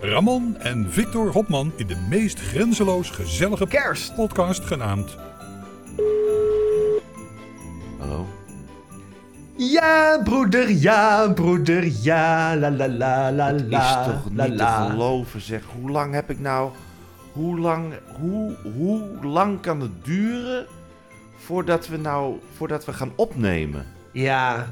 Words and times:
Ramon 0.00 0.56
en 0.58 0.86
Victor 0.92 1.30
Hopman 1.32 1.72
in 1.76 1.86
de 1.86 1.96
meest 2.08 2.40
grenzeloos 2.40 3.10
gezellige 3.10 3.66
kerstpodcast 3.66 4.64
genaamd 4.64 5.16
Hallo? 7.98 8.26
Ja, 9.56 10.20
broeder, 10.24 10.70
ja, 10.70 11.28
broeder, 11.32 11.84
ja, 12.02 12.56
la 12.56 12.70
la 12.70 12.88
la 12.88 13.32
la 13.32 13.46
Het 13.52 13.64
la. 13.70 14.00
is 14.00 14.06
toch 14.12 14.30
la, 14.34 14.46
niet 14.46 14.58
te 14.58 14.64
geloven 14.90 15.40
zeg. 15.40 15.62
Hoe 15.80 15.90
lang 15.90 16.14
heb 16.14 16.30
ik 16.30 16.40
nou... 16.40 16.70
Hoe 17.32 17.58
lang, 17.58 17.92
hoe, 18.20 18.54
hoe 18.76 19.02
lang 19.22 19.60
kan 19.60 19.80
het 19.80 20.04
duren 20.04 20.66
voordat 21.36 21.88
we 21.88 21.96
nou 21.96 22.34
voordat 22.56 22.84
we 22.84 22.92
gaan 22.92 23.12
opnemen? 23.16 23.86
Ja, 24.12 24.56
dat 24.56 24.66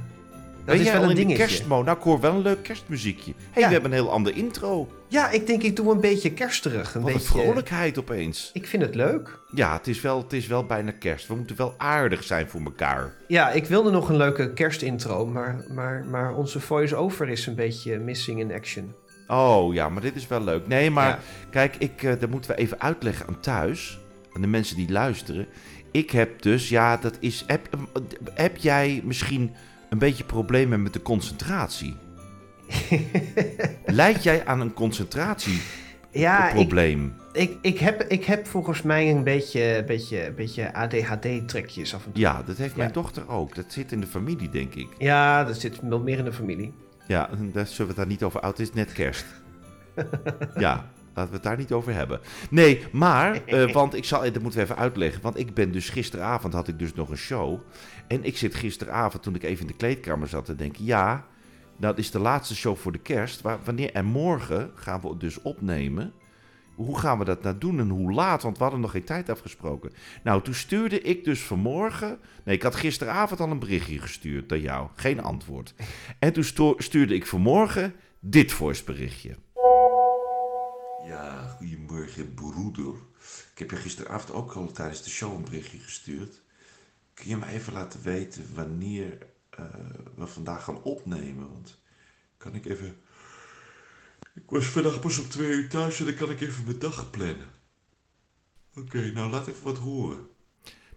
ben 0.64 0.75
is 0.75 0.83
jij 0.83 0.92
wel 0.92 1.02
al 1.02 1.11
een 1.11 1.11
in 1.11 1.16
de 1.16 1.20
dingetje. 1.22 1.47
kerstmode? 1.47 1.84
Nou, 1.84 1.97
ik 1.97 2.02
hoor 2.02 2.20
wel 2.20 2.34
een 2.34 2.42
leuk 2.42 2.62
kerstmuziekje. 2.62 3.33
Hé, 3.36 3.45
hey, 3.50 3.62
Ja. 3.62 3.66
we 3.66 3.72
hebben 3.72 3.91
een 3.92 3.97
heel 3.97 4.11
ander 4.12 4.36
intro. 4.36 4.88
Ja, 5.14 5.30
ik 5.30 5.46
denk 5.46 5.62
ik 5.62 5.77
doe 5.77 5.92
een 5.92 6.00
beetje 6.00 6.32
kersterig. 6.32 6.95
Een 6.95 7.00
Wat 7.02 7.10
een 7.10 7.16
beetje... 7.16 7.28
vrolijkheid 7.41 7.98
opeens. 7.98 8.50
Ik 8.52 8.66
vind 8.66 8.82
het 8.82 8.95
leuk. 8.95 9.38
Ja, 9.55 9.77
het 9.77 9.86
is, 9.86 10.00
wel, 10.00 10.19
het 10.22 10.33
is 10.33 10.47
wel 10.47 10.64
bijna 10.66 10.91
kerst. 10.91 11.27
We 11.27 11.34
moeten 11.34 11.56
wel 11.56 11.75
aardig 11.78 12.22
zijn 12.25 12.48
voor 12.48 12.61
elkaar. 12.64 13.12
Ja, 13.28 13.50
ik 13.50 13.64
wilde 13.66 13.91
nog 13.91 14.08
een 14.08 14.16
leuke 14.16 14.52
kerstintro, 14.52 15.27
maar, 15.27 15.64
maar, 15.74 16.05
maar 16.11 16.34
onze 16.34 16.61
voice-over 16.61 17.28
is 17.28 17.47
een 17.47 17.55
beetje 17.55 17.98
missing 17.98 18.41
in 18.41 18.52
action. 18.52 18.94
Oh 19.27 19.74
ja, 19.74 19.89
maar 19.89 20.02
dit 20.02 20.16
is 20.16 20.27
wel 20.27 20.44
leuk. 20.44 20.66
Nee, 20.66 20.91
maar 20.91 21.08
Ja. 21.08 21.19
kijk, 21.50 21.77
ik, 21.78 22.02
eh, 22.02 22.12
dat 22.20 22.30
moeten 22.30 22.50
we 22.50 22.56
even 22.56 22.80
uitleggen 22.80 23.27
aan 23.27 23.41
thuis. 23.41 23.98
Aan 24.33 24.41
de 24.41 24.46
mensen 24.46 24.77
die 24.77 24.91
luisteren. 24.91 25.46
Ik 25.91 26.11
heb 26.11 26.42
dus, 26.42 26.69
ja, 26.69 26.96
dat 26.96 27.17
is. 27.20 27.44
Heb, 27.46 27.69
heb 28.34 28.56
jij 28.56 29.00
misschien 29.05 29.55
een 29.91 29.98
beetje 29.98 30.24
problemen 30.24 30.83
met 30.83 30.92
de 30.92 31.02
concentratie? 31.02 31.96
Leid 33.87 34.23
jij 34.23 34.47
aan 34.47 34.61
een 34.61 34.65
Ja, 34.67 34.70
ik, 34.70 34.75
concentratieprobleem? 34.75 37.15
ik, 37.33 37.57
ik, 37.61 37.79
heb, 37.79 38.03
ik 38.03 38.25
heb 38.25 38.47
volgens 38.47 38.83
mij 38.83 39.11
een 39.11 39.25
beetje, 39.25 39.84
beetje, 39.87 40.33
beetje 40.37 40.75
ADHD-trekjes 40.75 41.95
af 41.95 42.05
en 42.07 42.12
toe. 42.12 42.23
Ja, 42.23 42.42
dat 42.47 42.57
heeft 42.57 42.77
mijn 42.77 42.89
Ja. 42.89 42.95
dochter 42.95 43.29
ook. 43.29 43.55
Dat 43.55 43.65
zit 43.69 43.92
in 43.92 44.01
de 44.01 44.07
familie, 44.07 44.48
denk 44.48 44.75
ik. 44.75 44.89
Ja, 44.98 45.45
dat 45.45 45.61
zit 45.61 45.79
wel 45.83 46.01
meer 46.01 46.19
in 46.19 46.25
de 46.25 46.33
familie. 46.33 46.73
Ja, 47.07 47.29
daar 47.53 47.67
zullen 47.67 47.79
we 47.79 47.85
het 47.87 47.97
daar 47.97 48.07
niet 48.07 48.23
over 48.23 48.41
uit. 48.41 48.59
Het 48.59 48.69
is 48.69 48.75
net 48.75 48.92
kerst. 48.92 49.25
ja, 50.57 50.87
laten 51.15 51.31
we 51.31 51.37
het 51.37 51.42
daar 51.42 51.57
niet 51.57 51.73
over 51.73 51.95
hebben. 51.95 52.20
Nee, 52.51 52.85
maar, 52.92 53.41
eh, 53.47 53.73
want 53.81 53.95
ik 53.95 54.05
zal, 54.05 54.20
dat 54.23 54.42
moeten 54.42 54.61
we 54.61 54.67
even 54.67 54.77
uitleggen. 54.77 55.23
Want 55.23 55.39
ik 55.39 55.55
ben 55.55 55.73
dus 55.73 55.89
gisteravond 55.89 56.53
had 56.55 56.69
ik 56.69 56.79
dus 56.79 56.95
nog 56.95 57.09
een 57.11 57.17
show. 57.17 57.61
En 58.09 58.25
ik 58.25 58.37
zit 58.37 58.55
gisteravond, 58.55 59.23
toen 59.23 59.35
ik 59.35 59.42
even 59.42 59.61
in 59.61 59.67
de 59.67 59.77
kleedkamer 59.77 60.29
zat, 60.29 60.45
te 60.45 60.57
denken: 60.57 60.85
ja, 60.85 61.25
dat 61.77 61.98
is 61.98 62.11
de 62.11 62.19
laatste 62.19 62.56
show 62.56 62.77
voor 62.77 62.92
de 62.92 62.98
kerst. 62.98 63.41
Waar, 63.41 63.58
wanneer, 63.64 63.92
en 63.92 64.05
morgen 64.05 64.70
gaan 64.75 65.00
we 65.00 65.08
het 65.08 65.20
dus 65.20 65.42
opnemen. 65.42 66.12
Hoe 66.75 66.98
gaan 66.98 67.19
we 67.19 67.25
dat 67.25 67.42
nou 67.42 67.58
doen 67.58 67.80
en 67.80 67.89
hoe 67.89 68.12
laat? 68.12 68.42
Want 68.42 68.56
we 68.56 68.62
hadden 68.62 68.80
nog 68.80 68.91
geen 68.91 69.05
tijd 69.05 69.28
afgesproken. 69.28 69.92
Nou, 70.22 70.42
toen 70.42 70.55
stuurde 70.55 71.00
ik 71.00 71.25
dus 71.25 71.42
vanmorgen. 71.42 72.19
Nee, 72.45 72.56
ik 72.56 72.62
had 72.62 72.75
gisteravond 72.75 73.41
al 73.41 73.50
een 73.50 73.58
berichtje 73.58 73.98
gestuurd 73.98 74.48
naar 74.48 74.58
jou. 74.58 74.89
Geen 74.95 75.23
antwoord. 75.23 75.74
En 76.18 76.33
toen 76.33 76.74
stuurde 76.79 77.14
ik 77.14 77.27
vanmorgen 77.27 77.95
dit 78.20 78.52
voiceberichtje. 78.52 79.36
Ja, 81.06 81.56
goedemorgen 81.58 82.35
broeder. 82.35 82.95
Ik 83.52 83.58
heb 83.58 83.70
je 83.70 83.77
gisteravond 83.77 84.33
ook 84.33 84.52
al 84.52 84.73
tijdens 84.73 85.02
de 85.02 85.11
show 85.11 85.35
een 85.35 85.45
berichtje 85.45 85.79
gestuurd. 85.79 86.42
Kun 87.14 87.29
je 87.29 87.36
me 87.36 87.46
even 87.46 87.73
laten 87.73 88.02
weten 88.02 88.55
wanneer 88.55 89.18
eh, 89.57 89.65
we 90.17 90.27
vandaag 90.27 90.65
gaan 90.65 90.83
opnemen? 90.83 91.48
Want 91.48 91.81
kan 92.37 92.55
ik 92.55 92.67
even... 92.67 92.97
Ik 94.35 94.42
was 94.47 94.67
vandaag 94.67 95.01
pas 95.01 95.19
om 95.19 95.29
twee 95.29 95.48
uur 95.48 95.69
thuis 95.69 95.98
en 95.98 96.05
dan 96.05 96.15
kan 96.15 96.31
ik 96.31 96.41
even 96.41 96.65
mijn 96.65 96.79
dag 96.79 97.11
plannen. 97.11 97.53
Oké, 98.77 99.11
nou 99.13 99.31
laat 99.31 99.47
even 99.47 99.65
wat 99.65 99.79
horen. 99.79 100.27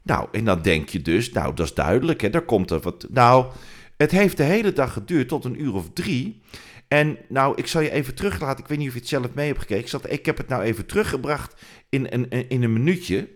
Nou, 0.02 0.28
en 0.32 0.46
dan 0.46 0.62
denk 0.62 0.90
je 0.90 1.02
dus, 1.02 1.32
nou, 1.32 1.54
dat 1.54 1.66
is 1.66 1.74
duidelijk, 1.74 2.22
hè, 2.22 2.30
daar 2.30 2.46
komt 2.46 2.72
er 2.72 2.80
wat. 2.80 3.08
Nou, 3.10 3.52
het 3.98 4.12
heeft 4.12 4.38
de 4.38 4.44
hele 4.44 4.74
dag 4.74 4.94
geduurd 4.94 5.28
tot 5.28 5.46
een 5.46 5.62
uur 5.62 5.74
of 5.74 5.90
drie. 5.94 6.42
En 6.88 7.18
nou, 7.30 7.58
ik 7.58 7.68
zal 7.68 7.82
je 7.82 7.92
even 7.92 8.16
teruglaten. 8.16 8.64
Ik 8.64 8.70
weet 8.70 8.78
niet 8.78 8.88
of 8.88 8.94
je 8.94 9.00
het 9.00 9.10
zelf 9.10 9.34
mee 9.34 9.48
hebt 9.48 9.60
gekeken. 9.60 9.84
Ik, 9.84 9.90
zat, 9.90 10.12
ik 10.12 10.26
heb 10.26 10.38
het 10.38 10.48
nou 10.48 10.64
even 10.64 10.86
teruggebracht 10.86 11.62
in, 11.90 12.08
een 12.10 12.30
in 12.30 12.64
een 12.64 12.74
minuutje. 12.74 13.30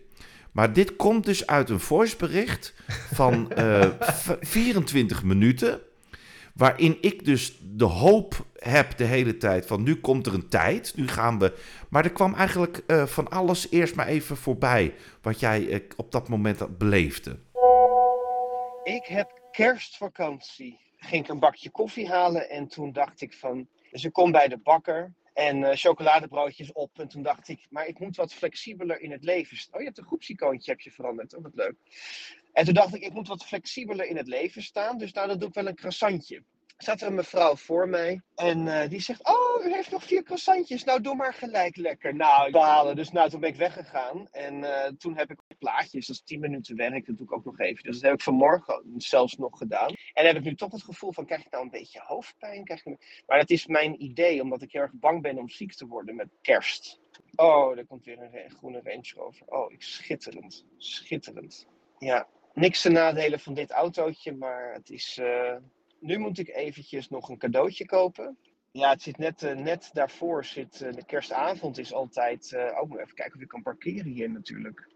Maar 0.51 0.73
dit 0.73 0.95
komt 0.95 1.25
dus 1.25 1.47
uit 1.47 1.69
een 1.69 1.79
voicebericht 1.79 2.73
van 3.13 3.51
eh, 3.51 3.89
v- 3.99 4.35
24 4.39 5.23
minuten. 5.23 5.81
Waarin 6.53 6.97
ik 7.01 7.25
dus 7.25 7.57
de 7.61 7.85
hoop 7.85 8.45
heb 8.55 8.97
de 8.97 9.03
hele 9.03 9.37
tijd 9.37 9.65
van 9.65 9.83
nu 9.83 9.95
komt 9.95 10.25
er 10.27 10.33
een 10.33 10.47
tijd, 10.49 10.93
nu 10.95 11.07
gaan 11.07 11.39
we. 11.39 11.53
Maar 11.89 12.03
er 12.03 12.11
kwam 12.11 12.33
eigenlijk 12.33 12.83
eh, 12.87 13.05
van 13.05 13.29
alles 13.29 13.67
eerst 13.71 13.95
maar 13.95 14.07
even 14.07 14.37
voorbij 14.37 14.93
wat 15.21 15.39
jij 15.39 15.69
eh, 15.69 15.79
op 15.97 16.11
dat 16.11 16.29
moment 16.29 16.77
beleefde. 16.77 17.39
Ik 18.83 19.05
heb 19.05 19.39
kerstvakantie. 19.51 20.79
Ging 20.97 21.23
ik 21.23 21.29
een 21.29 21.39
bakje 21.39 21.69
koffie 21.69 22.09
halen 22.09 22.49
en 22.49 22.67
toen 22.67 22.91
dacht 22.91 23.21
ik 23.21 23.33
van... 23.33 23.67
Dus 23.91 24.03
ik 24.05 24.13
kom 24.13 24.31
bij 24.31 24.47
de 24.47 24.57
bakker 24.63 25.11
en 25.47 25.63
eh, 25.63 25.75
chocoladebroodjes 25.75 26.71
op. 26.71 26.99
En 26.99 27.07
toen 27.07 27.23
dacht 27.23 27.47
ik, 27.47 27.67
maar 27.69 27.87
ik 27.87 27.99
moet 27.99 28.15
wat 28.15 28.33
flexibeler 28.33 29.01
in 29.01 29.11
het 29.11 29.23
leven 29.23 29.57
staan. 29.57 29.73
Oh, 29.73 29.79
je 29.79 29.85
hebt 29.85 29.97
een 29.97 30.05
groepsicoontje 30.05 30.71
heb 30.71 30.79
je 30.79 30.91
veranderd. 30.91 31.35
Oh, 31.35 31.43
wat 31.43 31.55
leuk. 31.55 31.75
En 32.53 32.65
toen 32.65 32.73
dacht 32.73 32.95
ik, 32.95 33.01
ik 33.01 33.13
moet 33.13 33.27
wat 33.27 33.45
flexibeler 33.45 34.05
in 34.05 34.17
het 34.17 34.27
leven 34.27 34.63
staan. 34.63 34.97
Dus 34.97 35.11
nou, 35.11 35.27
dan 35.27 35.39
doe 35.39 35.47
ik 35.47 35.53
wel 35.53 35.67
een 35.67 35.75
croissantje. 35.75 36.43
Zat 36.81 37.01
er 37.01 37.07
een 37.07 37.15
mevrouw 37.15 37.55
voor 37.55 37.87
mij 37.89 38.21
en 38.35 38.67
eh, 38.67 38.89
die 38.89 38.99
zegt, 38.99 39.27
oh, 39.27 39.65
u 39.65 39.73
heeft 39.73 39.91
nog 39.91 40.03
vier 40.03 40.23
croissantjes. 40.23 40.83
Nou, 40.83 41.01
doe 41.01 41.15
maar 41.15 41.33
gelijk 41.33 41.75
lekker. 41.75 42.15
Nou, 42.15 42.45
ik 42.45 42.51
behalen. 42.51 42.95
Dus 42.95 43.11
nou, 43.11 43.29
toen 43.29 43.39
ben 43.39 43.49
ik 43.49 43.55
weggegaan. 43.55 44.27
En 44.31 44.63
eh, 44.63 44.91
toen 44.91 45.17
heb 45.17 45.31
ik 45.31 45.39
plaatjes, 45.59 46.07
dat 46.07 46.15
is 46.15 46.21
10 46.21 46.39
minuten 46.39 46.75
werk, 46.75 47.05
dat 47.05 47.17
doe 47.17 47.25
ik 47.25 47.33
ook 47.33 47.45
nog 47.45 47.59
even. 47.59 47.83
Dus 47.83 47.93
dat 47.93 48.03
heb 48.03 48.13
ik 48.13 48.21
vanmorgen 48.21 48.83
zelfs 48.97 49.37
nog 49.37 49.57
gedaan. 49.57 49.93
En 50.13 50.25
heb 50.25 50.35
ik 50.35 50.43
nu 50.43 50.55
toch 50.55 50.71
het 50.71 50.83
gevoel 50.83 51.11
van, 51.11 51.25
krijg 51.25 51.45
ik 51.45 51.51
nou 51.51 51.63
een 51.63 51.69
beetje 51.69 52.01
hoofdpijn? 52.03 52.63
Krijg 52.63 52.85
ik... 52.85 53.23
Maar 53.25 53.39
dat 53.39 53.49
is 53.49 53.65
mijn 53.65 54.03
idee, 54.03 54.41
omdat 54.41 54.61
ik 54.61 54.71
heel 54.71 54.81
erg 54.81 54.93
bang 54.93 55.21
ben 55.21 55.37
om 55.37 55.49
ziek 55.49 55.73
te 55.73 55.87
worden 55.87 56.15
met 56.15 56.27
kerst. 56.41 56.99
Oh, 57.35 57.77
er 57.77 57.85
komt 57.85 58.05
weer 58.05 58.21
een 58.21 58.51
groene 58.51 58.81
Range 58.83 59.11
Rover. 59.15 59.47
Oh, 59.47 59.71
ik, 59.71 59.81
schitterend. 59.81 60.65
Schitterend. 60.77 61.67
Ja, 61.97 62.27
niks 62.53 62.81
te 62.81 62.89
nadelen 62.89 63.39
van 63.39 63.53
dit 63.53 63.71
autootje, 63.71 64.33
maar 64.35 64.73
het 64.73 64.89
is... 64.89 65.17
eh, 65.17 65.55
nu 66.01 66.17
moet 66.17 66.37
ik 66.37 66.47
eventjes 66.47 67.09
nog 67.09 67.29
een 67.29 67.37
cadeautje 67.37 67.85
kopen. 67.85 68.37
Ja, 68.71 68.89
het 68.89 69.01
zit 69.01 69.17
net, 69.17 69.41
net 69.55 69.89
daarvoor 69.93 70.45
zit 70.45 70.77
de 70.77 71.05
kerstavond 71.05 71.77
is 71.77 71.93
altijd. 71.93 72.51
Uh, 72.51 72.61
even 72.61 73.13
kijken 73.13 73.35
of 73.35 73.41
ik 73.41 73.47
kan 73.47 73.61
parkeren 73.61 74.11
hier 74.11 74.31
natuurlijk. 74.31 74.89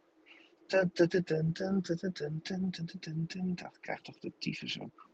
Ik 3.76 3.82
krijg 3.82 4.02
toch 4.02 4.20
de 4.20 4.32
tyfus 4.40 4.80
ook. 4.80 5.10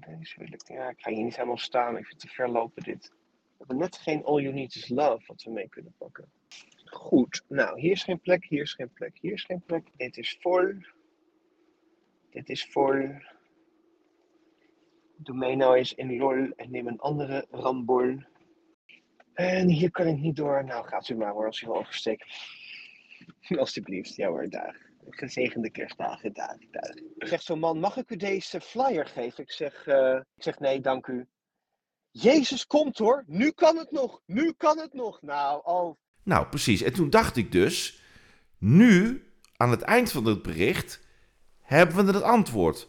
Deze 0.00 0.34
wil 0.38 0.52
ik. 0.52 0.68
Ja, 0.68 0.88
ik 0.88 1.00
ga 1.00 1.10
hier 1.10 1.24
niet 1.24 1.36
helemaal 1.36 1.58
staan. 1.58 1.96
Ik 1.96 2.06
vind 2.06 2.22
het 2.22 2.30
te 2.30 2.36
ver 2.36 2.48
lopen 2.48 2.82
dit. 2.82 3.08
We 3.08 3.54
hebben 3.58 3.76
net 3.76 3.96
geen 3.96 4.24
All 4.24 4.40
You 4.40 4.54
Need 4.54 4.74
Is 4.74 4.88
Love 4.88 5.22
wat 5.26 5.42
we 5.42 5.50
mee 5.50 5.68
kunnen 5.68 5.94
pakken. 5.98 6.30
Goed, 6.84 7.44
nou 7.48 7.80
hier 7.80 7.92
is 7.92 8.04
geen 8.04 8.20
plek, 8.20 8.44
hier 8.44 8.62
is 8.62 8.74
geen 8.74 8.92
plek, 8.92 9.18
hier 9.20 9.32
is 9.32 9.44
geen 9.44 9.62
plek. 9.62 9.90
Dit 9.96 10.16
is 10.16 10.38
vol. 10.40 10.74
Dit 12.30 12.48
is 12.48 12.66
vol. 12.66 13.14
Doe 15.16 15.36
mij 15.36 15.54
nou 15.54 15.76
eens 15.76 15.94
in 15.94 16.16
lol 16.16 16.50
en 16.56 16.70
neem 16.70 16.86
een 16.86 17.00
andere 17.00 17.46
rambol. 17.50 18.18
En 19.34 19.68
hier 19.68 19.90
kan 19.90 20.06
ik 20.06 20.18
niet 20.18 20.36
door. 20.36 20.64
Nou, 20.64 20.86
gaat 20.86 21.08
u 21.08 21.16
maar 21.16 21.32
hoor, 21.32 21.46
als 21.46 21.62
u 21.62 21.66
wil 21.66 21.76
oversteken. 21.76 22.26
Alsjeblieft, 23.58 24.14
ja 24.14 24.28
hoor, 24.28 24.48
dag. 24.48 24.74
Gezegende 25.08 25.70
kerstdagen, 25.70 26.32
dag, 26.32 26.56
dag. 26.70 26.94
Zegt 27.16 27.44
zo'n 27.44 27.58
man, 27.58 27.78
mag 27.80 27.96
ik 27.96 28.10
u 28.10 28.16
deze 28.16 28.60
flyer 28.60 29.06
geven? 29.06 29.44
Ik 29.44 29.50
zeg, 29.50 29.86
eh, 29.86 30.20
ik 30.36 30.42
zeg 30.42 30.58
nee, 30.58 30.80
dank 30.80 31.06
u. 31.06 31.26
Jezus 32.10 32.66
komt 32.66 32.98
hoor, 32.98 33.24
nu 33.26 33.50
kan 33.50 33.76
het 33.76 33.90
nog, 33.90 34.20
nu 34.26 34.52
kan 34.56 34.78
het 34.78 34.92
nog. 34.92 35.22
Nou, 35.22 35.60
oh, 35.64 35.96
Nou, 36.22 36.46
precies. 36.46 36.82
En 36.82 36.92
toen 36.92 37.10
dacht 37.10 37.36
ik 37.36 37.52
dus, 37.52 38.02
nu, 38.58 39.24
aan 39.56 39.70
het 39.70 39.82
eind 39.82 40.12
van 40.12 40.24
het 40.24 40.42
bericht, 40.42 41.00
hebben 41.60 42.06
we 42.06 42.12
het 42.12 42.22
antwoord. 42.22 42.88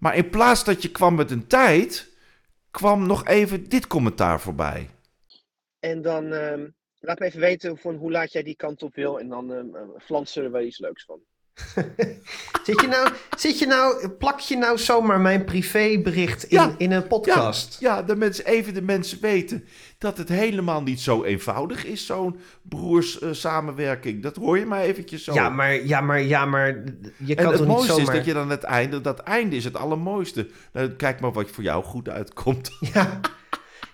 Maar 0.00 0.16
in 0.16 0.30
plaats 0.30 0.64
dat 0.64 0.82
je 0.82 0.90
kwam 0.90 1.14
met 1.14 1.30
een 1.30 1.46
tijd, 1.46 2.12
kwam 2.70 3.06
nog 3.06 3.26
even 3.26 3.68
dit 3.68 3.86
commentaar 3.86 4.40
voorbij. 4.40 4.90
En 5.78 6.02
dan 6.02 6.32
ehm, 6.32 6.68
laat 6.98 7.18
me 7.18 7.26
even 7.26 7.40
weten 7.40 7.78
hoe 7.82 8.10
laat 8.10 8.32
jij 8.32 8.42
die 8.42 8.56
kant 8.56 8.82
op 8.82 8.94
wil. 8.94 9.20
En 9.20 9.28
dan 9.28 9.76
flansen 9.98 10.42
we 10.42 10.50
wel 10.50 10.62
iets 10.62 10.78
leuks 10.78 11.04
van. 11.04 11.20
zit, 12.64 12.80
je 12.80 12.86
nou, 12.86 13.08
zit 13.36 13.58
je 13.58 13.66
nou, 13.66 14.08
plak 14.08 14.40
je 14.40 14.56
nou 14.56 14.78
zomaar 14.78 15.20
mijn 15.20 15.44
privébericht 15.44 16.44
in, 16.44 16.58
Ja. 16.58 16.74
in 16.78 16.92
een 16.92 17.06
podcast? 17.06 17.76
Ja, 17.80 17.96
ja 17.96 18.02
de 18.02 18.16
mensen, 18.16 18.46
even 18.46 18.74
de 18.74 18.82
mensen 18.82 19.18
weten 19.20 19.64
dat 19.98 20.18
het 20.18 20.28
helemaal 20.28 20.82
niet 20.82 21.00
zo 21.00 21.24
eenvoudig 21.24 21.84
is, 21.84 22.06
zo'n 22.06 22.40
broers 22.62 23.18
samenwerking. 23.30 24.22
Dat 24.22 24.36
hoor 24.36 24.58
je 24.58 24.66
maar 24.66 24.80
eventjes 24.80 25.24
zo. 25.24 25.34
Ja, 25.34 25.48
maar, 25.48 25.86
ja, 25.86 26.00
maar, 26.00 26.22
ja, 26.22 26.44
maar 26.44 26.66
je 27.16 27.34
en 27.34 27.44
kan 27.44 27.46
het 27.46 27.56
toch 27.56 27.66
niet 27.66 27.76
mooiste 27.76 27.92
zomaar... 27.92 28.08
is 28.08 28.16
dat 28.16 28.24
je 28.26 28.32
dan 28.32 28.50
het 28.50 28.62
einde, 28.62 29.00
dat 29.00 29.18
einde 29.18 29.56
is 29.56 29.64
het 29.64 29.76
allermooiste. 29.76 30.48
Nou, 30.72 30.88
kijk 30.88 31.20
maar 31.20 31.32
wat 31.32 31.50
voor 31.50 31.64
jou 31.64 31.84
goed 31.84 32.08
uitkomt. 32.08 32.70
Ja. 32.92 33.20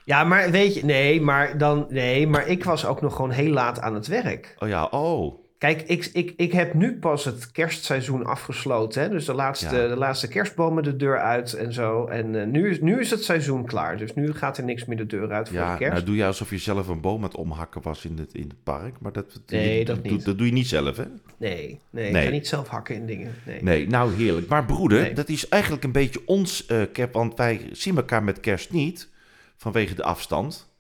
ja, 0.05 0.25
maar 0.25 0.51
weet 0.51 0.75
je, 0.75 0.85
nee, 0.85 1.21
maar 1.21 1.59
dan, 1.59 1.87
nee, 1.89 2.27
maar 2.27 2.47
ik 2.47 2.65
was 2.65 2.87
ook 2.87 3.01
nog 3.01 3.15
gewoon 3.17 3.31
heel 3.31 3.53
laat 3.53 3.81
aan 3.81 3.95
het 3.95 4.07
werk. 4.07 4.55
Oh 4.59 4.69
ja, 4.69 4.85
oh. 4.85 5.46
Kijk, 5.67 5.83
ik, 5.83 6.11
ik, 6.13 6.33
ik 6.37 6.53
heb 6.53 6.75
nu 6.75 6.99
pas 6.99 7.25
het 7.25 7.53
kerstseizoen 7.53 8.25
afgesloten. 8.27 9.03
Hè? 9.03 9.09
Dus 9.09 9.25
de 9.25 9.35
laatste, 9.35 9.77
Ja. 9.77 9.89
de 9.89 9.97
laatste 9.97 10.29
kerstbomen 10.29 10.83
de 10.83 10.97
deur 10.97 11.19
uit 11.21 11.53
en 11.53 11.73
zo. 11.73 12.07
En 12.07 12.41
eh, 12.41 12.47
nu, 12.47 12.71
is, 12.71 12.81
nu 12.81 13.01
is 13.01 13.11
het 13.11 13.25
seizoen 13.25 13.65
klaar. 13.65 13.97
Dus 13.97 14.15
nu 14.15 14.33
gaat 14.33 14.59
er 14.59 14.65
niks 14.65 14.85
meer 14.85 14.97
de 14.97 15.07
deur 15.07 15.33
uit 15.33 15.49
voor 15.49 15.57
Ja, 15.57 15.73
de 15.73 15.79
kerst. 15.79 15.93
nou 15.93 16.05
doe 16.05 16.17
je 16.17 16.27
alsof 16.27 16.51
je 16.51 16.59
zelf 16.59 16.89
een 16.89 17.01
boom 17.01 17.17
aan 17.17 17.23
het 17.29 17.37
omhakken 17.37 17.83
was 17.83 18.05
in 18.05 18.19
het, 18.19 18.35
in 18.35 18.49
het 18.49 18.63
park. 18.63 18.95
Maar 19.01 19.13
dat, 19.13 19.41
Nee, 19.47 19.79
je- 19.79 19.85
dat 19.85 20.05
doe-. 20.05 20.23
Dat 20.23 20.39
doe 20.39 20.47
je 20.47 20.53
niet 20.53 20.67
zelf, 20.69 20.97
hè? 20.97 21.05
Nee, 21.37 21.81
nee, 21.91 22.11
Nee. 22.13 22.23
ik 22.23 22.29
ga 22.29 22.35
niet 22.35 22.49
zelf 22.49 22.69
hakken 22.69 22.95
in 22.95 23.07
dingen. 23.07 23.35
Nee. 23.45 23.63
Nee, 23.63 23.89
nou 23.89 24.15
heerlijk. 24.15 24.49
Maar 24.49 24.65
broeder, 24.65 25.01
Nee. 25.01 25.13
dat 25.15 25.29
is 25.29 25.49
eigenlijk 25.49 25.85
een 25.85 25.93
beetje 25.93 26.21
ons 26.27 26.67
kerst, 26.93 27.13
want 27.13 27.37
wij 27.37 27.69
zien 27.73 27.97
elkaar 27.97 28.23
met 28.25 28.41
kerst 28.41 28.73
niet, 28.73 29.09
vanwege 29.57 29.95
de 29.95 30.03
afstand. 30.03 30.75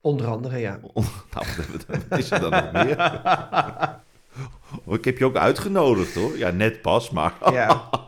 Onder 0.00 0.26
andere, 0.26 0.58
ja. 0.58 0.80
nou, 0.84 1.46
wat 2.08 2.18
is 2.18 2.30
er 2.30 2.40
dan 2.40 2.50
nog 2.50 2.72
meer? 2.72 2.96
Oh, 4.84 4.94
ik 4.94 5.04
heb 5.04 5.18
je 5.18 5.24
ook 5.24 5.36
uitgenodigd 5.36 6.14
hoor. 6.14 6.38
Ja, 6.38 6.50
net 6.50 6.82
pas, 6.82 7.10
maar... 7.10 7.32
ja. 7.52 7.88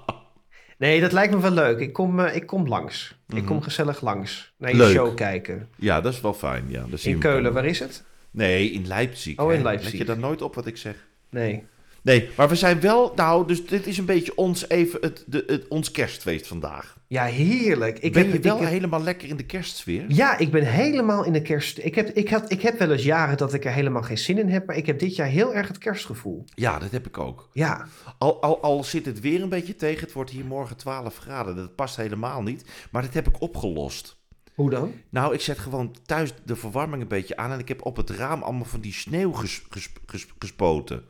Nee, 0.78 1.00
dat 1.00 1.12
lijkt 1.12 1.34
me 1.34 1.40
wel 1.40 1.50
leuk. 1.50 1.78
Ik 1.78 1.92
kom, 1.92 2.20
eh, 2.20 2.36
ik 2.36 2.46
kom 2.46 2.68
langs. 2.68 3.16
Ik 3.28 3.44
kom 3.44 3.62
gezellig 3.62 4.00
langs. 4.00 4.52
Naar 4.58 4.70
je 4.70 4.76
Mhm. 4.76 4.84
Leuk. 4.84 4.94
show 4.94 5.14
kijken. 5.16 5.68
Ja, 5.76 6.00
dat 6.00 6.12
is 6.12 6.20
wel 6.20 6.34
fijn. 6.34 6.64
Ja, 6.68 6.84
dat 6.88 7.00
zien 7.00 7.12
In 7.14 7.18
Keulen, 7.20 7.52
waar 7.52 7.64
is 7.64 7.78
het? 7.78 8.04
Nee, 8.30 8.70
in 8.70 8.86
Leipzig. 8.86 9.38
Oh, 9.38 9.52
in. 9.52 9.62
Leipzig. 9.62 9.90
Let 9.90 9.98
je 10.00 10.04
daar 10.06 10.18
nooit 10.18 10.42
op 10.42 10.54
wat 10.54 10.66
ik 10.66 10.76
zeg? 10.76 10.94
Nee. 11.30 11.64
Nee, 12.02 12.28
maar 12.36 12.48
we 12.48 12.54
zijn 12.54 12.80
wel... 12.80 13.12
Nou, 13.16 13.46
dus 13.46 13.66
dit 13.66 13.86
is 13.86 13.98
een 13.98 14.04
beetje 14.04 14.36
ons, 14.36 14.68
even 14.68 15.00
het, 15.00 15.24
de, 15.26 15.44
het, 15.46 15.68
ons 15.68 15.90
kerstfeest 15.90 16.46
vandaag. 16.46 16.96
Ja, 17.06 17.24
heerlijk. 17.24 17.98
Ik 17.98 18.12
ben 18.12 18.22
weet 18.24 18.32
je 18.32 18.40
wel 18.40 18.58
heb- 18.60 18.68
helemaal 18.68 19.02
lekker 19.02 19.28
in 19.28 19.36
de 19.36 19.44
kerstsfeer? 19.46 20.04
Ja, 20.08 20.38
ik 20.38 20.50
ben 20.50 20.64
helemaal 20.64 21.24
in 21.24 21.32
de 21.32 21.42
kerst. 21.42 21.78
Ik 21.78 21.94
heb, 21.94 22.08
ik, 22.08 22.28
had, 22.28 22.50
ik 22.52 22.62
heb 22.62 22.78
wel 22.78 22.90
eens 22.90 23.02
jaren 23.04 23.36
dat 23.36 23.54
ik 23.54 23.64
er 23.64 23.72
helemaal 23.72 24.02
geen 24.02 24.18
zin 24.18 24.38
in 24.38 24.48
heb, 24.48 24.66
maar 24.66 24.76
ik 24.76 24.86
heb 24.86 24.98
dit 24.98 25.16
jaar 25.16 25.26
heel 25.26 25.54
erg 25.54 25.68
het 25.68 25.78
kerstgevoel. 25.78 26.44
Ja, 26.54 26.78
dat 26.78 26.90
heb 26.90 27.06
ik 27.06 27.18
ook. 27.18 27.48
Ja, 27.52 27.86
Al, 28.18 28.42
al, 28.42 28.62
al 28.62 28.84
zit 28.84 29.06
het 29.06 29.20
weer 29.20 29.42
een 29.42 29.48
beetje 29.48 29.76
tegen, 29.76 30.00
het 30.00 30.12
wordt 30.12 30.30
hier 30.30 30.44
morgen 30.44 30.76
12 30.76 31.16
graden. 31.18 31.56
Dat 31.56 31.74
past 31.74 31.96
helemaal 31.96 32.42
niet, 32.42 32.64
maar 32.90 33.02
dat 33.02 33.14
heb 33.14 33.28
ik 33.28 33.40
opgelost. 33.40 34.16
hoe 34.54 34.70
dan? 34.70 34.92
Nou, 35.10 35.34
ik 35.34 35.40
zet 35.40 35.58
gewoon 35.58 35.94
thuis 36.06 36.30
de 36.44 36.56
verwarming 36.56 37.02
een 37.02 37.08
beetje 37.08 37.36
aan 37.36 37.52
en 37.52 37.58
ik 37.58 37.68
heb 37.68 37.84
op 37.86 37.96
het 37.96 38.10
raam 38.10 38.42
allemaal 38.42 38.64
van 38.64 38.80
die 38.80 38.92
sneeuw 38.92 39.32
ges- 39.32 39.62
ges- 39.70 39.92
ges- 40.06 40.26
gespoten. 40.38 41.02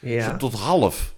Ja. 0.00 0.30
Zo 0.30 0.36
tot 0.36 0.52
half. 0.54 1.14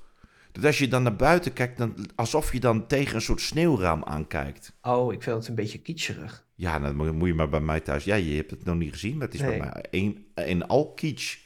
Dus 0.52 0.64
als 0.64 0.78
je 0.78 0.88
dan 0.88 1.02
naar 1.02 1.16
buiten 1.16 1.52
kijkt, 1.52 1.78
dan, 1.78 1.94
alsof 2.14 2.52
je 2.52 2.60
dan 2.60 2.86
tegen 2.86 3.14
een 3.14 3.20
soort 3.20 3.40
sneeuwraam 3.40 4.04
aankijkt. 4.04 4.72
Oh, 4.82 5.12
ik 5.12 5.22
vind 5.22 5.36
het 5.36 5.48
een 5.48 5.54
beetje 5.54 5.78
kitscherig. 5.78 6.44
Ja, 6.54 6.78
dan 6.78 6.96
moet- 6.96 7.26
je 7.26 7.34
maar 7.34 7.48
bij 7.48 7.60
mij 7.60 7.80
thuis. 7.80 8.04
Ja, 8.04 8.14
je 8.14 8.36
hebt 8.36 8.50
het 8.50 8.64
nog 8.64 8.76
niet 8.76 8.92
gezien, 8.92 9.16
maar 9.16 9.26
het 9.26 9.34
is 9.34 9.40
Nee. 9.40 9.58
bij 9.58 9.58
mij 9.58 9.84
een, 9.90 10.26
een 10.34 10.66
al 10.66 10.92
kitsch. 10.92 11.36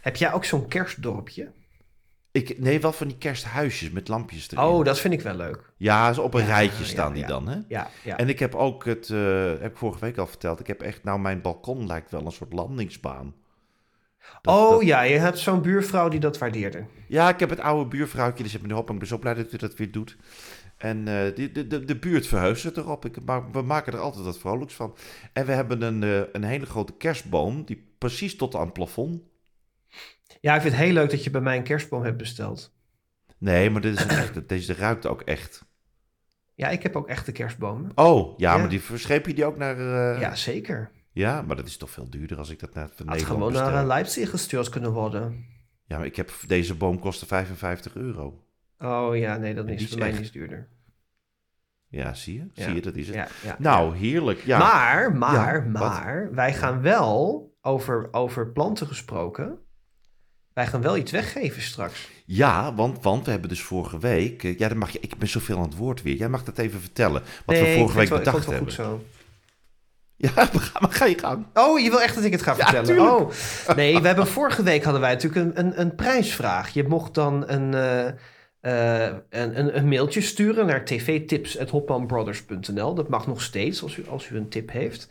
Heb 0.00 0.16
jij 0.16 0.32
ook 0.32 0.44
zo'n 0.44 0.68
kerstdorpje? 0.68 1.50
Ik, 2.32 2.58
nee, 2.58 2.80
wel 2.80 2.92
van 2.92 3.08
die 3.08 3.18
kersthuisjes 3.18 3.90
met 3.90 4.08
lampjes 4.08 4.50
erin. 4.50 4.64
Oh, 4.64 4.84
dat 4.84 5.00
vind 5.00 5.14
ik 5.14 5.20
wel 5.20 5.34
leuk. 5.36 5.72
Ja, 5.76 6.14
op 6.18 6.34
een 6.34 6.40
Ja, 6.40 6.46
rijtje 6.46 6.78
ja, 6.82 6.88
staan 6.88 7.12
die 7.12 7.22
ja. 7.22 7.28
dan, 7.28 7.48
hè? 7.48 7.58
Ja, 7.68 7.90
ja. 8.04 8.16
En 8.16 8.28
ik 8.28 8.38
heb 8.38 8.54
ook 8.54 8.84
het, 8.84 9.10
eh, 9.10 9.46
heb 9.46 9.70
ik 9.70 9.76
vorige 9.76 10.00
week 10.00 10.16
al 10.16 10.26
verteld, 10.26 10.60
ik 10.60 10.66
heb 10.66 10.80
echt, 10.82 11.04
nou 11.04 11.18
mijn 11.20 11.40
balkon 11.40 11.86
lijkt 11.86 12.10
wel 12.10 12.26
een 12.26 12.32
soort 12.32 12.52
landingsbaan. 12.52 13.34
Dat- 14.42 14.54
oh 14.54 14.70
dat- 14.70 14.82
ja, 14.82 15.02
je 15.02 15.18
hebt 15.18 15.38
zo'n 15.38 15.62
buurvrouw 15.62 16.08
die 16.08 16.20
dat 16.20 16.38
waardeerde. 16.38 16.84
Ja, 17.08 17.28
ik 17.28 17.40
heb 17.40 17.50
het 17.50 17.60
oude 17.60 17.88
buurvrouwtje, 17.88 18.42
die 18.42 18.52
zit 18.52 18.62
me 18.62 18.68
erop 18.68 18.86
en 18.88 18.92
ik 18.92 18.98
ben 18.98 19.08
zo 19.08 19.18
blij 19.18 19.34
dat 19.34 19.52
u 19.52 19.56
dat 19.56 19.76
weer 19.76 19.90
doet. 19.92 20.16
En 20.76 21.08
eh, 21.08 21.34
die, 21.34 21.52
de, 21.52 21.66
de, 21.66 21.84
de 21.84 21.96
buurt 21.98 22.26
verheugt 22.26 22.62
het 22.62 22.76
erop. 22.76 23.04
Ik, 23.04 23.24
maar 23.24 23.50
we 23.50 23.62
maken 23.62 23.92
er 23.92 23.98
altijd 23.98 24.24
wat 24.24 24.38
vrolijks 24.38 24.74
van. 24.74 24.96
En 25.32 25.46
we 25.46 25.52
hebben 25.52 25.82
een, 25.82 26.02
eh, 26.02 26.20
een 26.32 26.44
hele 26.44 26.66
grote 26.66 26.92
kerstboom, 26.96 27.64
die 27.64 27.92
precies 27.98 28.36
tot 28.36 28.54
aan 28.54 28.64
het 28.64 28.72
plafond. 28.72 29.22
Ja, 30.40 30.54
ik 30.54 30.60
vind 30.60 30.74
het 30.74 30.82
heel 30.84 30.92
leuk 30.92 31.10
dat 31.10 31.24
je 31.24 31.30
bij 31.30 31.40
mij 31.40 31.56
een 31.56 31.62
kerstboom 31.62 32.02
hebt 32.02 32.16
besteld. 32.16 32.72
Nee, 33.38 33.70
maar 33.70 33.80
dit 33.80 33.94
is 33.96 34.02
een 34.02 34.08
echte, 34.10 34.46
deze 34.46 34.74
ruikt 34.74 35.06
ook 35.06 35.20
echt. 35.22 35.64
Ja, 36.54 36.68
ik 36.68 36.82
heb 36.82 36.96
ook 36.96 37.08
echte 37.08 37.32
kerstbomen. 37.32 37.90
Oh, 37.94 38.38
ja, 38.38 38.52
Ja. 38.52 38.58
maar 38.58 38.68
die 38.68 38.80
verscheep 38.80 39.26
je 39.26 39.34
die 39.34 39.44
ook 39.44 39.56
naar... 39.56 39.78
eh, 40.14 40.20
Ja, 40.20 40.34
zeker. 40.34 40.90
Ja, 41.12 41.42
maar 41.42 41.56
dat 41.56 41.66
is 41.66 41.76
toch 41.76 41.90
veel 41.90 42.10
duurder 42.10 42.38
als 42.38 42.50
ik 42.50 42.58
dat 42.60 42.74
naar 42.74 42.88
van 42.94 43.06
Had 43.06 43.16
Nederland 43.16 43.26
gewoon 43.40 43.52
bestel. 43.52 43.70
naar 43.70 43.80
eh, 43.80 43.86
Leipzig 43.86 44.30
gestuurd 44.30 44.68
kunnen 44.68 44.92
worden. 44.92 45.44
Ja, 45.84 45.96
maar 45.96 46.06
ik 46.06 46.16
heb, 46.16 46.30
deze 46.46 46.74
boom 46.74 46.98
kostte 46.98 47.26
55 47.26 47.94
euro. 47.94 48.44
Oh 48.78 49.16
ja, 49.16 49.36
nee, 49.36 49.54
Die 49.64 49.74
is 49.74 49.82
is 49.82 49.94
mij 49.96 50.08
echt. 50.08 50.20
niet 50.20 50.32
duurder. 50.32 50.68
Ja, 51.88 52.14
zie 52.14 52.34
je? 52.34 52.46
Ja. 52.52 52.64
Zie 52.64 52.74
je, 52.74 52.80
dat 52.80 52.94
is 52.96 53.06
het. 53.06 53.14
Ja, 53.16 53.28
ja, 53.44 53.56
Nou, 53.58 53.96
heerlijk. 53.96 54.40
Ja. 54.44 54.58
Maar, 54.58 55.14
maar, 55.16 55.72
wat? 55.72 55.80
maar, 55.80 56.28
wij 56.34 56.54
gaan 56.54 56.80
wel, 56.82 57.46
over, 57.60 58.08
over 58.12 58.52
planten 58.52 58.86
gesproken, 58.86 59.58
wij 60.52 60.66
gaan 60.66 60.82
wel 60.82 60.96
iets 60.96 61.10
weggeven 61.12 61.62
straks. 61.62 62.08
Ja, 62.26 62.74
want, 62.74 63.02
want 63.02 63.24
we 63.24 63.30
hebben 63.30 63.48
dus 63.48 63.62
vorige 63.62 63.98
week... 63.98 64.44
eh, 64.44 64.58
Ja, 64.58 64.68
dan 64.68 64.78
mag 64.78 64.90
je, 64.90 65.00
ik 65.00 65.18
ben 65.18 65.28
zoveel 65.28 65.56
aan 65.56 65.62
het 65.62 65.76
woord 65.76 66.02
weer. 66.02 66.16
Jij 66.16 66.28
mag 66.28 66.44
dat 66.44 66.58
even 66.58 66.80
vertellen. 66.80 67.22
Wat 67.44 67.56
Nee, 67.56 67.72
we 67.74 67.78
vorige 67.78 67.98
week 67.98 68.08
wel- 68.08 68.18
bedacht 68.18 68.38
hebben. 68.46 68.58
goed 68.62 68.72
zo. 68.72 69.02
Ja, 70.20 70.30
maar 70.80 70.90
ga, 70.90 71.04
je 71.04 71.18
gang. 71.18 71.46
Oh, 71.54 71.78
je 71.78 71.90
wil 71.90 72.02
echt 72.02 72.14
dat 72.14 72.24
ik 72.24 72.32
het 72.32 72.42
ga 72.42 72.54
vertellen? 72.54 73.00
Oh, 73.00 73.30
nee, 73.76 74.00
we 74.00 74.06
hebben 74.06 74.26
vorige 74.26 74.62
week 74.62 74.82
hadden 74.82 75.00
wij 75.00 75.12
natuurlijk 75.12 75.44
een, 75.44 75.58
een, 75.64 75.80
een 75.80 75.94
prijsvraag. 75.94 76.68
Je 76.68 76.84
mocht 76.84 77.14
dan 77.14 77.48
een, 77.48 77.74
eh, 77.74 78.06
eh, 79.06 79.14
een, 79.30 79.76
een, 79.76 79.88
mailtje 79.88 80.20
sturen 80.20 80.66
naar 80.66 80.84
tvtips.hopmanbrothers.nl. 80.84 82.94
Dat 82.94 83.08
mag 83.08 83.26
nog 83.26 83.42
steeds 83.42 83.82
als 83.82 83.96
u, 83.96 84.04
als 84.08 84.28
u 84.28 84.36
een 84.36 84.48
tip 84.48 84.70
heeft. 84.70 85.08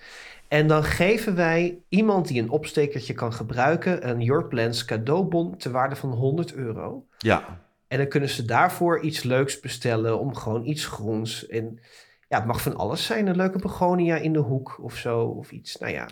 En 0.48 0.68
dan 0.68 0.84
geven 0.84 1.36
wij 1.36 1.80
iemand 1.90 2.28
die 2.28 2.42
een 2.42 2.50
opstekertje 2.50 3.14
kan 3.14 3.34
gebruiken 3.34 4.10
een 4.10 4.22
Your 4.22 4.48
Plans 4.48 4.86
cadeaubon 4.86 5.58
te 5.58 5.72
waarde 5.72 5.96
van 5.96 6.10
100 6.10 6.54
euro. 6.54 7.06
Ja, 7.18 7.62
En 7.88 7.98
dan 7.98 8.08
kunnen 8.08 8.30
ze 8.30 8.46
daarvoor 8.46 9.00
iets 9.00 9.24
leuks 9.24 9.60
bestellen 9.60 10.20
om 10.20 10.36
gewoon 10.36 10.66
iets 10.66 10.86
groens. 10.86 11.48
En 11.48 11.80
ja, 12.28 12.38
het 12.38 12.46
mag 12.46 12.62
van 12.62 12.76
alles 12.76 13.06
zijn. 13.06 13.28
Een 13.28 13.36
leuke 13.36 13.58
begonia 13.60 14.16
in 14.16 14.34
de 14.34 14.40
hoek 14.40 14.78
of 14.82 14.98
zo. 14.98 15.20
Of 15.22 15.52
iets, 15.52 15.78
nou 15.78 15.92
ja, 15.94 16.08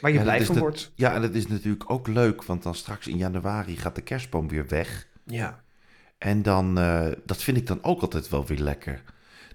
waar 0.00 0.10
je 0.10 0.16
Ja, 0.16 0.22
blij 0.22 0.44
van 0.44 0.54
de- 0.54 0.60
wordt. 0.60 0.92
ja, 0.94 1.14
en 1.14 1.22
dat 1.22 1.34
is 1.34 1.46
natuurlijk 1.46 1.90
ook 1.90 2.06
leuk, 2.06 2.44
want 2.44 2.62
dan 2.62 2.74
straks 2.74 3.06
in 3.06 3.16
januari 3.16 3.76
gaat 3.76 3.94
de 3.94 4.02
kerstboom 4.02 4.48
weer 4.48 4.66
weg. 4.68 5.08
Ja. 5.24 5.60
En 6.18 6.42
dan, 6.42 6.78
eh, 6.78 7.06
dat 7.26 7.42
vind 7.42 7.56
ik 7.56 7.66
dan 7.66 7.78
ook 7.82 8.00
altijd 8.00 8.28
wel 8.28 8.46
weer 8.46 8.58
lekker. 8.58 9.02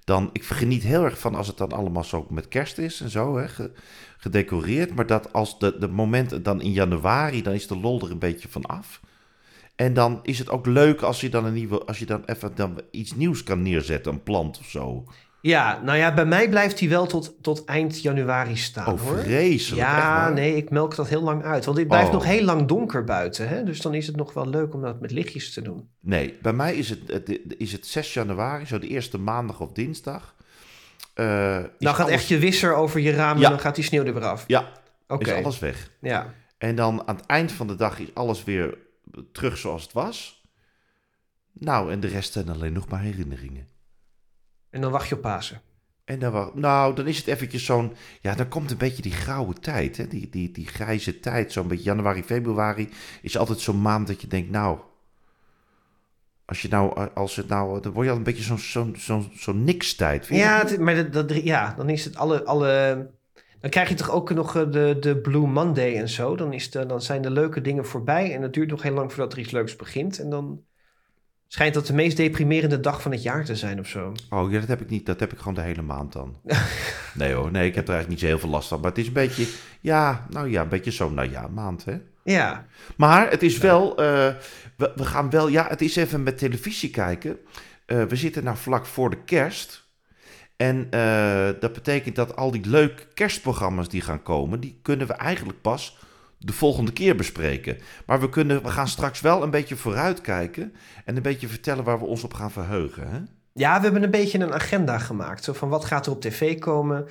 Dan, 0.03 0.29
ik 0.33 0.43
geniet 0.43 0.83
heel 0.83 1.03
erg 1.03 1.19
van 1.19 1.35
als 1.35 1.47
het 1.47 1.57
dan 1.57 1.71
allemaal 1.71 2.03
zo 2.03 2.25
met 2.29 2.47
kerst 2.47 2.77
is 2.77 3.01
en 3.01 3.09
zo, 3.09 3.37
hè, 3.37 3.47
ge- 3.47 3.71
gedecoreerd. 4.17 4.95
Maar 4.95 5.07
dat 5.07 5.33
als 5.33 5.59
de, 5.59 5.77
de 5.79 5.87
momenten 5.87 6.43
dan 6.43 6.61
in 6.61 6.71
januari, 6.71 7.41
dan 7.41 7.53
is 7.53 7.67
de 7.67 7.77
lol 7.77 8.01
er 8.01 8.11
een 8.11 8.19
beetje 8.19 8.47
van 8.49 8.65
af. 8.65 9.01
En 9.75 9.93
dan 9.93 10.19
is 10.23 10.39
het 10.39 10.49
ook 10.49 10.65
leuk 10.65 11.01
als 11.01 11.21
je 11.21 11.29
dan 11.29 11.45
een 11.45 11.53
nieuwe, 11.53 11.85
als 11.85 11.99
je 11.99 12.05
dan 12.05 12.23
even 12.25 12.55
dan 12.55 12.81
iets 12.91 13.15
nieuws 13.15 13.43
kan 13.43 13.61
neerzetten, 13.61 14.13
een 14.13 14.23
plant 14.23 14.59
of 14.59 14.65
zo. 14.69 15.05
Ja, 15.45 15.81
nou 15.83 15.97
ja, 15.97 16.13
bij 16.13 16.25
mij 16.25 16.49
blijft 16.49 16.79
hij 16.79 16.89
wel 16.89 17.05
tot, 17.05 17.35
tot 17.41 17.65
eind 17.65 18.01
januari 18.01 18.55
staan 18.57 18.93
Oh, 18.93 18.99
vreselijk. 19.07 19.81
Ja, 19.87 20.29
nee, 20.29 20.55
ik 20.55 20.69
melk 20.69 20.95
dat 20.95 21.07
heel 21.09 21.21
lang 21.21 21.43
uit. 21.43 21.65
Want 21.65 21.77
het 21.77 21.87
blijft 21.87 22.07
Oh. 22.07 22.13
nog 22.13 22.23
heel 22.23 22.43
lang 22.43 22.67
donker 22.67 23.03
buiten. 23.03 23.47
Hè? 23.49 23.63
Dus 23.63 23.81
dan 23.81 23.93
is 23.93 24.07
het 24.07 24.15
nog 24.15 24.33
wel 24.33 24.47
leuk 24.49 24.73
om 24.73 24.81
dat 24.81 24.99
met 25.01 25.11
lichtjes 25.11 25.53
te 25.53 25.61
doen. 25.61 25.89
Nee, 25.99 26.37
bij 26.41 26.53
mij 26.53 26.75
is 26.75 26.89
het, 26.89 26.99
het, 27.07 27.39
is 27.57 27.71
het 27.71 27.85
6 27.87 28.13
januari, 28.13 28.65
zo 28.65 28.79
de 28.79 28.87
eerste 28.87 29.17
maandag 29.17 29.59
of 29.59 29.71
dinsdag. 29.71 30.35
Eh, 31.13 31.57
is 31.59 31.65
Dan 31.79 31.93
gaat 31.95 32.05
alles- 32.05 32.11
echt 32.19 32.27
je 32.27 32.37
wisser 32.39 32.75
over 32.75 32.99
je 32.99 33.11
raam 33.11 33.37
Ja. 33.37 33.43
en 33.43 33.49
dan 33.49 33.59
gaat 33.59 33.75
die 33.75 33.83
sneeuw 33.83 34.03
er 34.05 34.13
weer 34.13 34.25
af. 34.25 34.43
Ja, 34.47 34.71
Oké. 35.07 35.31
is 35.31 35.43
alles 35.43 35.59
weg. 35.59 35.89
Ja. 36.01 36.33
En 36.57 36.75
dan 36.75 37.07
aan 37.07 37.15
het 37.15 37.25
eind 37.25 37.51
van 37.51 37.67
de 37.67 37.75
dag 37.75 37.99
is 37.99 38.07
alles 38.13 38.43
weer 38.43 38.77
terug 39.31 39.57
zoals 39.57 39.83
het 39.83 39.93
was. 39.93 40.41
Nou, 41.53 41.91
en 41.91 41.99
de 41.99 42.07
rest 42.07 42.33
zijn 42.33 42.49
alleen 42.49 42.73
nog 42.73 42.87
maar 42.87 43.01
herinneringen. 43.01 43.67
En 44.73 44.81
dan 44.81 44.91
wacht 44.91 45.07
je 45.09 45.15
op 45.15 45.21
Pasen. 45.21 45.61
En 46.05 46.19
dan, 46.19 46.31
wa- 46.31 46.49
nou, 46.53 46.95
dan 46.95 47.07
is 47.07 47.17
het 47.17 47.27
eventjes 47.27 47.65
zo'n... 47.65 47.93
Ja, 48.21 48.35
dan 48.35 48.47
komt 48.47 48.71
een 48.71 48.77
beetje 48.77 49.01
die 49.01 49.11
grauwe 49.11 49.53
tijd, 49.53 49.97
hè? 49.97 50.07
Die, 50.07 50.29
die, 50.29 50.51
die 50.51 50.67
grijze 50.67 51.19
tijd. 51.19 51.51
Zo'n 51.51 51.67
beetje 51.67 51.83
januari, 51.83 52.23
februari 52.23 52.89
is 53.21 53.37
altijd 53.37 53.59
zo'n 53.59 53.81
maand 53.81 54.07
dat 54.07 54.21
je 54.21 54.27
denkt, 54.27 54.49
nou... 54.49 54.77
Als 56.45 56.61
je 56.61 56.67
nou, 56.67 57.09
als 57.13 57.35
het 57.35 57.47
nou, 57.47 57.81
dan 57.81 57.91
word 57.91 58.05
je 58.05 58.11
al 58.11 58.17
een 58.17 58.23
beetje 58.23 58.43
zo'n 58.43 58.57
zo'n 58.57 58.95
zo'n 58.97 59.31
zo'n 59.35 59.63
niks 59.63 59.95
tijd. 59.95 60.25
Vind 60.25 60.39
je 60.39 60.45
Ja, 60.45 60.59
het- 60.59 60.79
maar 60.79 60.95
dat, 60.95 61.13
dat, 61.29 61.43
ja, 61.43 61.73
dan 61.77 61.89
is 61.89 62.05
het 62.05 62.15
alle, 62.15 62.43
alle... 62.43 63.09
Dan 63.59 63.69
krijg 63.69 63.89
je 63.89 63.95
toch 63.95 64.11
ook 64.11 64.33
nog 64.33 64.55
eh, 64.55 64.71
de, 64.71 64.97
de 64.99 65.17
Blue 65.17 65.47
Monday 65.47 65.95
en 65.97 66.09
zo. 66.09 66.35
Dan, 66.35 66.53
is 66.53 66.71
de, 66.71 66.85
dan 66.85 67.01
zijn 67.01 67.21
de 67.21 67.31
leuke 67.31 67.61
dingen 67.61 67.85
voorbij. 67.85 68.33
En 68.35 68.41
het 68.41 68.53
duurt 68.53 68.69
nog 68.69 68.81
heel 68.81 68.93
lang 68.93 69.11
voordat 69.13 69.33
er 69.33 69.39
iets 69.39 69.51
leuks 69.51 69.75
begint. 69.75 70.19
En 70.19 70.29
dan 70.29 70.61
schijnt 71.53 71.73
dat 71.73 71.87
de 71.87 71.93
meest 71.93 72.17
deprimerende 72.17 72.79
dag 72.79 73.01
van 73.01 73.11
het 73.11 73.23
jaar 73.23 73.45
te 73.45 73.55
zijn 73.55 73.79
of 73.79 73.87
zo. 73.87 74.13
Oh, 74.29 74.51
ja, 74.51 74.59
dat 74.59 74.67
heb 74.67 74.81
ik 74.81 74.89
niet. 74.89 75.05
Dat 75.05 75.19
heb 75.19 75.31
ik 75.31 75.37
gewoon 75.37 75.53
de 75.53 75.61
hele 75.61 75.81
maand 75.81 76.13
dan. 76.13 76.35
nee 77.13 77.33
hoor, 77.33 77.51
nee, 77.51 77.67
ik 77.67 77.75
heb 77.75 77.87
er 77.87 77.93
eigenlijk 77.93 78.09
niet 78.09 78.19
zo 78.19 78.25
heel 78.25 78.39
veel 78.39 78.49
last 78.49 78.67
van. 78.67 78.79
Maar 78.79 78.89
het 78.89 78.99
is 78.99 79.07
een 79.07 79.13
beetje, 79.13 79.47
ja, 79.81 80.25
nou 80.29 80.49
ja, 80.49 80.61
een 80.61 80.69
beetje 80.69 80.91
zo'n, 80.91 81.13
nou 81.13 81.31
ja, 81.31 81.47
maand 81.47 81.85
hè. 81.85 81.97
Ja, 82.23 82.65
Maar 82.97 83.29
het 83.29 83.43
is 83.43 83.57
wel, 83.57 83.89
eh, 83.89 84.33
we, 84.77 84.91
we 84.95 85.05
gaan 85.05 85.29
wel, 85.29 85.47
ja, 85.47 85.67
het 85.67 85.81
is 85.81 85.95
even 85.95 86.23
met 86.23 86.37
televisie 86.37 86.89
kijken. 86.89 87.37
Eh, 87.85 88.03
we 88.03 88.15
zitten 88.15 88.43
nou 88.43 88.57
vlak 88.57 88.85
voor 88.85 89.09
de 89.09 89.23
kerst. 89.25 89.87
En 90.57 90.87
eh, 90.89 91.49
dat 91.59 91.73
betekent 91.73 92.15
dat 92.15 92.35
al 92.35 92.51
die 92.51 92.69
leuke 92.69 93.03
kerstprogramma's 93.13 93.89
die 93.89 94.01
gaan 94.01 94.23
komen, 94.23 94.59
die 94.59 94.79
kunnen 94.81 95.07
we 95.07 95.13
eigenlijk 95.13 95.61
pas 95.61 95.97
de 96.45 96.53
volgende 96.53 96.93
keer 96.93 97.15
bespreken. 97.15 97.77
Maar 98.05 98.19
we, 98.19 98.29
kunnen, 98.29 98.63
we 98.63 98.69
gaan 98.69 98.87
straks 98.87 99.21
wel 99.21 99.43
een 99.43 99.49
beetje 99.49 99.75
vooruitkijken 99.75 100.73
en 101.05 101.15
een 101.15 101.21
beetje 101.21 101.47
vertellen 101.47 101.83
waar 101.83 101.99
we 101.99 102.05
ons 102.05 102.23
op 102.23 102.33
gaan 102.33 102.51
verheugen. 102.51 103.07
Hè? 103.09 103.17
Ja, 103.53 103.77
we 103.77 103.83
hebben 103.83 104.03
een 104.03 104.11
beetje 104.11 104.39
een 104.39 104.53
agenda 104.53 104.97
gemaakt. 104.97 105.43
Zo 105.43 105.53
van 105.53 105.69
wat 105.69 105.85
gaat 105.85 106.05
er 106.05 106.11
op 106.11 106.21
tv 106.21 106.59
komen. 106.59 107.05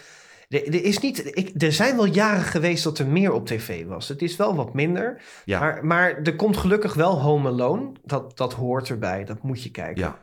Er, 0.48 0.66
er 0.66 0.84
is 0.84 0.98
niet, 0.98 1.36
ik, 1.36 1.62
er 1.62 1.72
zijn 1.72 1.96
wel 1.96 2.04
jaren 2.04 2.42
geweest 2.42 2.84
dat 2.84 2.98
er 2.98 3.06
meer 3.06 3.32
op 3.32 3.46
tv 3.46 3.86
was. 3.86 4.08
Het 4.08 4.22
is 4.22 4.36
wel 4.36 4.54
wat 4.56 4.74
minder. 4.74 5.22
Ja. 5.44 5.60
Maar, 5.60 5.84
maar 5.86 6.16
er 6.22 6.36
komt 6.36 6.56
gelukkig 6.56 6.94
wel 6.94 7.20
Home 7.20 7.48
Alone. 7.48 7.92
Dat, 8.04 8.36
dat 8.36 8.52
hoort 8.52 8.88
erbij. 8.88 9.24
Dat 9.24 9.42
moet 9.42 9.62
je 9.62 9.70
kijken. 9.70 10.02
Ja, 10.02 10.18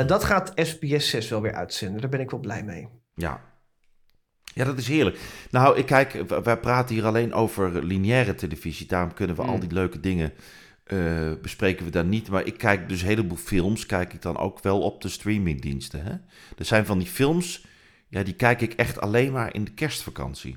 Eh, 0.00 0.06
dat 0.06 0.24
gaat 0.24 0.52
SBS 0.54 1.08
6 1.10 1.28
wel 1.28 1.40
weer 1.42 1.54
uitzenden. 1.54 2.00
Daar 2.00 2.10
ben 2.10 2.20
ik 2.20 2.30
wel 2.30 2.40
blij 2.40 2.62
mee. 2.64 2.88
ja. 3.14 3.40
Ja, 4.58 4.64
dat 4.64 4.78
is 4.78 4.88
heerlijk. 4.88 5.18
Nou, 5.50 5.76
ik 5.78 5.86
kijk, 5.86 6.12
wij 6.44 6.56
praten 6.58 6.94
hier 6.94 7.06
alleen 7.06 7.32
over 7.32 7.84
lineaire 7.84 8.34
televisie. 8.34 8.86
Daarom 8.86 9.14
kunnen 9.14 9.36
we 9.36 9.42
al 9.42 9.54
Mm. 9.54 9.60
die 9.60 9.72
leuke 9.72 10.00
dingen 10.00 10.32
eh, 10.84 10.98
bespreken 11.42 11.84
we 11.84 11.90
daar 11.90 12.04
niet. 12.04 12.28
Maar 12.28 12.46
ik 12.46 12.58
kijk 12.58 12.88
dus 12.88 13.00
een 13.00 13.06
heleboel 13.06 13.36
films, 13.36 13.86
kijk 13.86 14.12
ik 14.12 14.22
dan 14.22 14.36
ook 14.36 14.62
wel 14.62 14.80
op 14.80 15.02
de 15.02 15.08
streamingdiensten. 15.08 16.02
Hè? 16.02 16.10
Er 16.58 16.64
zijn 16.64 16.86
van 16.86 16.98
die 16.98 17.06
films, 17.06 17.66
ja, 18.08 18.22
die 18.22 18.34
kijk 18.34 18.60
ik 18.60 18.72
echt 18.72 19.00
alleen 19.00 19.32
maar 19.32 19.54
in 19.54 19.64
de 19.64 19.70
kerstvakantie. 19.72 20.56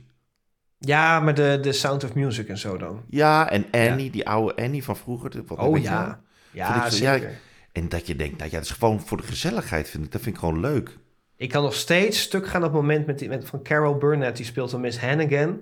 Ja, 0.77 1.19
maar 1.19 1.33
de, 1.33 1.57
de 1.61 1.71
Sound 1.71 2.03
of 2.03 2.13
Music 2.13 2.47
en 2.47 2.57
zo 2.57 2.77
dan. 2.77 3.01
Ja, 3.09 3.49
en 3.49 3.65
Annie, 3.71 4.09
die 4.09 4.27
oude 4.27 4.63
Annie 4.63 4.83
van 4.83 4.97
vroeger. 4.97 5.43
Wat, 5.45 5.57
Oh 5.59 5.77
ja. 5.81 6.21
Ja, 6.51 6.75
ja, 6.75 6.89
zeker. 6.89 7.39
En 7.71 7.89
dat 7.89 8.07
je 8.07 8.15
denkt, 8.15 8.37
nou 8.37 8.49
ja, 8.51 8.57
dat 8.57 8.65
is 8.65 8.71
gewoon 8.71 9.01
voor 9.01 9.17
de 9.17 9.23
gezelligheid, 9.27 9.89
vind 9.89 10.05
ik. 10.05 10.11
Dat 10.11 10.21
vind 10.21 10.35
ik 10.35 10.41
gewoon 10.41 10.59
leuk. 10.59 10.97
Ik 11.41 11.49
kan 11.49 11.63
nog 11.63 11.73
steeds 11.73 12.21
stuk 12.21 12.47
gaan 12.47 12.63
op 12.63 12.73
het 12.73 12.81
moment 12.81 13.05
met, 13.05 13.19
die, 13.19 13.29
met 13.29 13.45
van 13.47 13.63
Carol 13.63 13.95
Burnett. 13.97 14.37
Die 14.37 14.45
speelt 14.45 14.71
dan 14.71 14.81
Miss 14.81 14.99
Hannigan. 14.99 15.59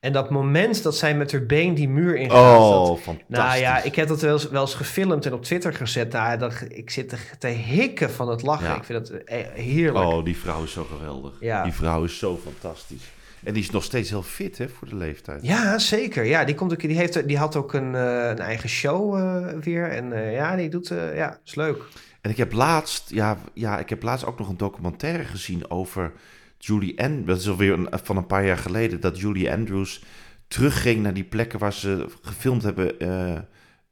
En 0.00 0.12
dat 0.12 0.30
moment 0.30 0.82
dat 0.82 0.96
zij 0.96 1.14
met 1.16 1.32
haar 1.32 1.46
been 1.46 1.74
die 1.74 1.88
muur 1.88 2.16
ingaat. 2.16 2.58
dat- 2.58 2.88
Oh, 2.88 2.96
fantastisch. 2.98 3.24
Nou 3.28 3.58
ja, 3.58 3.82
ik 3.82 3.94
heb 3.94 4.08
dat 4.08 4.20
wel 4.20 4.32
eens, 4.32 4.48
wel 4.48 4.60
eens 4.60 4.74
gefilmd 4.74 5.26
en 5.26 5.32
op 5.32 5.42
Twitter 5.44 5.74
gezet. 5.74 6.12
Nou, 6.12 6.38
dat, 6.38 6.64
ik 6.68 6.90
zit 6.90 7.08
te, 7.08 7.16
te 7.38 7.46
hikken 7.46 8.10
van 8.10 8.28
het 8.28 8.42
lachen. 8.42 8.66
Ja. 8.68 8.76
Ik 8.76 8.84
vind 8.84 9.08
dat 9.08 9.18
eh, 9.18 9.38
heerlijk. 9.52 10.06
Oh, 10.06 10.24
die 10.24 10.36
vrouw 10.36 10.62
is 10.62 10.72
zo 10.72 10.84
geweldig. 10.84 11.32
Ja. 11.40 11.62
Die 11.62 11.72
vrouw 11.72 12.04
is 12.04 12.18
zo 12.18 12.40
fantastisch. 12.44 13.10
En 13.44 13.52
die 13.52 13.62
is 13.62 13.70
nog 13.70 13.84
steeds 13.84 14.10
heel 14.10 14.22
fit, 14.22 14.58
hè, 14.58 14.68
voor 14.68 14.88
de 14.88 14.96
leeftijd. 14.96 15.42
Ja, 15.42 15.78
zeker. 15.78 16.24
Ja, 16.24 16.44
die, 16.44 16.54
komt 16.54 16.72
ook, 16.72 16.80
die, 16.80 16.96
heeft, 16.96 17.28
die 17.28 17.38
had 17.38 17.56
ook 17.56 17.72
een, 17.74 17.94
eh, 17.94 18.28
een 18.28 18.38
eigen 18.38 18.68
show 18.68 19.16
eh, 19.16 19.58
weer. 19.60 19.90
En 19.90 20.30
ja, 20.32 20.56
die 20.56 20.68
doet... 20.68 20.88
ja, 21.14 21.38
is 21.44 21.54
leuk. 21.54 21.82
En 22.22 22.30
ik 22.30 22.36
heb 22.36 22.52
laatst, 22.52 23.10
ja, 23.10 23.38
ja, 23.54 23.78
ik 23.78 23.88
heb 23.88 24.02
laatst 24.02 24.24
ook 24.24 24.38
nog 24.38 24.48
een 24.48 24.56
documentaire 24.56 25.24
gezien 25.24 25.70
over 25.70 26.12
Julie 26.58 27.02
Andrews. 27.02 27.26
Dat 27.26 27.38
is 27.38 27.48
alweer 27.48 27.72
een, 27.72 27.88
van 28.02 28.16
een 28.16 28.26
paar 28.26 28.46
jaar 28.46 28.58
geleden, 28.58 29.00
dat 29.00 29.20
Julie 29.20 29.52
Andrews 29.52 30.04
terugging 30.48 31.02
naar 31.02 31.14
die 31.14 31.24
plekken 31.24 31.58
waar 31.58 31.72
ze 31.72 32.06
gefilmd 32.22 32.62
hebben 32.62 33.00
eh, 33.00 33.36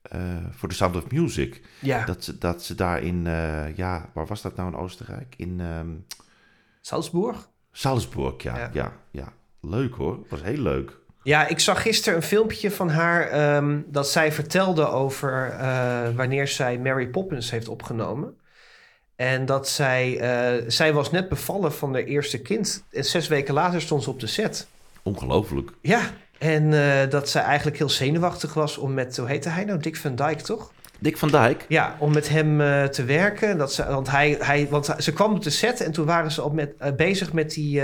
eh, 0.03 0.45
voor 0.51 0.69
The 0.69 0.75
Sound 0.75 0.97
of 0.97 1.11
Music. 1.11 1.63
Ja, 1.81 2.05
Dat, 2.05 2.25
ze, 2.25 2.39
dat 2.39 2.63
ze 2.63 2.75
daar 2.75 3.03
in, 3.03 3.27
eh, 3.27 3.77
ja, 3.77 4.11
waar 4.15 4.27
was 4.27 4.43
dat 4.43 4.57
nou 4.57 4.73
in 4.73 4.79
Oostenrijk? 4.79 5.35
In 5.37 5.61
ehm, 5.61 5.91
Salzburg? 6.81 7.49
Salzburg, 7.73 8.43
ja, 8.43 8.57
Ja. 8.57 8.71
ja. 8.73 8.93
ja, 9.11 9.33
Leuk 9.61 9.95
hoor, 9.95 10.27
was 10.29 10.43
heel 10.43 10.63
leuk. 10.63 10.99
Ja, 11.23 11.47
ik 11.47 11.61
zag 11.61 11.83
gisteren 11.83 12.17
een 12.17 12.25
filmpje 12.25 12.71
van 12.71 12.91
haar 12.91 13.29
ehm, 13.29 13.81
dat 13.87 14.09
zij 14.09 14.33
vertelde 14.33 14.89
over 14.89 15.51
eh, 15.51 16.09
wanneer 16.15 16.49
zij 16.49 16.79
Mary 16.79 17.07
Poppins 17.07 17.51
heeft 17.51 17.69
opgenomen. 17.69 18.39
En 19.17 19.47
dat 19.47 19.69
zij, 19.69 20.19
eh, 20.19 20.65
zij 20.67 20.93
was 20.93 21.11
net 21.11 21.29
bevallen 21.29 21.73
van 21.73 21.93
haar 21.93 22.03
eerste 22.03 22.41
kind. 22.41 22.85
En 22.91 23.05
zes 23.05 23.29
weken 23.29 23.55
later 23.55 23.81
stond 23.81 24.03
ze 24.03 24.11
op 24.11 24.21
de 24.21 24.27
set. 24.27 24.67
Ongelooflijk. 25.03 25.71
Ja, 25.83 26.01
en 26.39 26.73
eh, 26.73 27.11
dat 27.11 27.29
zij 27.29 27.43
eigenlijk 27.43 27.79
heel 27.79 27.91
zenuwachtig 27.91 28.55
was 28.55 28.79
om 28.79 28.95
met, 28.95 29.17
hoe 29.17 29.29
heette 29.29 29.49
hij 29.49 29.65
nou? 29.65 29.79
Dick 29.79 29.97
Van 29.97 30.15
Dyke, 30.15 30.43
toch? 30.43 30.73
Dick 30.99 31.17
van 31.17 31.31
Dijk. 31.31 31.65
Ja, 31.69 31.97
om 31.99 32.13
met 32.13 32.29
hem 32.29 32.59
te 32.91 33.05
werken. 33.05 33.59
Dat 33.59 33.73
ze, 33.73 33.85
want, 33.85 34.11
hij, 34.11 34.37
hij, 34.41 34.69
want 34.69 34.95
ze 34.99 35.13
kwam 35.13 35.35
op 35.35 35.43
de 35.43 35.51
set 35.51 35.81
en 35.81 35.93
toen 35.93 36.07
waren 36.07 36.31
ze 36.31 36.43
op 36.43 36.53
met, 36.53 36.97
bezig 36.97 37.33
met 37.33 37.51
die 37.51 37.83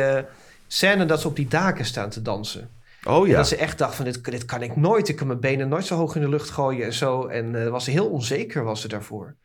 scène 0.66 1.04
dat 1.04 1.20
ze 1.20 1.28
op 1.28 1.36
die 1.36 1.48
daken 1.48 1.84
staan 1.84 2.10
te 2.10 2.22
dansen. 2.22 2.75
Oh 3.06 3.26
ja. 3.26 3.36
dat 3.36 3.48
ze 3.48 3.56
echt 3.56 3.78
dacht 3.78 3.94
van, 3.94 4.04
dit, 4.04 4.24
dit 4.24 4.44
kan 4.44 4.62
ik 4.62 4.76
nooit. 4.76 5.08
Ik 5.08 5.16
kan 5.16 5.26
mijn 5.26 5.40
benen 5.40 5.68
nooit 5.68 5.86
zo 5.86 5.96
hoog 5.96 6.14
in 6.14 6.20
de 6.20 6.28
lucht 6.28 6.50
gooien 6.50 6.84
en 6.84 6.92
zo. 6.92 7.26
En 7.26 7.64
eh, 7.64 7.68
was 7.70 7.84
ze 7.84 7.90
heel 7.90 8.10
onzeker 8.10 8.64
was 8.64 8.80
ze 8.80 8.88
daarvoor. 8.88 9.36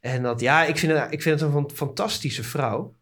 En 0.00 0.22
dat, 0.22 0.40
ja, 0.40 0.64
ik 0.64 0.78
vind 0.78 0.92
het, 0.92 1.12
ik 1.12 1.22
vind 1.22 1.40
het 1.40 1.48
een 1.48 1.54
fan- 1.54 1.70
fantastische 1.74 2.42
vrouw. 2.44 2.94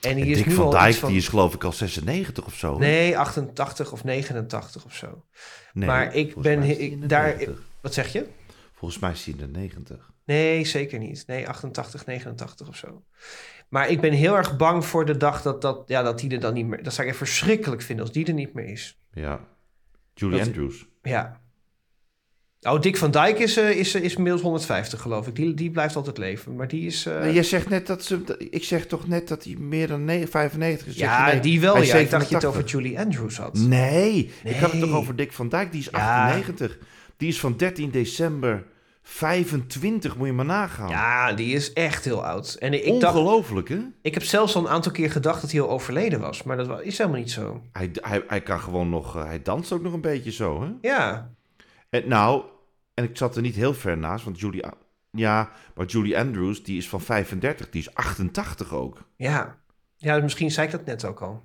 En 0.00 0.14
die 0.14 0.24
En 0.24 0.30
is 0.30 0.36
Dick 0.36 0.46
nu 0.46 0.52
van 0.54 0.64
al 0.64 0.70
Dijk, 0.70 0.94
van... 0.94 1.08
die 1.08 1.18
is 1.18 1.28
geloof 1.28 1.54
ik 1.54 1.64
al 1.64 1.72
96 1.72 2.46
of 2.46 2.54
zo. 2.54 2.72
hè? 2.72 2.78
Nee, 2.78 3.18
88 3.18 3.92
of 3.92 4.04
89 4.04 4.84
of 4.84 4.94
zo. 4.94 5.24
Nee, 5.72 5.86
maar 5.88 6.14
ik 6.14 6.34
ben 6.36 6.60
de 6.60 7.06
daar- 7.06 7.36
90. 7.36 7.62
Wat 7.80 7.94
zeg 7.94 8.12
je? 8.12 8.26
Volgens 8.72 9.00
mij 9.00 9.10
is 9.10 9.24
hij 9.24 9.34
in 9.34 9.40
de 9.52 9.58
90. 9.58 10.10
Nee, 10.24 10.64
zeker 10.64 10.98
niet. 10.98 11.24
Nee, 11.26 11.48
88, 11.48 12.06
89 12.06 12.68
of 12.68 12.76
zo. 12.76 13.02
Maar 13.68 13.88
ik 13.88 14.00
ben 14.00 14.12
heel 14.12 14.36
erg 14.36 14.56
bang 14.56 14.84
voor 14.84 15.06
de 15.06 15.16
dag 15.16 15.42
dat, 15.42 15.62
dat, 15.62 15.82
ja, 15.86 16.02
dat 16.02 16.18
die 16.18 16.30
er 16.30 16.40
dan 16.40 16.54
niet 16.54 16.66
meer... 16.66 16.82
Dat 16.82 16.92
zou 16.92 17.02
ik 17.02 17.08
echt 17.08 17.18
verschrikkelijk 17.22 17.82
vinden 17.82 18.04
als 18.04 18.14
die 18.14 18.26
er 18.26 18.32
niet 18.32 18.54
meer 18.54 18.64
is. 18.64 18.99
Ja. 19.12 19.40
Julie 20.14 20.38
Dat- 20.38 20.46
Andrews. 20.46 20.86
Ja. 21.02 21.40
Oh, 22.62 22.80
Dick 22.80 22.96
van 22.96 23.10
Dijk 23.10 23.38
is, 23.38 23.56
eh, 23.56 23.70
is, 23.70 23.94
is 23.94 24.14
inmiddels 24.14 24.42
150, 24.42 25.00
geloof 25.00 25.26
ik. 25.26 25.34
Die, 25.36 25.54
die 25.54 25.70
blijft 25.70 25.96
altijd 25.96 26.18
leven. 26.18 26.56
Maar 26.56 26.68
die 26.68 26.86
is... 26.86 27.06
eh, 27.06 27.20
Nee, 27.20 27.32
jij 27.32 27.42
zegt 27.42 27.68
net 27.68 27.86
dat 27.86 28.04
ze. 28.04 28.36
Ik 28.50 28.64
zeg 28.64 28.86
toch 28.86 29.08
net 29.08 29.28
dat 29.28 29.44
hij 29.44 29.54
meer 29.58 29.86
dan 29.86 30.04
ne- 30.04 30.26
95 30.26 30.86
is. 30.86 30.96
Ja, 30.96 31.26
nee, 31.26 31.40
die 31.40 31.60
wel. 31.60 31.82
Ja. 31.82 31.94
Ik 31.96 32.10
dacht 32.10 32.28
je 32.28 32.34
het 32.34 32.44
over 32.44 32.60
87. 32.68 32.70
Julie 32.70 32.98
Andrews 32.98 33.36
had. 33.36 33.58
Nee, 33.58 34.30
ik 34.44 34.56
had 34.56 34.70
het 34.70 34.80
toch 34.80 34.92
over 34.92 35.16
Dick 35.16 35.32
van 35.32 35.48
Dijk. 35.48 35.70
Die 35.72 35.80
is 35.80 35.88
Ja. 35.90 36.26
98. 36.28 36.78
Die 37.16 37.28
is 37.28 37.40
van 37.40 37.56
13 37.56 37.90
december 37.90 38.64
25. 39.14 40.16
Moet 40.16 40.26
je 40.26 40.32
maar 40.32 40.44
nagaan. 40.44 40.88
Ja, 40.88 41.32
die 41.32 41.54
is 41.54 41.72
echt 41.72 42.04
heel 42.04 42.24
oud. 42.26 42.54
En 42.54 42.86
ik, 42.86 43.00
dacht, 43.00 43.14
Ongelooflijk, 43.16 43.68
hè? 43.68 43.78
ik 44.02 44.14
heb 44.14 44.22
zelfs 44.22 44.54
al 44.56 44.62
een 44.62 44.68
aantal 44.68 44.92
keer 44.92 45.10
gedacht 45.10 45.40
dat 45.40 45.50
hij 45.50 45.60
al 45.60 45.70
overleden 45.70 46.20
was. 46.20 46.42
Maar 46.42 46.56
dat 46.56 46.80
is 46.82 46.98
helemaal 46.98 47.18
niet 47.20 47.30
zo. 47.30 47.62
Hij, 47.72 47.90
hij, 47.92 48.24
hij 48.26 48.40
kan 48.42 48.60
gewoon 48.60 48.88
nog. 48.88 49.16
eh, 49.16 49.24
Hij 49.24 49.42
danst 49.42 49.72
ook 49.72 49.82
nog 49.82 49.92
een 49.92 50.00
beetje 50.00 50.32
zo, 50.32 50.62
hè? 50.62 50.70
Ja, 50.80 51.30
En 51.90 52.08
nou, 52.08 52.44
en 52.94 53.04
ik 53.04 53.16
zat 53.16 53.36
er 53.36 53.42
niet 53.42 53.54
heel 53.54 53.74
ver 53.74 53.98
naast, 53.98 54.24
want 54.24 54.40
Julie. 54.40 54.62
Ja, 55.10 55.50
maar 55.74 55.86
Julie 55.86 56.18
Andrews, 56.18 56.62
die 56.62 56.76
is 56.78 56.88
van 56.88 57.00
35. 57.00 57.70
Die 57.70 57.80
is 57.80 57.94
88 57.94 58.72
ook. 58.74 58.98
ja. 59.16 59.58
Ja, 60.02 60.18
misschien 60.20 60.50
zei 60.50 60.66
ik 60.66 60.72
dat 60.72 60.84
net 60.84 61.04
ook 61.04 61.20
al. 61.22 61.42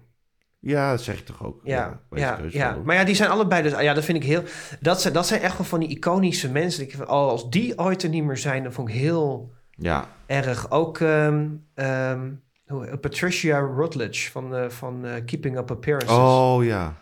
Ja, 0.67 0.91
dat 0.91 1.01
zeg 1.01 1.19
ik 1.19 1.25
toch 1.25 1.43
ook. 1.45 1.59
Ja, 1.63 1.99
ja. 2.11 2.77
Maar 2.85 2.95
ja, 2.95 3.03
die 3.03 3.15
zijn 3.15 3.29
allebei 3.29 3.61
dus... 3.63 3.79
Ja, 3.81 3.93
dat 3.93 4.03
vind 4.05 4.17
ik 4.17 4.23
heel... 4.23 4.43
Dat 4.79 5.01
zijn, 5.01 5.13
dat 5.13 5.27
zijn 5.27 5.41
echt 5.41 5.57
wel 5.57 5.65
van 5.67 5.79
die 5.79 5.89
iconische 5.89 6.51
mensen. 6.51 6.83
Ik, 6.83 6.99
als 6.99 7.49
die 7.49 7.77
ooit 7.79 8.03
er 8.03 8.09
niet 8.09 8.23
meer 8.23 8.37
zijn, 8.37 8.63
dan 8.63 8.73
vond 8.73 8.89
ik 8.89 8.95
heel 8.95 9.51
Ja, 9.71 10.07
erg. 10.25 10.71
Ook 10.71 10.99
ehm, 10.99 11.47
ehm, 11.73 12.31
hoe- 12.65 12.97
Patricia 12.97 13.59
Rutledge 13.59 14.31
van, 14.31 14.55
eh, 14.55 14.69
van 14.69 15.05
eh, 15.05 15.25
Keeping 15.25 15.57
Up 15.57 15.71
Appearances. 15.71 16.17
Oh 16.17 16.63
ja. 16.63 16.93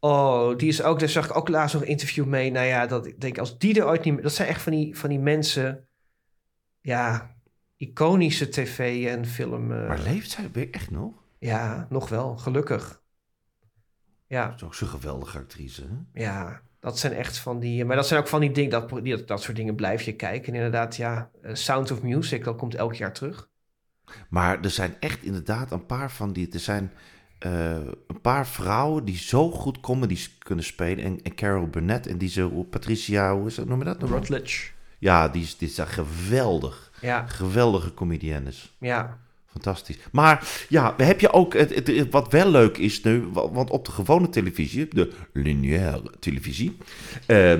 Oh, 0.00 0.56
die 0.56 0.68
is 0.68 0.82
ook... 0.82 0.98
Daar 0.98 1.08
zag 1.08 1.24
ik 1.28 1.36
ook 1.36 1.48
laatst 1.48 1.74
nog 1.74 1.82
een 1.82 1.88
interview 1.88 2.24
mee. 2.24 2.50
Nou 2.50 2.66
ja, 2.66 2.86
dat 2.86 3.06
ik 3.06 3.20
denk, 3.20 3.38
als 3.38 3.58
die 3.58 3.80
er 3.80 3.86
ooit 3.86 4.04
niet 4.04 4.14
meer... 4.14 4.22
Dat 4.22 4.32
zijn 4.32 4.48
echt 4.48 4.62
van 4.62 4.72
die, 4.72 4.98
van 4.98 5.08
die 5.08 5.18
mensen... 5.20 5.88
Ja, 6.80 7.34
iconische 7.76 8.48
tv 8.48 9.06
en 9.06 9.26
film. 9.26 9.72
eh, 9.72 9.88
Maar 9.88 9.98
leeft 9.98 10.30
zij 10.30 10.68
echt 10.70 10.90
nog? 10.90 11.12
ja, 11.38 11.86
nog 11.90 12.08
wel. 12.08 12.36
Gelukkig. 12.36 13.00
Ja. 14.28 14.46
Dat 14.46 14.54
is 14.56 14.62
ook 14.62 14.74
zo'n 14.74 14.88
geweldige 14.88 15.38
actrice. 15.38 15.82
Hè? 15.82 16.22
Ja, 16.22 16.60
dat 16.80 16.98
zijn 16.98 17.12
echt 17.12 17.38
van 17.38 17.58
die... 17.58 17.84
Maar 17.84 17.96
dat 17.96 18.06
zijn 18.06 18.20
ook 18.20 18.28
van 18.28 18.40
die 18.40 18.50
dingen... 18.50 18.70
Dat, 18.70 19.04
die, 19.04 19.24
dat 19.24 19.42
soort 19.42 19.56
dingen 19.56 19.74
blijf 19.74 20.02
je 20.02 20.12
kijken. 20.16 20.48
En 20.48 20.54
inderdaad, 20.54 20.96
ja... 20.96 21.30
eh, 21.42 21.54
Sound 21.54 21.90
of 21.90 22.02
Music, 22.02 22.44
dat 22.44 22.56
komt 22.56 22.74
elk 22.74 22.94
jaar 22.94 23.12
terug. 23.12 23.48
Maar 24.28 24.60
er 24.60 24.70
zijn 24.70 24.94
echt 25.00 25.22
inderdaad 25.22 25.70
een 25.72 25.86
paar 25.86 26.10
van 26.10 26.32
die. 26.32 26.50
Er 26.52 26.60
zijn 26.60 26.92
eh, 27.38 27.70
een 28.06 28.20
paar 28.22 28.46
vrouwen 28.46 29.04
die 29.04 29.16
zo 29.16 29.50
goed 29.50 29.80
comedies 29.80 30.38
kunnen 30.38 30.64
spelen. 30.64 31.04
En, 31.04 31.22
en 31.22 31.34
Carol 31.34 31.66
Burnett 31.68 32.06
en 32.06 32.18
die 32.18 32.28
zo. 32.28 32.62
Patricia, 32.62 33.34
hoe 33.34 33.46
is 33.46 33.54
dat? 33.54 33.66
Noem 33.66 33.78
je 33.78 33.84
dat? 33.84 33.98
nog? 34.00 34.10
Rutledge. 34.10 34.70
Ja, 34.98 35.28
die 35.28 35.42
is, 35.42 35.56
die 35.56 35.68
is 35.68 35.74
daar 35.74 35.86
geweldig. 35.86 36.92
Ja, 37.00 37.26
Geweldige 37.26 37.94
comediennes. 37.94 38.76
ja. 38.78 39.18
Fantastisch. 39.62 39.98
Maar 40.12 40.48
ja, 40.68 40.94
heb 40.96 41.20
je 41.20 41.32
ook, 41.32 41.54
het, 41.54 41.74
het- 41.86 42.10
wat 42.10 42.32
wel 42.32 42.50
leuk 42.50 42.78
is 42.78 43.02
nu, 43.02 43.24
wa- 43.32 43.50
want 43.50 43.70
op 43.70 43.84
de 43.84 43.90
gewone 43.90 44.28
televisie, 44.28 44.88
de 44.88 45.10
lineaire 45.32 46.02
televisie, 46.20 46.76
eh, 47.26 47.54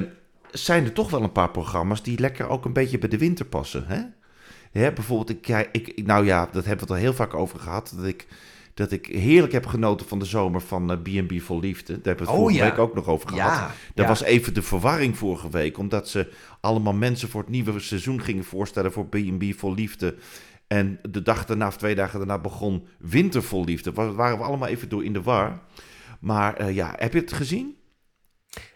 zijn 0.51 0.85
er 0.85 0.93
toch 0.93 1.11
wel 1.11 1.23
een 1.23 1.33
paar 1.33 1.51
programma's 1.51 2.03
die 2.03 2.19
lekker 2.19 2.49
ook 2.49 2.65
een 2.65 2.73
beetje 2.73 2.99
bij 2.99 3.09
de 3.09 3.19
winter 3.19 3.45
passen. 3.45 3.85
Hè? 3.87 4.01
Bijvoorbeeld, 4.93 5.31
ik, 5.73 6.03
nou 6.05 6.25
ja, 6.25 6.49
dat 6.53 6.65
hebben 6.65 6.87
we 6.87 6.93
het 6.93 7.03
al 7.03 7.09
heel 7.09 7.15
vaak 7.15 7.35
over 7.35 7.59
gehad, 7.59 7.93
dat 7.97 8.07
ik, 8.07 8.27
dat 8.75 8.93
ik 8.93 9.07
heerlijk 9.07 9.53
heb 9.53 9.67
genoten 9.67 10.07
van 10.09 10.19
de 10.19 10.25
zomer 10.25 10.61
van 10.61 10.91
eh, 10.91 10.97
B&B 11.23 11.41
voor 11.43 11.61
Liefde. 11.61 11.93
Daar 11.93 12.05
hebben 12.05 12.25
we 12.27 12.31
het 12.31 12.41
Oh, 12.41 12.47
vorige 12.47 12.59
ja. 12.59 12.71
week 12.71 12.79
ook 12.79 12.95
nog 12.95 13.07
over 13.07 13.29
gehad. 13.29 13.53
Ja, 13.53 13.71
ja. 13.95 14.07
was 14.09 14.23
even 14.23 14.55
de 14.55 14.63
verwarring 14.63 15.17
vorige 15.19 15.51
week, 15.51 15.79
omdat 15.79 16.09
ze 16.09 16.33
allemaal 16.61 16.93
mensen 16.95 17.29
voor 17.29 17.41
het 17.41 17.51
nieuwe 17.51 17.81
seizoen 17.81 18.23
gingen 18.23 18.45
voorstellen 18.45 18.93
voor 18.93 19.07
B&B 19.07 19.45
voor 19.57 19.75
Liefde. 19.75 20.15
En 20.69 20.99
de 21.11 21.23
dag 21.23 21.45
daarna, 21.47 21.67
of 21.67 21.77
twee 21.77 21.95
dagen 21.95 22.19
daarna, 22.19 22.39
begon 22.39 22.87
Winter 22.99 23.43
vol 23.43 23.65
Liefde. 23.65 23.93
Wa- 23.93 24.13
waren 24.13 24.39
we 24.39 24.45
allemaal 24.45 24.69
even 24.69 24.89
door 24.89 25.05
in 25.05 25.13
de 25.13 25.23
war. 25.23 25.61
Maar 26.21 26.57
eh, 26.57 26.75
ja, 26.75 26.95
heb 26.97 27.13
je 27.13 27.19
het 27.21 27.33
gezien? 27.33 27.77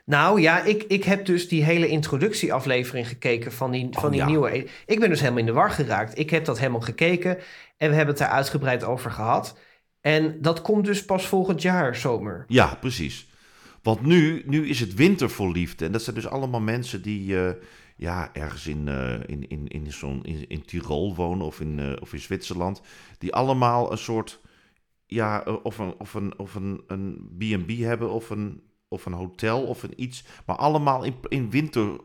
Nou 0.04 0.40
ja, 0.40 0.62
ik, 0.62 0.82
ik 0.82 1.04
heb 1.04 1.26
dus 1.26 1.48
die 1.48 1.64
hele 1.64 1.88
introductieaflevering 1.88 3.08
gekeken 3.08 3.52
van 3.52 3.70
die, 3.70 3.88
van 3.90 4.04
Oh, 4.04 4.10
die 4.10 4.18
ja. 4.20 4.26
nieuwe. 4.26 4.66
Ik 4.86 5.00
ben 5.00 5.08
dus 5.08 5.18
helemaal 5.20 5.40
in 5.40 5.46
de 5.46 5.52
war 5.52 5.70
geraakt. 5.70 6.18
Ik 6.18 6.30
heb 6.30 6.44
dat 6.44 6.58
helemaal 6.58 6.80
gekeken 6.80 7.38
en 7.76 7.88
we 7.88 7.94
hebben 7.96 8.14
het 8.14 8.18
daar 8.18 8.28
uitgebreid 8.32 8.84
over 8.84 9.10
gehad. 9.10 9.58
En 10.00 10.36
dat 10.40 10.62
komt 10.62 10.84
dus 10.84 11.04
pas 11.04 11.26
volgend 11.26 11.62
jaar 11.62 11.96
zomer. 11.96 12.44
Ja, 12.48 12.74
precies. 12.80 13.28
Want 13.82 14.06
nu, 14.06 14.42
nu 14.46 14.68
is 14.68 14.80
het 14.80 14.94
Winter 14.94 15.50
Liefde. 15.52 15.84
En 15.84 15.92
dat 15.92 16.02
zijn 16.02 16.16
dus 16.16 16.26
allemaal 16.28 16.60
mensen 16.60 17.02
die 17.02 17.38
eh, 17.46 17.50
ja, 18.02 18.30
ergens 18.32 18.66
in, 18.66 18.88
eh, 18.88 19.14
in, 19.26 19.48
in, 19.48 19.68
in, 19.68 19.92
zo'n, 19.92 20.24
in, 20.24 20.48
in 20.48 20.64
Tirol 20.64 21.14
wonen 21.14 21.46
of 21.46 21.60
in, 21.60 21.78
eh, 21.78 21.92
of 22.00 22.12
in 22.12 22.18
Zwitserland. 22.20 22.80
Die 23.18 23.34
allemaal 23.34 23.92
een 23.92 23.98
soort, 23.98 24.40
ja, 25.06 25.44
eh, 25.44 25.54
of 25.62 25.78
een, 25.78 25.94
of 25.98 26.14
een, 26.14 26.38
of 26.38 26.54
een, 26.54 26.82
een 26.86 27.28
B&B 27.38 27.70
hebben 27.78 28.10
of 28.10 28.30
een, 28.30 28.62
of 28.88 29.06
een 29.06 29.12
hotel 29.12 29.62
of 29.62 29.82
een 29.82 30.02
iets. 30.02 30.24
Maar 30.46 30.56
allemaal 30.56 31.04
in, 31.04 31.14
in 31.28 31.50
winter, 31.50 32.00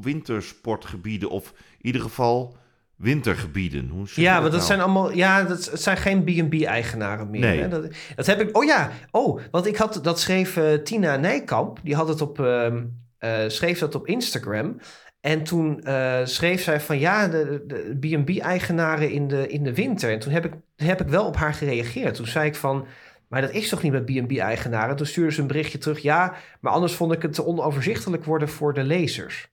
wintersportgebieden 0.00 1.30
of 1.30 1.52
in 1.78 1.86
ieder 1.86 2.00
geval 2.00 2.56
wintergebieden. 2.96 3.88
Hoe 3.88 4.06
Ja, 4.14 4.32
want 4.32 4.42
dat 4.42 4.52
nou? 4.52 4.64
zijn 4.64 4.80
allemaal. 4.80 5.12
Ja, 5.12 5.42
dat 5.42 5.64
het 5.66 5.82
zijn 5.82 5.96
geen 5.96 6.24
B&B-eigenaren 6.24 7.30
meer. 7.30 7.40
Nee. 7.40 7.60
Hè? 7.60 7.68
Dat, 7.68 7.94
dat 8.16 8.26
heb 8.26 8.40
ik. 8.40 8.56
Oh 8.56 8.64
ja. 8.64 8.90
Oh, 9.10 9.40
want 9.50 9.66
ik 9.66 9.76
had 9.76 10.00
dat 10.02 10.20
schreef 10.20 10.60
Tina 10.84 11.16
Nijkamp. 11.16 11.78
Die 11.82 11.94
had 11.94 12.08
het 12.08 12.20
op. 12.20 12.40
ehm, 12.40 12.84
eh, 13.18 13.48
schreef 13.48 13.78
dat 13.78 13.94
op 13.94 14.06
Instagram. 14.06 14.76
En 15.20 15.42
toen 15.42 15.82
eh, 15.82 16.20
schreef 16.24 16.62
zij 16.62 16.80
van 16.80 16.98
ja, 16.98 17.28
de 17.28 17.64
de 17.66 17.96
B&B-eigenaren 18.00 19.10
in 19.10 19.28
de, 19.28 19.48
in 19.48 19.64
de 19.64 19.74
winter. 19.74 20.10
En 20.12 20.18
toen 20.18 20.32
heb 20.32 20.44
ik, 20.44 20.52
heb 20.76 21.00
ik 21.00 21.08
wel 21.08 21.26
op 21.26 21.36
haar 21.36 21.54
gereageerd. 21.54 22.14
Toen 22.14 22.26
zei 22.26 22.46
ik 22.46 22.54
van, 22.54 22.86
maar 23.28 23.40
dat 23.40 23.50
is 23.50 23.68
toch 23.68 23.82
niet 23.82 23.92
met 23.92 24.04
B&B-eigenaren? 24.04 24.96
Toen 24.96 25.06
stuurde 25.06 25.32
ze 25.32 25.40
een 25.40 25.46
berichtje 25.46 25.78
terug. 25.78 25.98
Ja, 26.02 26.34
maar 26.60 26.72
anders 26.72 26.92
vond 26.92 27.12
ik 27.12 27.22
het 27.22 27.32
te 27.32 27.44
onoverzichtelijk 27.44 28.24
worden 28.24 28.48
voor 28.48 28.74
de 28.74 28.82
lezers. 28.84 29.48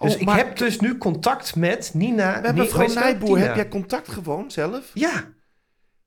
Dus 0.00 0.14
Oh, 0.14 0.20
ik 0.20 0.26
maar- 0.26 0.36
heb 0.36 0.56
dus 0.56 0.80
nu 0.80 0.98
contact 0.98 1.56
met 1.56 1.90
Nina. 1.94 2.40
Met 2.40 2.54
Ni- 2.54 2.60
mevrouw? 2.60 2.86
Nijboer, 2.94 3.38
heb 3.38 3.54
jij 3.54 3.68
contact 3.68 4.08
gewoon 4.08 4.50
zelf? 4.50 4.90
Ja. 4.94 5.12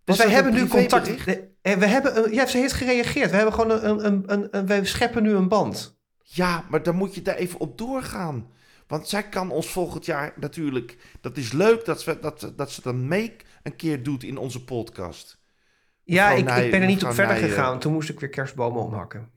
Was 0.05 0.17
Dus 0.17 0.25
wij 0.25 0.35
hebben 0.35 0.53
nu 0.53 0.67
contact. 0.67 1.27
En 1.61 1.79
we 1.79 1.85
hebben, 1.85 2.17
een- 2.25 2.33
ja, 2.33 2.45
ze 2.45 2.57
heeft 2.57 2.73
gereageerd. 2.73 3.29
We 3.29 3.35
hebben 3.35 3.53
gewoon 3.53 3.71
een, 3.71 3.89
een, 3.89 4.05
een, 4.05 4.23
een, 4.27 4.47
een- 4.51 4.65
wij 4.65 4.85
scheppen 4.85 5.23
nu 5.23 5.31
een 5.33 5.47
band. 5.47 5.97
Ja, 6.23 6.63
maar 6.69 6.83
dan 6.83 6.95
moet 6.95 7.15
je 7.15 7.21
daar 7.21 7.35
even 7.35 7.59
op 7.59 7.77
doorgaan. 7.77 8.47
Want 8.89 9.07
zij 9.07 9.23
kan 9.23 9.51
ons 9.51 9.69
volgend 9.69 10.05
jaar 10.05 10.33
natuurlijk. 10.35 10.97
Dat 11.21 11.37
is 11.37 11.51
leuk 11.51 11.85
dat 11.85 12.01
ze 12.01 12.17
dat, 12.21 12.51
dat, 12.55 12.71
ze 12.71 12.81
dat 12.81 12.95
mee 12.95 13.35
een 13.63 13.75
keer 13.75 14.03
doet 14.03 14.23
in 14.23 14.37
onze 14.37 14.63
podcast. 14.63 15.39
Ja, 16.03 16.29
ik, 16.31 16.43
Nij- 16.45 16.65
ik 16.65 16.71
ben 16.71 16.81
er 16.81 16.87
niet 16.87 17.03
op 17.03 17.13
verder 17.13 17.39
Nij, 17.39 17.49
gegaan. 17.49 17.79
Toen 17.79 17.93
moest 17.93 18.09
ik 18.09 18.19
weer 18.19 18.29
kerstbomen 18.29 18.81
omhakken. 18.81 19.29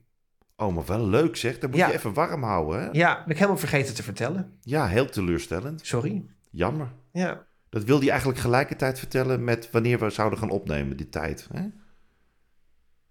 Oh, 0.55 0.75
maar 0.75 0.85
wel 0.85 1.07
leuk 1.07 1.35
zeg. 1.35 1.59
Dan 1.59 1.69
moet 1.69 1.79
Ja. 1.79 1.87
je 1.87 1.93
even 1.93 2.13
warm 2.13 2.43
houden. 2.43 2.81
Hè? 2.81 2.89
Ja, 2.91 3.15
ben 3.21 3.29
ik 3.29 3.35
helemaal 3.35 3.57
vergeten 3.57 3.95
te 3.95 4.03
vertellen. 4.03 4.57
Ja, 4.61 4.87
heel 4.87 5.09
teleurstellend. 5.09 5.85
Sorry. 5.85 6.23
Jammer. 6.49 6.87
Ja. 7.11 7.45
Dat 7.69 7.83
wilde 7.83 8.03
je 8.03 8.09
eigenlijk 8.09 8.39
gelijkertijd 8.39 8.99
vertellen 8.99 9.43
met 9.43 9.71
wanneer 9.71 9.99
we 9.99 10.09
zouden 10.09 10.39
gaan 10.39 10.49
opnemen, 10.49 10.97
die 10.97 11.09
tijd. 11.09 11.47
Hè? 11.53 11.61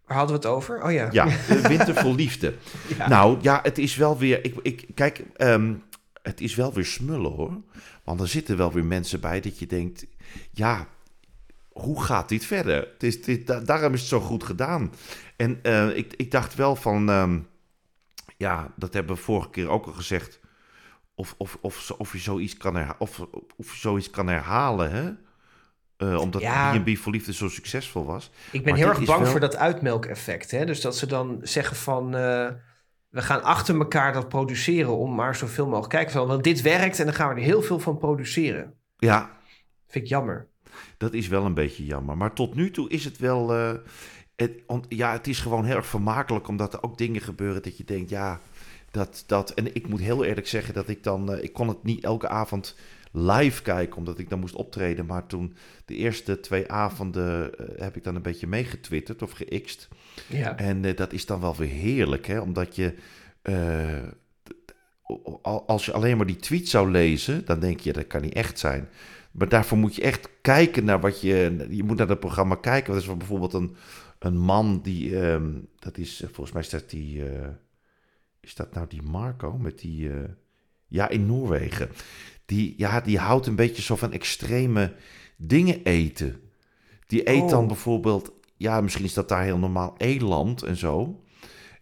Waar 0.06 0.16
hadden 0.16 0.36
we 0.40 0.42
het 0.46 0.56
over? 0.56 0.82
Oh 0.82 0.92
ja. 0.92 1.08
Ja, 1.12 1.24
de 1.24 1.60
winter 1.68 1.94
vol 1.94 2.14
liefde. 2.14 2.54
Ja. 2.98 3.08
Nou 3.08 3.38
ja, 3.42 3.60
het 3.62 3.78
is 3.78 3.96
wel 3.96 4.18
weer. 4.18 4.44
Ik, 4.44 4.54
ik, 4.62 4.86
kijk, 4.94 5.24
ehm, 5.36 5.74
het 6.22 6.40
is 6.40 6.54
wel 6.54 6.72
weer 6.72 6.84
smullen 6.84 7.32
hoor. 7.32 7.60
Want 8.04 8.20
er 8.20 8.28
zitten 8.28 8.56
wel 8.56 8.72
weer 8.72 8.84
mensen 8.84 9.20
bij 9.20 9.40
dat 9.40 9.58
je 9.58 9.66
denkt: 9.66 10.06
ja, 10.50 10.86
hoe 11.72 12.02
gaat 12.02 12.28
dit 12.28 12.44
verder? 12.44 12.88
Het 12.92 13.02
is, 13.02 13.22
dit, 13.22 13.46
da- 13.46 13.60
daarom 13.60 13.92
is 13.92 14.00
het 14.00 14.08
zo 14.08 14.20
goed 14.20 14.44
gedaan. 14.44 14.92
En 15.36 15.58
eh, 15.62 15.96
ik, 15.96 16.14
ik 16.16 16.30
dacht 16.30 16.54
wel 16.54 16.76
van: 16.76 17.10
ehm, 17.10 17.38
ja, 18.36 18.72
dat 18.76 18.92
hebben 18.94 19.16
we 19.16 19.22
vorige 19.22 19.50
keer 19.50 19.68
ook 19.68 19.86
al 19.86 19.92
gezegd. 19.92 20.40
Of, 21.14 21.34
of, 21.38 21.58
of, 21.60 21.90
of, 21.98 22.12
je, 22.12 22.18
zoiets 22.18 22.56
kan 22.56 22.74
herha- 22.76 22.96
of, 22.98 23.20
of 23.56 23.72
je 23.72 23.78
zoiets 23.78 24.10
kan 24.10 24.28
herhalen, 24.28 24.90
hè? 24.90 25.10
Eh, 25.96 26.20
omdat 26.20 26.40
Ja. 26.40 26.78
B&B 26.78 26.96
voor 26.96 27.12
Liefde 27.12 27.32
zo 27.32 27.48
succesvol 27.48 28.04
was. 28.04 28.30
Ik 28.52 28.62
ben 28.62 28.70
Maar 28.72 28.80
heel 28.80 28.88
erg 28.88 29.04
bang 29.04 29.22
wel- 29.22 29.30
voor 29.30 29.40
dat 29.40 29.56
uitmelkeffect. 29.56 30.50
Hè? 30.50 30.64
Dus 30.66 30.80
dat 30.80 30.96
ze 30.96 31.06
dan 31.06 31.38
zeggen 31.42 31.76
van... 31.76 32.14
eh, 32.16 32.48
we 33.12 33.22
gaan 33.22 33.42
achter 33.42 33.78
elkaar 33.78 34.12
dat 34.12 34.28
produceren 34.28 34.96
om 34.96 35.14
maar 35.14 35.36
zoveel 35.36 35.66
mogelijk 35.66 35.88
kijkers 35.90 36.12
te 36.12 36.18
halen. 36.18 36.32
Want 36.32 36.44
dit 36.44 36.60
werkt 36.62 36.98
en 36.98 37.04
dan 37.04 37.14
gaan 37.14 37.28
we 37.34 37.40
er 37.40 37.46
heel 37.46 37.62
veel 37.62 37.78
van 37.78 37.98
produceren. 37.98 38.74
Ja, 38.96 39.30
Vind 39.86 40.04
ik 40.04 40.10
jammer. 40.10 40.48
Dat 40.96 41.12
is 41.12 41.28
wel 41.28 41.44
een 41.44 41.54
beetje 41.54 41.84
jammer. 41.84 42.16
Maar 42.16 42.32
tot 42.32 42.54
nu 42.54 42.70
toe 42.70 42.88
is 42.88 43.04
het 43.04 43.18
wel. 43.18 43.54
eh, 43.54 43.72
het, 44.36 44.52
on- 44.66 44.84
ja, 44.88 45.12
het 45.12 45.26
is 45.26 45.40
gewoon 45.40 45.64
heel 45.64 45.76
erg 45.76 45.86
vermakelijk, 45.86 46.48
omdat 46.48 46.72
er 46.74 46.82
ook 46.82 46.98
dingen 46.98 47.20
gebeuren 47.20 47.62
dat 47.62 47.76
je 47.76 47.84
denkt, 47.84 48.10
ja, 48.10 48.40
dat. 48.90 49.24
dat 49.26 49.50
en 49.50 49.74
ik 49.74 49.88
moet 49.88 50.00
heel 50.00 50.24
eerlijk 50.24 50.46
zeggen 50.46 50.74
dat 50.74 50.88
ik 50.88 51.02
dan. 51.02 51.32
eh, 51.32 51.42
ik 51.44 51.52
kon 51.52 51.68
het 51.68 51.82
niet 51.82 52.04
elke 52.04 52.28
avond 52.28 52.76
live 53.12 53.62
kijken, 53.62 53.96
omdat 53.96 54.18
ik 54.18 54.28
dan 54.30 54.38
moest 54.40 54.54
optreden. 54.54 55.06
Maar 55.06 55.26
toen 55.26 55.54
de 55.84 55.94
eerste 55.96 56.40
twee 56.40 56.70
avonden 56.70 57.58
eh, 57.58 57.80
heb 57.82 57.96
ik 57.96 58.04
dan 58.04 58.14
een 58.14 58.22
beetje 58.22 58.46
meegetwitterd 58.46 59.22
of 59.22 59.30
gext. 59.32 59.88
Ja. 60.28 60.56
En 60.56 60.84
eh, 60.84 60.96
dat 60.96 61.12
is 61.12 61.26
dan 61.26 61.40
wel 61.40 61.56
weer 61.56 61.68
heerlijk, 61.68 62.26
hè? 62.26 62.38
Omdat 62.40 62.76
je. 62.76 62.94
eh, 63.42 64.02
al- 65.42 65.66
als 65.66 65.84
je 65.86 65.92
alleen 65.92 66.16
maar 66.16 66.26
die 66.26 66.36
tweet 66.36 66.68
zou 66.68 66.90
lezen, 66.90 67.44
dan 67.44 67.60
denk 67.60 67.80
je 67.80 67.92
dat 67.92 68.06
kan 68.06 68.22
niet 68.22 68.32
echt 68.34 68.58
zijn. 68.58 68.88
Maar 69.30 69.48
daarvoor 69.48 69.78
moet 69.78 69.94
je 69.94 70.02
echt 70.02 70.28
kijken 70.40 70.84
naar 70.84 71.00
wat 71.00 71.20
je. 71.20 71.66
Je 71.70 71.82
moet 71.84 71.96
naar 71.96 72.06
dat 72.06 72.20
programma 72.20 72.54
kijken. 72.54 72.92
Dat 72.92 73.02
is 73.02 73.16
bijvoorbeeld 73.16 73.52
een, 73.52 73.76
een 74.18 74.38
man 74.38 74.80
die. 74.82 75.20
ehm, 75.20 75.50
dat 75.78 75.98
is 75.98 76.22
volgens 76.26 76.52
mij 76.52 76.62
is 76.62 76.68
dat 76.70 76.90
die. 76.90 77.22
is 78.40 78.54
dat 78.54 78.74
nou 78.74 78.86
die 78.88 79.02
Marco 79.02 79.58
met 79.58 79.78
die. 79.78 80.10
ja, 80.86 81.08
in 81.08 81.26
Noorwegen. 81.26 81.88
Die, 82.46 82.74
ja, 82.76 83.00
die 83.00 83.18
houdt 83.18 83.46
een 83.46 83.56
beetje 83.56 83.82
zo 83.82 83.96
van 83.96 84.12
extreme 84.12 84.92
dingen 85.36 85.82
eten. 85.82 86.40
Die 87.06 87.28
eet 87.30 87.48
dan 87.48 87.62
Oh. 87.62 87.66
bijvoorbeeld. 87.66 88.32
Ja, 88.56 88.80
misschien 88.80 89.04
is 89.04 89.14
dat 89.14 89.28
daar 89.28 89.42
heel 89.44 89.58
normaal 89.58 89.94
eland 89.98 90.62
en 90.62 90.76
zo. 90.76 91.20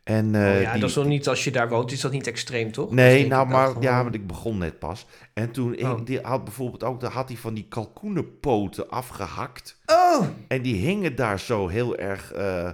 En, 0.05 0.35
eh, 0.35 0.41
Oh 0.55 0.61
ja, 0.61 0.73
die- 0.73 0.81
dat 0.81 0.89
is 0.91 0.97
wel 0.97 1.05
niet 1.05 1.29
als 1.29 1.45
je 1.45 1.51
daar 1.51 1.69
woont, 1.69 1.93
is 1.93 2.01
dat 2.01 2.13
niet 2.13 2.27
extreem, 2.27 2.73
toch? 2.73 2.91
Nee, 2.91 3.27
nou, 3.27 3.49
maar 3.49 3.67
gewoon- 3.67 3.83
ja, 3.83 4.03
want 4.03 4.15
ik 4.15 4.27
begon 4.27 4.59
net 4.59 4.79
pas. 4.79 5.07
En 5.35 5.51
toen 5.51 5.75
ik, 5.75 5.85
Oh. 5.85 6.05
die 6.05 6.21
had 6.21 6.45
bijvoorbeeld 6.45 6.85
ook, 6.85 7.03
had 7.03 7.29
hij 7.29 7.37
van 7.37 7.55
die 7.55 7.67
kalkoenenpoten 7.69 8.89
afgehakt. 8.91 9.81
Oh! 9.87 10.27
En 10.49 10.63
die 10.63 10.75
hingen 10.75 11.15
daar 11.17 11.41
zo 11.41 11.69
heel 11.69 11.97
erg 11.97 12.33
eh, 12.33 12.67
eh, 12.67 12.73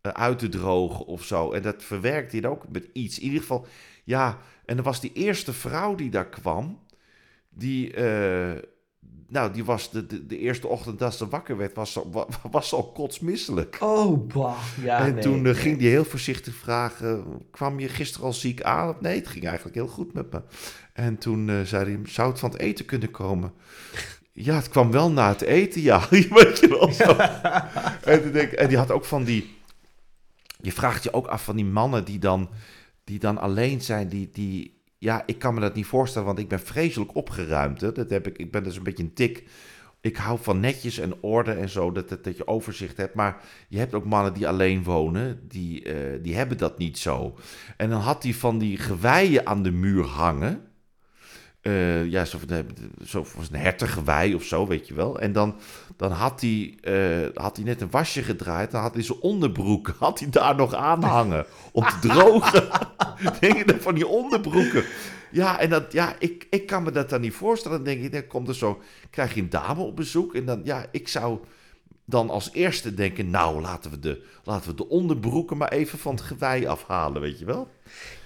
uit 0.00 0.38
te 0.38 0.48
drogen 0.48 1.06
of 1.06 1.24
zo. 1.24 1.52
En 1.52 1.62
dat 1.62 1.82
verwerkte 1.82 2.36
hij 2.36 2.48
ook 2.50 2.64
met 2.72 2.88
iets. 2.92 3.18
In 3.18 3.24
ieder 3.24 3.40
geval, 3.40 3.66
ja. 4.04 4.38
En 4.64 4.76
er 4.76 4.82
was 4.82 5.00
die 5.00 5.12
eerste 5.12 5.52
vrouw 5.52 5.94
die 5.94 6.10
daar 6.10 6.28
kwam. 6.28 6.78
Die, 7.54 7.94
eh, 7.94 8.62
nou, 9.28 9.52
die 9.52 9.64
was 9.64 9.90
de, 9.90 10.06
de, 10.06 10.26
de 10.26 10.38
eerste 10.38 10.66
ochtend 10.66 10.98
dat 10.98 11.14
ze 11.14 11.28
wakker 11.28 11.56
werd, 11.56 11.74
was 11.74 11.92
ze, 11.92 12.02
wa- 12.10 12.26
was 12.50 12.68
ze 12.68 12.76
al 12.76 12.92
kotsmisselijk. 12.92 13.76
Oh, 13.80 14.26
bah. 14.28 14.58
Ja, 14.82 14.98
en 15.06 15.14
nee, 15.14 15.22
toen 15.22 15.36
eh, 15.36 15.42
nee. 15.42 15.54
ging 15.54 15.80
hij 15.80 15.88
heel 15.88 16.04
voorzichtig 16.04 16.54
vragen: 16.54 17.24
kwam 17.50 17.80
je 17.80 17.88
gisteren 17.88 18.26
al 18.26 18.32
ziek 18.32 18.62
aan? 18.62 18.96
Nee, 19.00 19.16
het 19.18 19.28
ging 19.28 19.44
eigenlijk 19.44 19.74
heel 19.74 19.86
goed 19.88 20.12
met 20.12 20.32
me. 20.32 20.42
En 20.92 21.18
toen 21.18 21.48
eh, 21.48 21.60
zei 21.60 21.84
hij: 21.84 22.00
zou 22.04 22.30
het 22.30 22.38
van 22.38 22.50
het 22.50 22.60
eten 22.60 22.84
kunnen 22.84 23.10
komen? 23.10 23.52
Ja, 24.34 24.54
het 24.54 24.68
kwam 24.68 24.90
wel 24.90 25.10
na 25.10 25.28
het 25.28 25.40
eten, 25.40 25.80
ja. 25.82 26.06
Weet 26.10 26.58
je 26.58 26.68
wel 26.68 26.92
zo. 26.92 27.16
en, 28.10 28.22
toen 28.22 28.32
denk, 28.32 28.52
en 28.52 28.68
die 28.68 28.76
had 28.76 28.90
ook 28.90 29.04
van 29.04 29.24
die. 29.24 29.54
Je 30.60 30.72
vraagt 30.72 31.02
je 31.02 31.12
ook 31.12 31.26
af 31.26 31.44
van 31.44 31.56
die 31.56 31.64
mannen 31.64 32.04
die 32.04 32.18
dan, 32.18 32.50
die 33.04 33.18
dan 33.18 33.38
alleen 33.38 33.80
zijn, 33.80 34.08
die, 34.08 34.30
die. 34.32 34.81
Ja, 35.02 35.22
ik 35.26 35.38
kan 35.38 35.54
me 35.54 35.60
dat 35.60 35.74
niet 35.74 35.86
voorstellen, 35.86 36.26
want 36.26 36.38
ik 36.38 36.48
ben 36.48 36.60
vreselijk 36.60 37.16
opgeruimd. 37.16 37.80
Hè. 37.80 37.92
Dat 37.92 38.10
heb 38.10 38.26
ik, 38.26 38.38
ik 38.38 38.50
ben 38.50 38.64
dus 38.64 38.76
een 38.76 38.82
beetje 38.82 39.02
een 39.02 39.12
tik. 39.12 39.44
Ik 40.00 40.16
hou 40.16 40.38
van 40.42 40.60
netjes 40.60 40.98
en 40.98 41.22
orde 41.22 41.52
en 41.52 41.68
zo, 41.68 41.92
dat, 41.92 42.08
dat, 42.08 42.36
je 42.36 42.46
overzicht 42.46 42.96
hebt. 42.96 43.14
Maar 43.14 43.42
je 43.68 43.78
hebt 43.78 43.94
ook 43.94 44.04
mannen 44.04 44.32
die 44.32 44.48
alleen 44.48 44.82
wonen, 44.82 45.40
die, 45.48 45.84
eh, 45.84 46.22
die 46.22 46.36
hebben 46.36 46.58
dat 46.58 46.78
niet 46.78 46.98
zo. 46.98 47.38
En 47.76 47.90
dan 47.90 48.00
had 48.00 48.22
hij 48.22 48.34
van 48.34 48.58
die 48.58 48.76
geweien 48.76 49.46
aan 49.46 49.62
de 49.62 49.70
muur 49.70 50.04
hangen. 50.04 50.66
Eh, 51.62 52.10
ja, 52.10 52.24
zo, 52.24 52.38
van, 52.38 52.66
zo 53.04 53.26
was 53.36 53.48
een 53.50 53.58
hertengewei 53.58 54.34
of 54.34 54.44
zo, 54.44 54.66
weet 54.66 54.88
je 54.88 54.94
wel. 54.94 55.20
En 55.20 55.32
dan, 55.32 55.54
dan 55.96 56.10
had, 56.10 56.40
hij, 56.40 56.78
eh, 56.80 57.42
had 57.42 57.56
hij 57.56 57.64
net 57.64 57.80
een 57.80 57.90
wasje 57.90 58.22
gedraaid. 58.22 58.70
Dan 58.70 58.80
had 58.80 58.94
hij 58.94 59.02
zijn 59.02 59.20
onderbroek 59.20 59.94
had 59.98 60.18
hij 60.18 60.30
daar 60.30 60.56
nog 60.56 60.74
aan 60.74 61.02
hangen 61.02 61.46
om 61.72 61.84
te 61.84 62.08
drogen. 62.08 62.68
Denk 63.40 63.80
van 63.80 63.94
die 63.94 64.06
onderbroeken? 64.06 64.84
Ja, 65.30 65.58
en 65.58 65.70
dat, 65.70 65.92
ja, 65.92 66.14
ik, 66.18 66.46
ik 66.50 66.66
kan 66.66 66.82
me 66.82 66.90
dat 66.90 67.10
dan 67.10 67.20
niet 67.20 67.34
voorstellen. 67.34 67.76
Dan 67.76 67.86
denk 67.86 68.04
ik, 68.04 68.12
dan 68.12 68.26
komt 68.26 68.48
er 68.48 68.54
zo, 68.54 68.82
krijg 69.10 69.34
je 69.34 69.40
een 69.40 69.50
dame 69.50 69.82
op 69.82 69.96
bezoek. 69.96 70.34
En 70.34 70.44
dan, 70.44 70.60
ja, 70.64 70.86
ik 70.90 71.08
zou 71.08 71.38
dan 72.04 72.30
als 72.30 72.52
eerste 72.52 72.94
denken, 72.94 73.30
nou, 73.30 73.60
laten 73.60 73.90
we 73.90 73.98
de, 73.98 74.24
laten 74.44 74.70
we 74.70 74.76
de 74.76 74.88
onderbroeken 74.88 75.56
maar 75.56 75.72
even 75.72 75.98
van 75.98 76.14
het 76.14 76.24
gewei 76.24 76.66
afhalen, 76.66 77.20
weet 77.22 77.38
je 77.38 77.44
wel? 77.44 77.68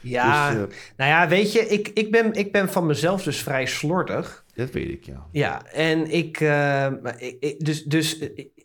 Ja, 0.09 0.51
dus, 0.51 0.59
uh, 0.59 0.67
nou 0.97 1.11
ja, 1.11 1.29
weet 1.29 1.53
je, 1.53 1.61
ik, 1.61 1.89
ik, 1.89 2.11
ben, 2.11 2.33
ik 2.33 2.53
ben 2.53 2.69
van 2.69 2.87
mezelf 2.87 3.23
dus 3.23 3.43
vrij 3.43 3.67
slordig. 3.67 4.45
Dat 4.55 4.71
weet 4.71 4.89
ik, 4.89 5.05
ja. 5.05 5.27
Ja, 5.33 5.67
en 5.67 6.11
ik, 6.11 6.41
uh, 6.41 6.87
ik 7.19 7.65
dus, 7.65 7.85
dus 7.85 8.19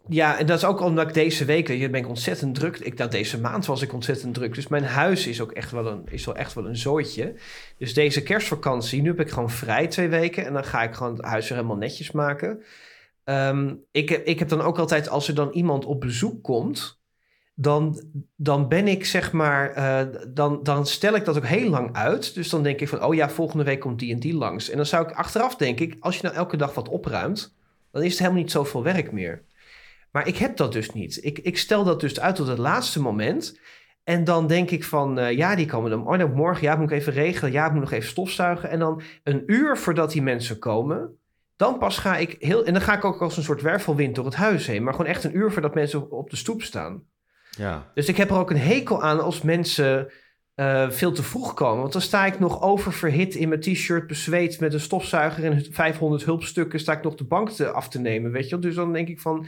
ja, 0.08 0.40
en 0.40 0.46
dat 0.46 0.58
is 0.58 0.66
ook 0.66 0.82
omdat 0.82 1.08
ik 1.08 1.14
deze 1.14 1.46
week, 1.46 1.68
je 1.68 1.90
ben 1.90 2.02
ik 2.02 2.08
ontzettend 2.08 2.56
druk. 2.56 2.78
Ik, 2.78 2.98
nou, 2.98 3.10
deze 3.10 3.40
maand 3.40 3.66
was 3.66 3.82
ik 3.82 3.94
ontzettend 3.94 4.34
druk. 4.34 4.54
Dus 4.54 4.68
mijn 4.68 4.84
huis 4.84 5.28
is 5.28 5.42
ook 5.42 5.52
echt 5.52 5.72
wel 5.72 5.88
een, 5.88 6.02
is 6.10 6.26
wel 6.26 6.36
echt 6.36 6.54
wel 6.54 6.68
een 6.68 6.78
zooitje. 6.78 7.34
Dus 7.78 7.94
deze 7.94 8.24
kerstvakantie, 8.24 9.02
nu 9.02 9.08
heb 9.08 9.20
ik 9.20 9.30
gewoon 9.30 9.50
vrij 9.50 9.88
twee 9.88 10.08
weken. 10.08 10.46
En 10.46 10.54
dan 10.54 10.64
ga 10.64 10.84
ik 10.84 10.94
gewoon 10.94 11.16
het 11.16 11.26
huis 11.26 11.48
weer 11.50 11.58
helemaal 11.58 11.78
netjes 11.78 12.12
maken. 12.12 12.64
Um, 13.26 13.84
ik, 13.92 14.10
ik 14.10 14.40
heb 14.40 14.50
dan 14.50 14.62
ook 14.62 14.80
altijd, 14.80 15.10
als 15.10 15.28
er 15.28 15.36
dan 15.36 15.52
iemand 15.52 15.86
op 15.86 16.02
bezoek 16.02 16.44
komt, 16.44 17.01
dan, 17.54 18.04
dan 18.36 18.68
ben 18.68 18.88
ik 18.88 19.06
zeg 19.06 19.32
maar, 19.32 19.78
uh, 19.78 20.16
dan, 20.28 20.64
dan 20.64 20.86
stel 20.86 21.16
ik 21.16 21.26
dat 21.26 21.38
ook 21.38 21.46
heel 21.46 21.70
lang 21.70 21.96
uit. 21.96 22.34
Dus 22.34 22.50
dan 22.50 22.64
denk 22.64 22.80
ik 22.80 22.88
van, 22.88 23.04
oh 23.04 23.16
ja, 23.16 23.30
volgende 23.30 23.64
week 23.64 23.80
komt 23.80 24.00
die 24.00 24.14
en 24.14 24.20
die 24.20 24.36
langs. 24.36 24.70
En 24.70 24.78
dan 24.78 24.86
zou 24.86 25.10
ik 25.10 25.16
achteraf 25.16 25.56
denk 25.56 25.80
ik, 25.80 25.98
als 26.00 26.16
je 26.16 26.24
nou 26.24 26.36
elke 26.36 26.58
dag 26.58 26.74
wat 26.74 26.90
opruimt, 26.90 27.56
dan 27.92 28.04
is 28.04 28.10
het 28.10 28.20
helemaal 28.20 28.42
niet 28.42 28.52
zoveel 28.52 28.84
werk 28.84 29.12
meer. 29.12 29.44
Maar 30.12 30.28
ik 30.28 30.38
heb 30.38 30.58
dat 30.58 30.72
dus 30.72 30.92
niet. 30.92 31.24
Ik, 31.24 31.40
ik 31.40 31.58
stel 31.58 31.84
dat 31.84 32.00
dus 32.00 32.20
uit 32.20 32.36
tot 32.36 32.48
het 32.48 32.58
laatste 32.58 33.02
moment. 33.02 33.60
En 34.04 34.24
dan 34.24 34.48
denk 34.48 34.70
ik 34.72 34.84
van, 34.84 35.20
uh, 35.20 35.32
ja, 35.32 35.56
die 35.56 35.66
komen 35.66 35.90
dan. 35.90 36.08
Oh, 36.08 36.18
nou, 36.18 36.30
morgen, 36.30 36.64
ja, 36.64 36.76
moet 36.76 36.92
ik 36.92 36.98
even 36.98 37.14
regelen. 37.14 37.52
Ja, 37.52 37.70
moet 37.70 37.80
nog 37.80 37.92
even 37.92 38.10
stofzuigen. 38.10 38.70
En 38.70 38.80
dan 38.80 39.02
een 39.24 39.44
uur 39.46 39.78
voordat 39.78 40.12
die 40.12 40.22
mensen 40.22 40.60
komen, 40.60 41.18
dan 41.56 41.78
pas 41.78 41.98
ga 41.98 42.18
ik 42.18 42.36
heel. 42.40 42.66
En 42.66 42.74
dan 42.74 42.82
ga 42.82 42.96
ik 42.96 43.06
ook 43.06 43.22
als 43.22 43.38
een 43.38 43.44
soort 43.44 43.62
wervelwind 43.62 44.16
door 44.16 44.26
het 44.26 44.36
huis 44.36 44.68
heen. 44.68 44.84
Maar 44.84 44.94
gewoon 44.94 45.12
echt 45.12 45.24
een 45.24 45.38
uur 45.38 45.52
voordat 45.52 45.74
mensen 45.74 46.12
op 46.12 46.30
de 46.30 46.36
stoep 46.36 46.62
staan. 46.62 47.04
Ja. 47.58 47.92
Dus 47.94 48.08
ik 48.08 48.18
heb 48.18 48.30
er 48.30 48.38
ook 48.38 48.50
een 48.50 48.58
hekel 48.58 49.04
aan 49.04 49.20
als 49.20 49.42
mensen 49.42 50.12
uh, 50.56 50.90
veel 50.90 51.12
te 51.12 51.24
vroeg 51.24 51.54
komen. 51.54 51.82
Want 51.82 51.94
dan 51.94 52.02
sta 52.02 52.26
ik 52.26 52.40
nog 52.40 52.62
oververhit 52.62 53.36
in 53.36 53.50
mijn 53.50 53.62
t-shirt, 53.62 54.08
bezweet 54.08 54.60
met 54.60 54.74
een 54.74 54.80
stofzuiger 54.80 55.44
en 55.44 55.66
500 55.72 56.24
hulpstukken. 56.24 56.80
Sta 56.80 56.94
ik 56.94 57.04
nog 57.04 57.16
de 57.16 57.24
bank 57.24 57.50
te, 57.50 57.72
af 57.72 57.90
te 57.90 58.00
nemen, 58.00 58.32
weet 58.32 58.50
je 58.50 58.60
Dus 58.60 58.76
dan 58.76 58.94
denk 58.94 59.08
ik 59.08 59.20
van. 59.20 59.46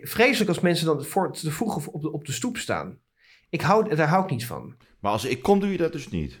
Vreselijk 0.00 0.48
als 0.48 0.60
mensen 0.60 0.86
dan 0.86 1.04
voor, 1.04 1.32
te 1.32 1.50
vroeg 1.50 1.86
op 1.86 2.02
de, 2.02 2.12
op 2.12 2.24
de 2.24 2.32
stoep 2.32 2.56
staan. 2.56 2.98
Ik 3.50 3.60
hou, 3.60 3.94
daar 3.94 4.08
hou 4.08 4.24
ik 4.24 4.30
niet 4.30 4.46
van. 4.46 4.76
Maar 5.00 5.12
als 5.12 5.24
ik 5.24 5.42
kom, 5.42 5.60
doe 5.60 5.70
je 5.70 5.76
dat 5.76 5.92
dus 5.92 6.08
niet? 6.08 6.40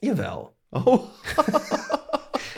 Jawel. 0.00 0.56
Oh. 0.70 1.02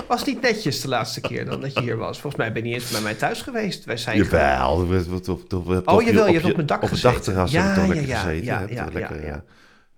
was 0.09 0.25
niet 0.25 0.40
netjes 0.40 0.81
de 0.81 0.88
laatste 0.88 1.21
keer 1.21 1.44
dan 1.44 1.61
dat 1.61 1.75
je 1.75 1.81
hier 1.81 1.97
was. 1.97 2.21
Volgens 2.21 2.42
mij 2.42 2.53
ben 2.53 2.62
je 2.62 2.68
niet 2.68 2.83
eens 2.83 2.90
bij 2.90 3.01
mij 3.01 3.14
thuis 3.14 3.42
geweest. 3.42 3.85
Wij 3.85 3.97
zijn 3.97 4.16
Jawel. 4.16 4.88
We, 4.88 5.05
we, 5.05 5.21
we, 5.49 5.64
we, 5.64 5.83
oh, 5.85 6.03
jawel, 6.03 6.27
je 6.27 6.33
hebt 6.33 6.44
op 6.44 6.55
mijn 6.55 6.66
dak 6.66 6.83
op 6.83 6.90
het 6.90 6.99
gezeten. 6.99 7.14
dakterras 7.14 7.51
ja, 7.53 7.62
heb 7.62 7.77
ik 7.77 7.94
toch 7.94 8.05
ja, 8.07 8.18
gezeten. 8.21 8.44
ja, 8.44 8.61
ik 8.61 8.73
ja, 8.73 9.11
eh, 9.11 9.35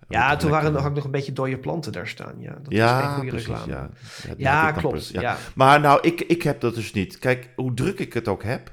Ja, 0.07 0.31
ik 0.31 0.39
toen 0.39 0.49
waren 0.49 0.75
er 0.75 0.85
ook 0.85 0.95
nog 0.95 1.03
een 1.03 1.11
beetje 1.11 1.33
dode 1.33 1.57
planten 1.57 1.91
daar 1.91 2.07
staan. 2.07 2.33
Ja, 2.39 2.51
dat 2.51 2.71
ja, 2.71 2.99
is 2.99 3.05
geen 3.05 3.13
goede 3.13 3.29
precies, 3.29 3.47
reclame. 3.47 3.89
Ja, 4.37 4.65
had 4.65 4.75
ik 4.75 4.75
klopt. 4.75 5.07
Ja. 5.07 5.37
Maar 5.55 5.79
nou, 5.79 5.99
ik, 6.01 6.21
ik 6.21 6.43
heb 6.43 6.61
dat 6.61 6.75
dus 6.75 6.93
niet. 6.93 7.19
Kijk, 7.19 7.49
hoe 7.55 7.73
druk 7.73 7.99
ik 7.99 8.13
het 8.13 8.27
ook 8.27 8.43
heb. 8.43 8.71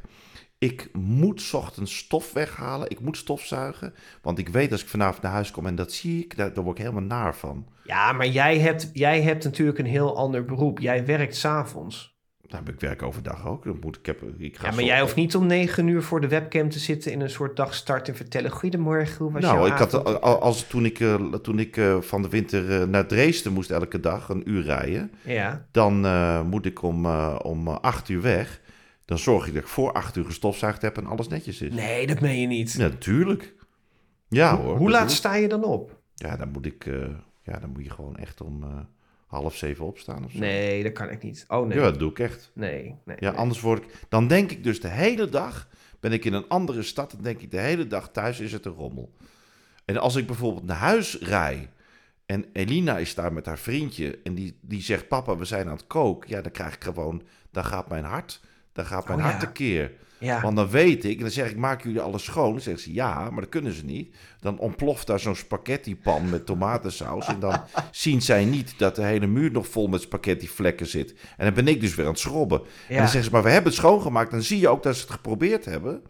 Ik 0.58 0.88
moet 0.92 1.40
's 1.40 1.52
ochtends 1.54 1.96
stof 1.96 2.32
weghalen. 2.32 2.90
Ik 2.90 3.00
moet 3.00 3.16
stofzuigen. 3.16 3.94
Want 4.22 4.38
ik 4.38 4.48
weet 4.48 4.72
als 4.72 4.82
ik 4.82 4.88
vanavond 4.88 5.22
naar 5.22 5.32
huis 5.32 5.50
kom 5.50 5.66
en 5.66 5.74
dat 5.74 5.92
zie 5.92 6.24
ik, 6.24 6.36
daar, 6.36 6.52
daar 6.52 6.64
word 6.64 6.78
ik 6.78 6.84
helemaal 6.84 7.06
naar 7.06 7.34
van. 7.34 7.66
Ja, 7.84 8.12
maar 8.12 8.26
jij 8.28 8.58
hebt, 8.58 8.90
jij 8.92 9.22
hebt 9.22 9.44
natuurlijk 9.44 9.78
een 9.78 9.86
heel 9.86 10.16
ander 10.16 10.44
beroep. 10.44 10.78
Jij 10.78 11.06
werkt 11.06 11.36
s'avonds. 11.36 12.16
Nou, 12.48 12.62
ik 12.66 12.80
werk 12.80 13.02
overdag 13.02 13.46
ook. 13.46 13.64
Dan 13.64 13.76
moet, 13.80 13.96
ik, 13.96 14.06
heb, 14.06 14.22
ik 14.38 14.56
ga 14.58 14.68
Ja, 14.68 14.74
maar 14.74 14.84
jij 14.84 15.00
hoeft 15.00 15.14
niet 15.14 15.36
om 15.36 15.46
negen 15.46 15.86
uur 15.88 16.02
voor 16.02 16.20
de 16.20 16.28
webcam 16.28 16.68
te 16.68 16.78
zitten 16.78 17.12
in 17.12 17.20
een 17.20 17.30
soort 17.30 17.56
dagstart 17.56 18.08
en 18.08 18.16
vertellen: 18.16 18.50
Goedemorgen, 18.50 19.24
hoe 19.24 19.32
was 19.32 19.42
Nou, 19.42 19.66
ik 19.66 19.72
had, 19.72 19.94
avond?" 19.94 20.20
al- 20.20 20.40
als, 20.40 20.66
toen 20.66 20.84
ik, 20.84 21.00
eh, 21.00 21.14
toen 21.14 21.58
ik 21.58 21.76
eh, 21.76 22.00
van 22.00 22.22
de 22.22 22.28
winter 22.28 22.80
eh, 22.80 22.86
naar 22.86 23.06
Dresden 23.06 23.52
moest 23.52 23.70
elke 23.70 24.00
dag 24.00 24.28
een 24.28 24.50
uur 24.50 24.62
rijden, 24.62 25.10
Ja, 25.22 25.66
dan 25.70 26.00
moet 26.46 26.66
ik 26.66 26.82
om, 26.82 27.06
om 27.36 27.68
acht 27.68 28.08
uur 28.08 28.22
weg. 28.22 28.60
Dan 29.08 29.18
zorg 29.18 29.46
ik 29.46 29.54
dat 29.54 29.62
ik 29.62 29.68
voor 29.68 29.92
acht 29.92 30.16
uur 30.16 30.24
gestofzuigd 30.24 30.82
heb 30.82 30.96
en 30.96 31.06
alles 31.06 31.28
netjes 31.28 31.60
is. 31.60 31.72
nee, 31.72 32.06
dat 32.06 32.20
meen 32.20 32.40
je 32.40 32.46
niet. 32.46 32.72
Ja, 32.72 32.88
natuurlijk. 32.88 33.54
Ja 34.28 34.56
hoor. 34.56 34.76
Hoe 34.76 34.90
laat 34.90 35.12
sta 35.12 35.34
je 35.34 35.48
dan 35.48 35.64
op? 35.64 36.00
Ja, 36.14 36.36
dan 36.36 36.50
moet 36.50 36.66
ik, 36.66 36.86
eh, 36.86 37.08
ja, 37.42 37.58
dan 37.58 37.70
moet 37.70 37.84
je 37.84 37.90
gewoon 37.90 38.16
echt 38.16 38.40
om 38.40 38.62
eh, 38.62 38.78
half 39.26 39.56
zeven 39.56 39.84
opstaan 39.84 40.24
of 40.24 40.30
zo. 40.30 40.38
Nee, 40.38 40.82
dat 40.82 40.92
kan 40.92 41.10
ik 41.10 41.22
niet. 41.22 41.44
Oh 41.48 41.66
nee. 41.66 41.78
Ja, 41.78 41.84
dat 41.84 41.98
doe 41.98 42.10
ik 42.10 42.18
echt. 42.18 42.50
Nee, 42.54 42.94
nee. 43.04 43.16
Ja, 43.20 43.30
nee. 43.30 43.38
anders 43.38 43.60
word 43.60 43.82
ik... 43.82 44.06
Dan 44.08 44.28
denk 44.28 44.50
ik 44.50 44.64
dus 44.64 44.80
de 44.80 44.88
hele 44.88 45.28
dag... 45.28 45.68
Ben 46.00 46.12
ik 46.12 46.24
in 46.24 46.32
een 46.32 46.48
andere 46.48 46.82
stad, 46.82 47.10
dan 47.10 47.22
denk 47.22 47.40
ik 47.40 47.50
de 47.50 47.60
hele 47.60 47.86
dag 47.86 48.10
thuis 48.10 48.40
is 48.40 48.52
het 48.52 48.64
een 48.64 48.72
rommel. 48.72 49.12
En 49.84 49.96
als 49.96 50.16
ik 50.16 50.26
bijvoorbeeld 50.26 50.66
naar 50.66 50.76
huis 50.76 51.18
rij... 51.18 51.68
En 52.26 52.44
Elina 52.52 52.98
is 52.98 53.14
daar 53.14 53.32
met 53.32 53.46
haar 53.46 53.58
vriendje... 53.58 54.18
En 54.22 54.34
die, 54.34 54.58
die 54.60 54.82
zegt, 54.82 55.08
papa, 55.08 55.36
we 55.36 55.44
zijn 55.44 55.66
aan 55.66 55.76
het 55.76 55.86
koken. 55.86 56.30
Ja, 56.30 56.40
dan 56.40 56.52
krijg 56.52 56.74
ik 56.74 56.84
gewoon... 56.84 57.22
Dan 57.50 57.64
gaat 57.64 57.88
mijn 57.88 58.04
hart... 58.04 58.40
Dan 58.78 58.86
gaat 58.86 59.08
mijn 59.08 59.18
Oh, 59.18 59.24
hart 59.24 59.40
ja. 59.40 59.46
tekeer. 59.46 59.92
Ja. 60.18 60.40
Want 60.40 60.56
dan 60.56 60.68
weet 60.68 61.04
ik, 61.04 61.16
en 61.16 61.20
dan 61.20 61.30
zeg 61.30 61.50
ik, 61.50 61.56
maken 61.56 61.88
jullie 61.88 62.04
alles 62.04 62.24
schoon? 62.24 62.52
Dan 62.52 62.60
zeggen 62.60 62.82
ze, 62.82 62.92
ja, 62.92 63.30
maar 63.30 63.40
dat 63.40 63.48
kunnen 63.50 63.72
ze 63.72 63.84
niet. 63.84 64.14
Dan 64.40 64.58
ontploft 64.58 65.06
daar 65.06 65.20
zo'n 65.20 65.36
spaghetti-pan 65.36 66.30
met 66.30 66.46
tomatensaus. 66.46 67.26
En 67.26 67.40
dan 67.40 67.60
zien 67.90 68.22
zij 68.22 68.44
niet 68.44 68.74
dat 68.76 68.96
de 68.96 69.02
hele 69.02 69.26
muur 69.26 69.50
nog 69.50 69.66
vol 69.66 69.86
met 69.86 70.00
spaghetti-vlekken 70.00 70.86
zit. 70.86 71.14
En 71.36 71.44
dan 71.44 71.54
ben 71.54 71.68
ik 71.68 71.80
dus 71.80 71.94
weer 71.94 72.04
aan 72.06 72.10
het 72.10 72.20
schrobben. 72.20 72.60
En 72.88 72.96
dan 72.96 73.04
zeggen 73.04 73.24
ze, 73.24 73.30
maar 73.30 73.42
we 73.42 73.50
hebben 73.50 73.70
het 73.70 73.80
schoongemaakt. 73.80 74.30
Dan 74.30 74.42
zie 74.42 74.60
je 74.60 74.68
ook 74.68 74.82
dat 74.82 74.96
ze 74.96 75.02
het 75.02 75.10
geprobeerd 75.10 75.64
hebben. 75.64 76.02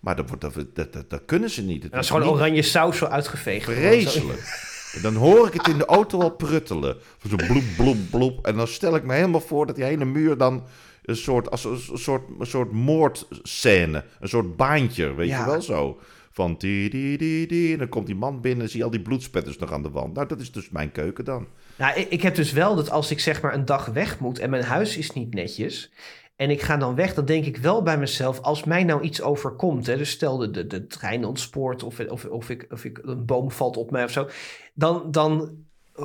Maar 0.00 0.16
dat, 0.16 0.28
wordt, 0.28 0.42
dat, 0.42 0.54
dat, 0.74 0.92
dat, 0.92 1.10
dat 1.10 1.22
kunnen 1.26 1.50
ze 1.50 1.62
niet. 1.62 1.90
Dat 1.90 2.02
is 2.02 2.10
gewoon 2.10 2.22
niet 2.26 2.32
oranje 2.32 2.62
saus 2.62 2.96
zo 2.96 3.04
uitgeveegd. 3.04 3.64
Vreselijk. 3.64 4.68
En 4.94 5.02
dan 5.02 5.14
hoor 5.14 5.46
ik 5.46 5.52
het 5.52 5.68
in 5.68 5.78
de 5.78 5.84
auto 5.84 6.20
al 6.20 6.30
pruttelen. 6.30 6.96
Zo 7.28 7.36
bloep, 7.36 7.62
bloep, 7.76 7.96
bloep. 8.10 8.46
En 8.46 8.56
dan 8.56 8.68
stel 8.68 8.94
ik 8.94 9.04
me 9.04 9.14
helemaal 9.14 9.40
voor 9.40 9.66
dat 9.66 9.76
die 9.76 9.84
hele 9.84 10.04
muur 10.04 10.36
dan 10.36 10.64
een 11.02 11.16
soort, 11.16 11.50
als 11.50 11.64
een 11.64 11.98
soort, 11.98 12.22
een 12.38 12.46
soort 12.46 12.72
moordscène, 12.72 14.04
een 14.20 14.28
soort 14.28 14.56
baantje, 14.56 15.14
weet 15.14 15.28
Ja. 15.28 15.38
je 15.44 15.50
wel 15.50 15.62
zo. 15.62 15.98
Van 16.32 16.54
die, 16.58 16.90
die, 16.90 17.18
die, 17.18 17.46
die. 17.46 17.72
En 17.72 17.78
dan 17.78 17.88
komt 17.88 18.06
die 18.06 18.14
man 18.14 18.40
binnen 18.40 18.62
en 18.64 18.68
zie 18.70 18.78
je 18.78 18.84
al 18.84 18.90
die 18.90 19.02
bloedspetters 19.02 19.58
nog 19.58 19.72
aan 19.72 19.82
de 19.82 19.90
wand. 19.90 20.14
Nou, 20.14 20.26
dat 20.28 20.40
is 20.40 20.52
dus 20.52 20.70
mijn 20.70 20.92
keuken 20.92 21.24
dan. 21.24 21.46
Nou, 21.78 22.00
ik, 22.00 22.08
ik 22.10 22.22
heb 22.22 22.34
dus 22.34 22.52
wel 22.52 22.74
dat 22.76 22.90
als 22.90 23.10
ik 23.10 23.20
zeg 23.20 23.42
maar 23.42 23.54
een 23.54 23.64
dag 23.64 23.86
weg 23.86 24.18
moet 24.18 24.38
en 24.38 24.50
mijn 24.50 24.62
huis 24.62 24.96
is 24.96 25.10
niet 25.10 25.34
netjes. 25.34 25.92
En 26.36 26.50
ik 26.50 26.62
ga 26.62 26.76
dan 26.76 26.94
weg, 26.94 27.14
dan 27.14 27.24
denk 27.24 27.44
ik 27.44 27.56
wel 27.56 27.82
bij 27.82 27.98
mezelf, 27.98 28.40
als 28.40 28.64
mij 28.64 28.84
nou 28.84 29.02
iets 29.02 29.22
overkomt, 29.22 29.86
hè, 29.86 29.96
dus 29.96 30.10
stel 30.10 30.36
de, 30.36 30.50
de, 30.50 30.66
de 30.66 30.86
trein 30.86 31.24
ontspoort 31.24 31.82
of, 31.82 32.00
of, 32.00 32.24
of, 32.24 32.50
ik, 32.50 32.66
of 32.70 32.84
ik, 32.84 32.98
een 33.02 33.26
boom 33.26 33.50
valt 33.50 33.76
op 33.76 33.90
mij 33.90 34.04
of 34.04 34.10
zo, 34.10 34.28
dan, 34.74 35.10
dan 35.10 35.50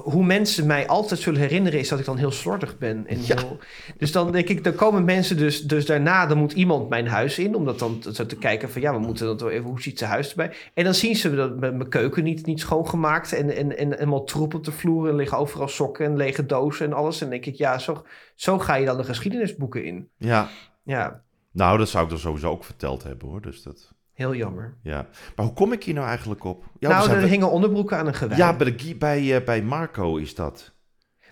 hoe 0.04 0.26
mensen 0.26 0.66
mij 0.66 0.88
altijd 0.88 1.20
zullen 1.20 1.40
herinneren 1.40 1.80
is 1.80 1.90
dat 1.90 2.00
ik 2.00 2.06
dan 2.06 2.18
heel 2.18 2.32
slordig 2.32 2.78
ben. 2.78 3.08
En 3.08 3.18
Ja. 3.22 3.36
heel, 3.36 3.58
dus 3.98 4.12
dan 4.12 4.32
denk 4.32 4.50
ik, 4.50 4.64
dan 4.64 4.76
komen 4.76 5.06
mensen 5.06 5.38
dus, 5.38 5.62
dus 5.62 5.86
daarna, 5.86 6.26
dan 6.26 6.38
moet 6.38 6.52
iemand 6.52 6.90
mijn 6.90 7.08
huis 7.08 7.40
in, 7.40 7.56
om 7.56 7.66
dat 7.66 7.80
dan 7.80 8.00
te, 8.00 8.26
te 8.26 8.36
kijken 8.36 8.70
van 8.70 8.82
ja, 8.82 8.94
we 8.94 9.00
moeten 9.00 9.26
dat 9.26 9.42
wel 9.42 9.50
even, 9.50 9.66
hoe 9.70 9.82
ziet 9.82 9.98
zijn 10.00 10.12
huis 10.12 10.30
erbij? 10.30 10.54
En 10.74 10.84
dan 10.84 10.94
zien 10.94 11.16
ze 11.16 11.36
dat 11.36 11.60
mijn 11.60 11.90
keuken 11.90 12.24
niet, 12.24 12.46
niet 12.46 12.60
schoongemaakt 12.60 13.34
en, 13.34 13.56
en, 13.56 13.78
en 13.78 13.94
helemaal 13.94 14.24
troep 14.24 14.54
op 14.54 14.64
de 14.64 14.72
vloer 14.72 15.10
en 15.10 15.16
liggen 15.16 15.38
overal 15.38 15.68
sokken 15.68 16.06
en 16.06 16.18
lege 16.18 16.46
dozen 16.46 16.86
en 16.86 16.94
alles. 16.94 17.22
En 17.22 17.30
denk 17.30 17.46
ik, 17.46 17.56
ja, 17.56 17.78
zo, 17.80 18.04
zo 18.36 18.60
ga 18.60 18.76
je 18.76 18.86
dan 18.86 18.98
de 18.98 19.04
geschiedenisboeken 19.04 19.84
in. 19.84 20.10
Ja. 20.18 20.50
Ja, 20.84 21.22
Nou, 21.52 21.78
dat 21.78 21.90
zou 21.90 22.04
ik 22.04 22.10
dan 22.10 22.20
sowieso 22.20 22.50
ook 22.50 22.64
verteld 22.64 23.04
hebben 23.04 23.28
hoor. 23.28 23.42
Dus 23.42 23.64
dat, 23.64 23.94
heel 24.16 24.36
jammer. 24.36 24.78
ja. 24.82 25.08
Maar 25.36 25.46
hoe 25.46 25.54
kom 25.56 25.72
ik 25.72 25.84
hier 25.84 25.94
nou 25.94 26.08
eigenlijk 26.08 26.44
op? 26.44 26.64
Ja, 26.80 26.90
nou, 26.90 27.10
er 27.10 27.22
hingen 27.22 27.52
onderbroeken 27.52 27.98
aan 27.98 28.08
een 28.08 28.14
gewei. 28.14 28.40
ja 28.40 28.56
bij, 28.56 28.72
de, 28.72 28.84
Guy- 28.84 28.98
bij, 28.98 29.36
eh, 29.36 29.46
bij 29.46 29.62
Marco 29.64 30.16
is 30.18 30.36
dat. 30.36 30.74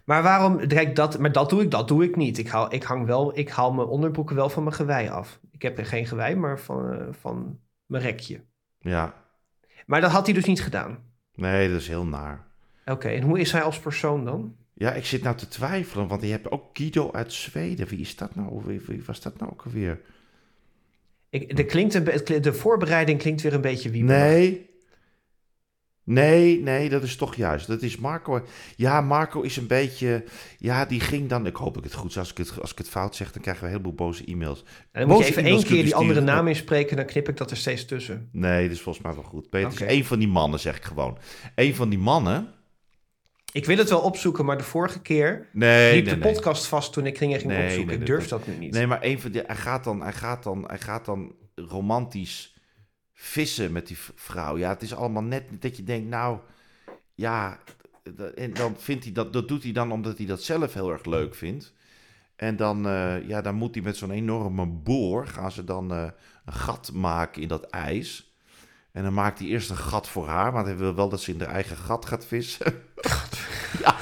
Maar 0.05 0.23
waarom, 0.23 0.67
kijk, 0.67 0.95
dat, 0.95 1.19
maar 1.19 1.31
dat 1.31 1.49
doe 1.49 1.61
ik, 1.61 1.71
dat 1.71 1.87
doe 1.87 2.03
ik 2.03 2.15
niet. 2.15 2.37
Ik 2.37 2.47
haal, 2.47 2.73
ik 2.73 2.83
hang 2.83 3.05
wel, 3.05 3.37
ik 3.37 3.49
haal 3.49 3.73
mijn 3.73 3.87
onderbroeken 3.87 4.35
wel 4.35 4.49
van 4.49 4.63
mijn 4.63 4.75
gewei 4.75 5.09
af. 5.09 5.39
Ik 5.51 5.61
heb 5.61 5.77
er 5.77 5.85
geen 5.85 6.05
gewei, 6.05 6.35
maar 6.35 6.59
van, 6.59 6.91
eh, 6.93 7.05
van 7.11 7.59
mijn 7.85 8.03
rekje. 8.03 8.41
Ja. 8.79 9.13
Maar 9.85 10.01
dat 10.01 10.11
had 10.11 10.25
hij 10.25 10.33
dus 10.35 10.45
niet 10.45 10.63
gedaan. 10.63 10.97
Nee, 11.35 11.69
dat 11.71 11.79
is 11.79 11.87
heel 11.87 12.05
naar. 12.05 12.45
Oké, 12.85 13.07
en 13.07 13.21
hoe 13.23 13.39
is 13.39 13.51
hij 13.51 13.61
als 13.61 13.79
persoon 13.79 14.25
dan? 14.25 14.55
Ja, 14.73 14.91
ik 14.93 15.05
zit 15.05 15.23
nou 15.23 15.35
te 15.35 15.47
twijfelen, 15.47 16.07
want 16.07 16.21
je 16.21 16.27
hebt 16.27 16.51
ook 16.51 16.69
Guido 16.73 17.11
uit 17.11 17.33
Zweden. 17.33 17.87
Wie 17.87 17.99
is 17.99 18.15
dat 18.15 18.35
nou? 18.35 18.61
Wie, 18.65 18.81
wie 18.87 19.03
was 19.05 19.21
dat 19.21 19.39
nou 19.39 19.51
ook 19.51 19.61
alweer? 19.65 19.99
Ik, 21.33 21.55
de, 21.55 21.65
klinkt 21.65 21.93
een, 21.93 22.41
de 22.41 22.53
voorbereiding 22.53 23.19
klinkt 23.19 23.41
weer 23.41 23.53
een 23.53 23.61
beetje 23.61 23.89
wie. 23.89 24.03
Nee. 24.03 24.71
Nee, 26.05 26.61
nee, 26.61 26.89
dat 26.89 27.03
is 27.03 27.15
toch 27.15 27.35
juist. 27.35 27.67
Dat 27.67 27.81
is 27.81 27.97
Marco. 27.97 28.45
Ja, 28.75 29.01
Marco 29.01 29.41
is 29.41 29.57
een 29.57 29.67
beetje. 29.67 30.23
Ja, 30.57 30.85
die 30.85 30.99
ging 30.99 31.29
dan. 31.29 31.45
Ik 31.45 31.55
hoop 31.55 31.77
ik 31.77 31.83
het 31.83 31.93
goed 31.93 32.11
zeg. 32.11 32.21
Als 32.21 32.31
ik 32.31 32.37
het, 32.37 32.61
als 32.61 32.71
ik 32.71 32.77
het 32.77 32.89
fout 32.89 33.15
zeg, 33.15 33.31
dan 33.31 33.41
krijgen 33.41 33.63
we 33.63 33.69
een 33.69 33.75
heleboel 33.75 34.07
boze 34.07 34.25
e-mails. 34.25 34.63
En 34.91 35.07
dan 35.07 35.17
moet 35.17 35.25
je 35.25 35.31
even 35.31 35.45
één 35.45 35.63
keer 35.63 35.83
die 35.83 35.95
andere 35.95 36.21
naam 36.21 36.47
inspreken, 36.47 36.97
dan 36.97 37.05
knip 37.05 37.29
ik 37.29 37.37
dat 37.37 37.51
er 37.51 37.57
steeds 37.57 37.85
tussen. 37.85 38.29
Nee, 38.31 38.63
dat 38.63 38.75
is 38.75 38.81
volgens 38.81 39.05
mij 39.05 39.13
wel 39.13 39.23
goed. 39.23 39.49
Peter 39.49 39.71
is 39.71 39.81
één 39.81 40.05
van 40.05 40.19
die 40.19 40.27
mannen, 40.27 40.59
zeg 40.59 40.77
ik 40.77 40.83
gewoon. 40.83 41.17
Eén 41.55 41.75
van 41.75 41.89
die 41.89 41.99
mannen. 41.99 42.47
Ik 43.53 43.65
wil 43.65 43.77
het 43.77 43.89
wel 43.89 43.99
opzoeken, 44.01 44.45
maar 44.45 44.57
de 44.57 44.63
vorige 44.63 45.01
keer 45.01 45.47
Nee, 45.51 45.95
liep 45.95 46.05
nee, 46.05 46.13
de 46.13 46.19
nee. 46.19 46.33
podcast 46.33 46.65
vast 46.65 46.93
toen 46.93 47.05
ik 47.05 47.17
ging, 47.17 47.33
ging 47.33 47.45
Nee, 47.45 47.65
opzoeken. 47.65 47.93
ik 47.93 48.05
durf 48.05 48.27
dat 48.27 48.47
nu 48.47 48.55
niet. 48.55 48.73
Nee, 48.73 48.87
maar 48.87 49.03
een 49.03 49.19
van 49.21 49.31
die, 49.31 49.41
hij, 49.45 49.55
gaat 49.55 49.83
dan, 49.83 50.01
hij, 50.01 50.13
gaat 50.13 50.43
dan, 50.43 50.63
hij 50.67 50.79
gaat 50.79 51.05
dan 51.05 51.35
romantisch 51.55 52.55
vissen 53.13 53.71
met 53.71 53.87
die 53.87 53.97
vrouw. 54.15 54.57
Ja, 54.57 54.69
het 54.69 54.81
is 54.81 54.95
allemaal 54.95 55.23
net 55.23 55.43
dat 55.59 55.77
je 55.77 55.83
denkt, 55.83 56.09
nou, 56.09 56.39
ja, 57.15 57.59
en 58.35 58.53
dan 58.53 58.75
vindt 58.77 59.03
hij 59.03 59.13
dat, 59.13 59.33
dat 59.33 59.47
doet 59.47 59.63
hij 59.63 59.71
dan 59.71 59.91
omdat 59.91 60.17
hij 60.17 60.27
dat 60.27 60.43
zelf 60.43 60.73
heel 60.73 60.91
erg 60.91 61.05
leuk 61.05 61.35
vindt. 61.35 61.73
En 62.35 62.55
dan, 62.55 62.87
eh, 62.87 63.27
ja, 63.27 63.41
dan 63.41 63.55
moet 63.55 63.75
hij 63.75 63.83
met 63.83 63.97
zo'n 63.97 64.11
enorme 64.11 64.65
boor, 64.65 65.27
gaan 65.27 65.51
ze 65.51 65.63
dan 65.63 65.91
eh, 65.91 66.07
een 66.45 66.53
gat 66.53 66.91
maken 66.93 67.41
in 67.41 67.47
dat 67.47 67.63
ijs. 67.63 68.32
En 68.93 69.03
dan 69.03 69.13
maakt 69.13 69.39
hij 69.39 69.47
eerst 69.47 69.69
een 69.69 69.77
gat 69.77 70.07
voor 70.07 70.27
haar, 70.27 70.51
want 70.51 70.65
hij 70.65 70.77
wil 70.77 70.95
wel 70.95 71.09
dat 71.09 71.21
ze 71.21 71.31
in 71.31 71.39
haar 71.39 71.49
eigen 71.49 71.77
gat 71.77 72.05
gaat 72.05 72.25
vissen. 72.25 72.73
ja, 73.83 73.95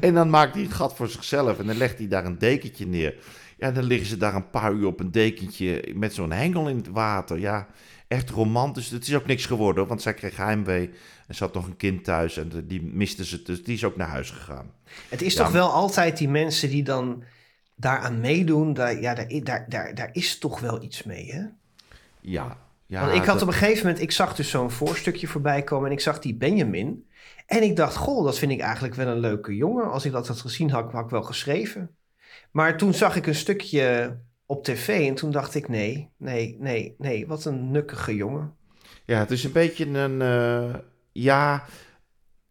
en 0.00 0.14
dan 0.14 0.30
maakt 0.30 0.54
hij 0.54 0.62
een 0.62 0.70
gat 0.70 0.94
voor 0.96 1.08
zichzelf 1.08 1.58
en 1.58 1.66
dan 1.66 1.76
legt 1.76 1.98
hij 1.98 2.08
daar 2.08 2.24
een 2.24 2.38
dekentje 2.38 2.86
neer. 2.86 3.14
Ja, 3.56 3.66
en 3.66 3.74
dan 3.74 3.84
liggen 3.84 4.06
ze 4.08 4.16
daar 4.16 4.34
een 4.34 4.50
paar 4.50 4.72
uur 4.72 4.86
op 4.86 5.00
een 5.00 5.10
dekentje 5.10 5.92
met 5.94 6.14
zo'n 6.14 6.32
hengel 6.32 6.68
in 6.68 6.76
het 6.76 6.88
water. 6.88 7.38
Ja, 7.38 7.66
echt 8.08 8.30
romantisch. 8.30 8.90
Het 8.90 9.06
is 9.08 9.14
ook 9.14 9.26
niks 9.26 9.46
geworden, 9.46 9.86
want 9.86 10.02
zij 10.02 10.14
kreeg 10.14 10.36
heimwee. 10.36 10.90
En 11.26 11.34
ze 11.34 11.44
had 11.44 11.54
nog 11.54 11.66
een 11.66 11.76
kind 11.76 12.04
thuis 12.04 12.36
en 12.36 12.66
die 12.66 12.82
miste 12.82 13.24
ze, 13.24 13.42
dus 13.42 13.64
die 13.64 13.74
is 13.74 13.84
ook 13.84 13.96
naar 13.96 14.08
huis 14.08 14.30
gegaan. 14.30 14.70
Het 15.08 15.22
is 15.22 15.34
Ja. 15.34 15.42
toch 15.44 15.52
wel 15.52 15.70
altijd 15.72 16.16
die 16.18 16.28
mensen 16.28 16.70
die 16.70 16.82
dan 16.82 17.22
daaraan 17.74 18.20
meedoen. 18.20 18.72
Daar, 18.74 19.00
ja, 19.00 19.14
daar, 19.14 19.28
daar, 19.42 19.64
daar, 19.68 19.94
daar 19.94 20.10
is 20.12 20.38
toch 20.38 20.60
wel 20.60 20.82
iets 20.82 21.02
mee, 21.02 21.32
hè? 21.32 21.42
Ja, 22.20 22.56
ja 22.90 23.00
Want 23.00 23.12
ik 23.14 23.24
had 23.24 23.26
dat- 23.38 23.42
op 23.42 23.48
een 23.48 23.54
gegeven 23.54 23.84
moment, 23.86 24.02
ik 24.02 24.10
zag 24.12 24.34
dus 24.34 24.50
zo'n 24.50 24.70
voorstukje 24.70 25.26
voorbij 25.26 25.62
komen 25.62 25.86
en 25.86 25.92
ik 25.92 26.00
zag 26.00 26.18
die 26.18 26.34
Benjamin. 26.34 27.08
En 27.46 27.62
ik 27.62 27.76
dacht, 27.76 27.96
goh, 27.96 28.24
dat 28.24 28.38
vind 28.38 28.52
ik 28.52 28.60
eigenlijk 28.60 28.94
wel 28.94 29.06
een 29.06 29.18
leuke 29.18 29.56
jongen. 29.56 29.90
Als 29.90 30.04
ik 30.04 30.12
dat 30.12 30.28
had 30.28 30.40
gezien, 30.40 30.70
had, 30.70 30.92
had 30.92 31.04
ik 31.04 31.10
wel 31.10 31.22
geschreven. 31.22 31.90
Maar 32.50 32.76
toen 32.76 32.94
zag 32.94 33.16
ik 33.16 33.26
een 33.26 33.34
stukje 33.34 34.16
op 34.46 34.64
tv 34.64 35.08
en 35.08 35.14
toen 35.14 35.30
dacht 35.30 35.54
ik, 35.54 35.68
nee, 35.68 36.10
nee, 36.16 36.56
nee, 36.60 36.94
nee, 36.98 37.26
wat 37.26 37.44
een 37.44 37.70
nukkige 37.70 38.16
jongen. 38.16 38.54
Ja, 39.04 39.18
het 39.18 39.30
is 39.30 39.44
een 39.44 39.52
beetje 39.52 39.86
een. 39.86 40.22
eh, 40.22 40.74
ja, 41.12 41.64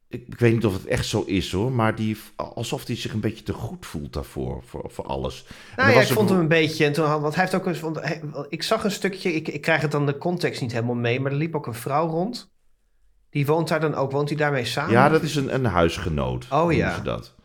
ik, 0.10 0.28
ik 0.28 0.39
weet 0.39 0.54
niet 0.54 0.65
of 0.65 0.74
het 0.74 0.86
echt 0.86 1.06
zo 1.06 1.24
is 1.26 1.52
hoor, 1.52 1.72
maar 1.72 1.95
die, 1.95 2.17
alsof 2.36 2.88
hij 2.88 2.95
zich 2.95 3.13
een 3.13 3.19
beetje 3.19 3.43
te 3.43 3.54
goed 3.54 3.86
voelt 3.86 4.13
daarvoor, 4.13 4.63
voor, 4.65 4.86
voor 4.91 5.06
alles. 5.06 5.45
En 5.48 5.54
Nou 5.86 5.91
ja, 5.98 6.02
ik 6.02 6.08
vond 6.08 6.30
een- 6.30 6.36
hem 6.36 6.43
een 6.43 6.50
beetje, 6.50 6.86
en 6.86 6.93
toen 6.93 7.06
had, 7.06 7.22
want 7.22 7.36
hij 7.36 7.43
heeft 7.43 7.56
ook 7.56 7.65
eens, 7.67 7.80
want 7.80 8.00
hij- 8.02 8.22
ik 8.50 8.63
zag 8.63 8.84
een 8.84 8.91
stukje, 8.91 9.34
ik, 9.34 9.48
ik 9.48 9.62
krijg 9.62 9.82
het 9.82 9.91
dan 9.91 10.06
de 10.06 10.17
context 10.17 10.62
niet 10.62 10.72
helemaal 10.72 10.95
mee, 10.95 11.19
maar 11.19 11.32
er 11.32 11.38
liep 11.38 11.56
ook 11.56 11.67
een 11.67 11.74
vrouw 11.74 12.08
rond. 12.08 12.52
Die 13.30 13.45
woont 13.45 13.67
daar 13.67 13.80
dan 13.80 13.95
ook, 13.95 14.12
woont 14.12 14.30
hij 14.30 14.38
daarmee 14.38 14.65
samen? 14.65 14.91
Ja, 14.91 15.10
dat 15.10 15.22
is 15.24 15.36
een, 15.36 15.54
een 15.54 15.65
huisgenoot. 15.65 16.48
Oh, 16.52 16.74
ja. 16.74 16.95
Ze 16.95 17.02
dat. 17.02 17.36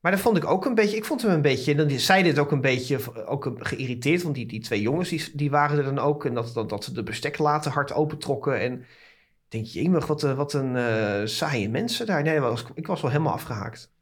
Maar 0.00 0.12
dat 0.12 0.20
vond 0.20 0.36
ik 0.36 0.44
ook 0.44 0.64
een 0.64 0.74
beetje. 0.74 0.96
Ik 0.96 1.04
vond 1.04 1.22
hem 1.22 1.30
een 1.30 1.42
beetje. 1.42 1.74
Dan 1.74 1.90
zei 1.90 2.22
dit 2.22 2.38
ook 2.38 2.50
een 2.50 2.60
beetje 2.60 3.26
ook 3.26 3.52
geïrriteerd. 3.58 4.22
Want 4.22 4.34
die, 4.34 4.46
die 4.46 4.60
twee 4.60 4.80
jongens 4.80 5.08
die, 5.08 5.24
die 5.34 5.50
waren 5.50 5.78
er 5.78 5.84
dan 5.84 5.98
ook. 5.98 6.24
En 6.24 6.34
dat, 6.34 6.54
dat, 6.54 6.68
dat 6.68 6.84
ze 6.84 6.92
de 6.92 7.02
besteklaten 7.02 7.70
hard 7.70 7.92
opentrokken. 7.92 8.60
En 8.60 8.84
denk 9.50 9.64
je, 9.66 9.90
wat, 9.90 10.22
een- 10.22 10.36
wat 10.36 10.52
een 10.52 10.76
eh, 10.76 11.26
saaie 11.26 11.68
mensen 11.68 12.06
daar. 12.06 12.22
Nee, 12.22 12.40
was, 12.40 12.64
ik 12.74 12.86
was 12.86 13.00
wel 13.00 13.10
helemaal 13.10 13.32
afgehaakt. 13.32 13.92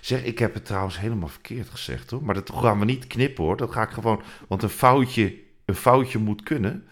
Zeg, 0.00 0.24
ik 0.24 0.38
heb 0.38 0.54
het 0.54 0.64
trouwens 0.64 1.00
helemaal 1.00 1.28
verkeerd 1.28 1.68
gezegd 1.68 2.10
hoor. 2.10 2.22
Maar 2.22 2.34
dat 2.34 2.50
gaan 2.54 2.78
we 2.78 2.84
niet 2.84 3.06
knippen 3.06 3.44
hoor. 3.44 3.56
Dat 3.56 3.70
ga 3.72 3.82
ik 3.82 3.90
gewoon. 3.90 4.22
Want 4.48 4.62
een 4.62 4.68
foutje, 4.68 5.34
een 5.64 5.74
foutje 5.74 6.18
moet 6.18 6.42
kunnen. 6.42 6.84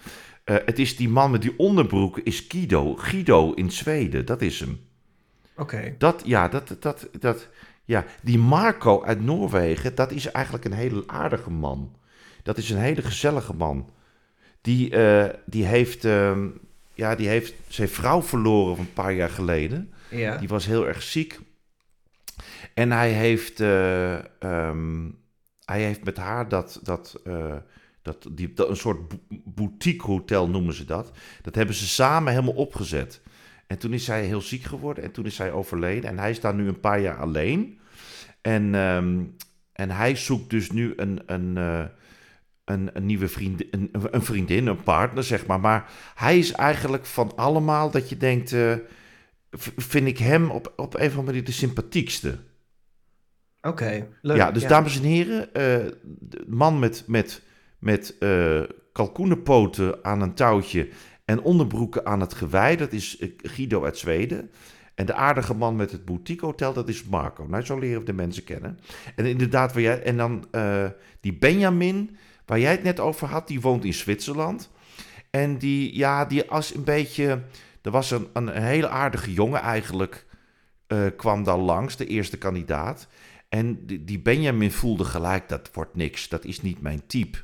Eh, 0.45 0.57
het 0.65 0.79
is 0.79 0.97
die 0.97 1.09
man 1.09 1.31
met 1.31 1.43
die 1.43 1.59
onderbroek, 1.59 2.19
is 2.19 2.45
Guido. 2.49 2.95
Guido 2.97 3.53
in 3.53 3.71
Zweden, 3.71 4.27
dat 4.27 4.43
is 4.43 4.61
hem. 4.61 4.81
Oké. 5.57 5.95
Dat, 5.99 6.23
ja, 6.25 6.49
dat, 6.49 6.77
dat, 6.81 7.09
dat, 7.21 7.49
ja, 7.85 8.05
die 8.23 8.39
Marco 8.39 9.03
uit 9.05 9.21
Noorwegen, 9.25 9.95
dat 9.95 10.13
is 10.13 10.31
eigenlijk 10.31 10.65
een 10.65 10.73
hele 10.73 11.03
aardige 11.07 11.51
man. 11.51 11.97
Dat 12.43 12.57
is 12.59 12.71
een 12.71 12.79
hele 12.79 13.03
gezellige 13.03 13.55
man. 13.55 13.91
Die, 14.61 14.91
eh, 14.91 15.35
die 15.47 15.65
heeft, 15.65 16.05
ehm, 16.05 16.49
ja, 16.97 17.15
die 17.15 17.29
heeft 17.29 17.55
zijn 17.69 17.89
vrouw 17.89 18.23
verloren 18.23 18.79
een 18.79 18.93
paar 18.93 19.13
jaar 19.13 19.31
geleden. 19.31 19.93
Ja. 20.11 20.37
Die 20.37 20.49
was 20.49 20.67
heel 20.67 20.87
erg 20.87 21.03
ziek. 21.03 21.39
En 22.75 22.91
hij 22.91 23.11
heeft, 23.11 23.61
eh, 23.61 24.15
ehm, 24.43 25.11
hij 25.65 25.83
heeft 25.83 26.05
met 26.05 26.17
haar 26.17 26.49
dat, 26.49 26.81
dat, 26.83 27.21
eh, 27.25 27.57
dat, 28.03 28.27
die, 28.31 28.53
dat 28.53 28.69
een 28.69 28.77
soort 28.77 29.09
bo- 29.09 29.21
boutique 29.45 30.07
hotel 30.07 30.49
noemen 30.49 30.75
ze 30.75 30.85
dat. 30.85 31.11
Dat 31.43 31.55
hebben 31.55 31.75
ze 31.75 31.87
samen 31.89 32.33
helemaal 32.33 32.55
opgezet. 32.55 33.21
En 33.67 33.79
toen 33.79 33.93
is 33.93 34.05
zij 34.05 34.25
heel 34.25 34.41
ziek 34.41 34.63
geworden 34.63 35.05
en 35.05 35.11
toen 35.11 35.27
is 35.27 35.35
zij 35.35 35.53
overleden. 35.53 36.11
En 36.11 36.19
hij 36.19 36.31
is 36.31 36.41
daar 36.41 36.55
nu 36.55 36.69
een 36.69 36.81
paar 36.81 37.01
jaar 37.01 37.17
alleen. 37.19 37.79
En, 38.41 38.75
ehm, 38.75 39.23
en 39.73 39.91
hij 39.91 40.17
zoekt 40.17 40.51
dus 40.51 40.71
nu 40.71 40.93
een, 40.97 41.21
een, 41.27 41.57
eh, 41.57 41.85
een, 42.67 42.91
een 42.93 43.07
nieuwe 43.07 43.29
vriendin, 43.29 43.69
een, 43.71 43.91
een 44.11 44.23
vriendin, 44.23 44.67
een 44.67 44.83
partner, 44.83 45.25
zeg 45.25 45.47
maar. 45.47 45.61
Maar 45.61 45.91
hij 46.15 46.39
is 46.39 46.53
eigenlijk 46.53 47.07
van 47.07 47.33
allemaal 47.37 47.91
dat 47.91 48.09
je 48.09 48.17
denkt, 48.17 48.53
eh, 48.53 48.75
vind 49.77 50.07
ik 50.07 50.19
hem 50.19 50.51
op, 50.51 50.73
op 50.77 50.95
een 50.95 51.01
of 51.01 51.07
andere 51.07 51.25
manier 51.25 51.45
de 51.45 51.53
sympathiekste. 51.53 52.39
Oké. 53.61 54.09
Leuk. 54.23 54.37
Ja, 54.37 54.51
dus 54.51 54.67
dames 54.67 54.97
en 54.97 55.03
heren, 55.03 55.55
eh, 55.55 55.93
de 56.03 56.45
man 56.47 56.79
met, 56.79 57.05
met, 57.07 57.43
met 57.79 58.19
eh, 58.19 58.63
kalkoenenpoten 58.93 60.05
aan 60.05 60.21
een 60.21 60.35
touwtje 60.35 60.89
en 61.25 61.43
onderbroeken 61.43 62.07
aan 62.07 62.21
het 62.21 62.35
gewei, 62.35 62.77
dat 62.77 62.93
is 62.93 63.23
Guido 63.37 63.85
uit 63.85 63.99
Zweden. 63.99 64.51
En 64.95 65.07
de 65.07 65.15
aardige 65.15 65.55
man 65.55 65.77
met 65.77 65.93
het 65.93 66.05
boutique 66.05 66.47
hotel, 66.47 66.73
dat 66.73 66.89
is 66.89 67.05
Marco. 67.05 67.45
Nou, 67.45 67.65
zo 67.65 67.79
leren 67.79 67.99
we 67.99 68.05
de 68.05 68.13
mensen 68.13 68.45
kennen. 68.45 68.79
En 69.17 69.27
inderdaad, 69.27 69.73
waar 69.73 69.83
jij, 69.83 70.03
en 70.03 70.17
dan 70.17 70.45
die 71.21 71.39
Benjamin, 71.39 72.17
waar 72.47 72.59
jij 72.59 72.71
het 72.71 72.83
net 72.83 73.01
over 73.01 73.29
had, 73.29 73.49
die 73.49 73.61
woont 73.61 73.85
in 73.85 73.95
Zwitserland. 73.95 74.71
En 75.31 75.59
die, 75.59 75.97
ja, 75.97 76.25
die 76.25 76.51
als 76.51 76.75
een 76.75 76.85
beetje, 76.85 77.43
er 77.83 77.91
was 77.91 78.11
een, 78.11 78.29
een, 78.33 78.49
hele 78.49 78.89
aardige 78.89 79.33
jongen 79.33 79.61
eigenlijk, 79.61 80.27
eh, 80.87 81.07
kwam 81.17 81.45
daar 81.45 81.59
langs, 81.59 81.97
de 81.97 82.07
eerste 82.07 82.39
kandidaat. 82.39 83.09
En 83.49 83.87
die, 83.87 84.19
Benjamin 84.19 84.73
voelde 84.73 85.05
gelijk, 85.05 85.49
dat 85.49 85.71
wordt 85.73 85.97
niks, 85.97 86.29
dat 86.29 86.45
is 86.45 86.63
niet 86.63 86.81
mijn 86.81 87.07
type. 87.07 87.39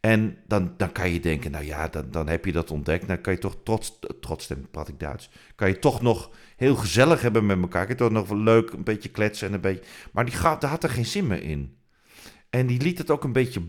En 0.00 0.36
dan, 0.46 0.74
dan 0.76 0.92
kan 0.92 1.10
je 1.10 1.20
denken, 1.20 1.50
nou 1.50 1.64
ja, 1.64 1.88
dan, 1.88 2.10
dan 2.10 2.28
heb 2.28 2.44
je 2.44 2.52
dat 2.52 2.70
ontdekt. 2.70 3.08
Dan 3.08 3.20
kan 3.20 3.32
je 3.32 3.38
toch 3.38 3.56
trots, 3.64 3.98
trots, 4.20 4.50
praat 4.70 4.88
ik 4.88 5.00
Duits, 5.00 5.30
kan 5.54 5.68
je 5.68 5.78
toch 5.78 6.02
nog 6.02 6.30
heel 6.56 6.76
gezellig 6.76 7.20
hebben 7.22 7.46
met 7.46 7.60
elkaar. 7.60 7.86
Kan 7.86 7.96
je 7.96 8.02
toch 8.02 8.10
nog 8.10 8.30
leuk 8.30 8.70
een 8.70 8.84
beetje 8.84 9.08
kletsen 9.08 9.48
en 9.48 9.54
een 9.54 9.60
beetje... 9.60 9.84
Maar 10.12 10.24
die 10.24 10.34
gaat, 10.34 10.60
daar 10.60 10.70
had 10.70 10.82
er 10.82 10.90
geen 10.90 11.06
zin 11.06 11.26
meer 11.26 11.42
in. 11.42 11.76
En 12.54 12.66
die 12.66 12.80
liet 12.80 12.98
het 12.98 13.10
ook 13.10 13.24
een 13.24 13.32
beetje 13.32 13.60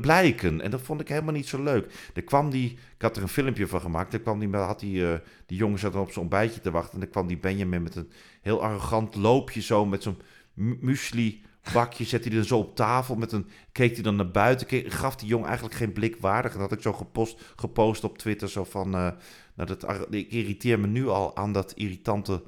blijken. 0.00 0.60
En 0.60 0.70
dat 0.70 0.80
vond 0.80 1.00
ik 1.00 1.08
helemaal 1.08 1.32
niet 1.32 1.48
zo 1.48 1.62
leuk. 1.62 2.10
Er 2.14 2.22
kwam 2.22 2.50
die, 2.50 2.70
ik 2.70 3.02
had 3.02 3.16
er 3.16 3.22
een 3.22 3.28
filmpje 3.28 3.66
van 3.66 3.80
gemaakt. 3.80 4.12
Er 4.12 4.20
kwam 4.20 4.38
die, 4.38 4.48
had 4.56 4.80
die, 4.80 5.12
eh, 5.12 5.18
die 5.46 5.58
jongen 5.58 5.78
zat 5.78 5.94
op 5.94 6.10
zo'n 6.10 6.22
ontbijtje 6.22 6.60
te 6.60 6.70
wachten. 6.70 6.94
En 6.94 7.00
dan 7.00 7.10
kwam 7.10 7.26
die 7.26 7.38
Benjamin 7.38 7.82
met 7.82 7.96
een 7.96 8.10
heel 8.42 8.62
arrogant 8.62 9.14
loopje 9.14 9.60
zo. 9.60 9.86
Met 9.86 10.02
zo'n 10.02 10.16
mu- 10.54 10.78
muesli 10.80 11.42
bakje 11.72 12.04
zette 12.04 12.28
hij 12.28 12.36
dan 12.36 12.46
zo 12.46 12.58
op 12.58 12.76
tafel. 12.76 13.14
Met 13.16 13.32
een, 13.32 13.46
keek 13.72 13.94
hij 13.94 14.02
dan 14.02 14.16
naar 14.16 14.30
buiten. 14.30 14.66
Keek, 14.66 14.92
gaf 14.92 15.16
die 15.16 15.28
jongen 15.28 15.46
eigenlijk 15.46 15.76
geen 15.76 15.92
blik 15.92 16.16
waardig. 16.16 16.52
En 16.52 16.58
dat 16.58 16.68
had 16.68 16.78
ik 16.78 16.84
zo 16.84 16.92
gepost, 16.92 17.52
gepost 17.56 18.04
op 18.04 18.18
Twitter. 18.18 18.48
Zo 18.48 18.64
van, 18.64 18.94
eh, 18.94 19.10
nou 19.54 19.76
dat, 19.76 20.06
ik 20.10 20.30
irriteer 20.30 20.80
me 20.80 20.86
nu 20.86 21.08
al 21.08 21.36
aan 21.36 21.52
dat 21.52 21.72
irritante... 21.72 22.42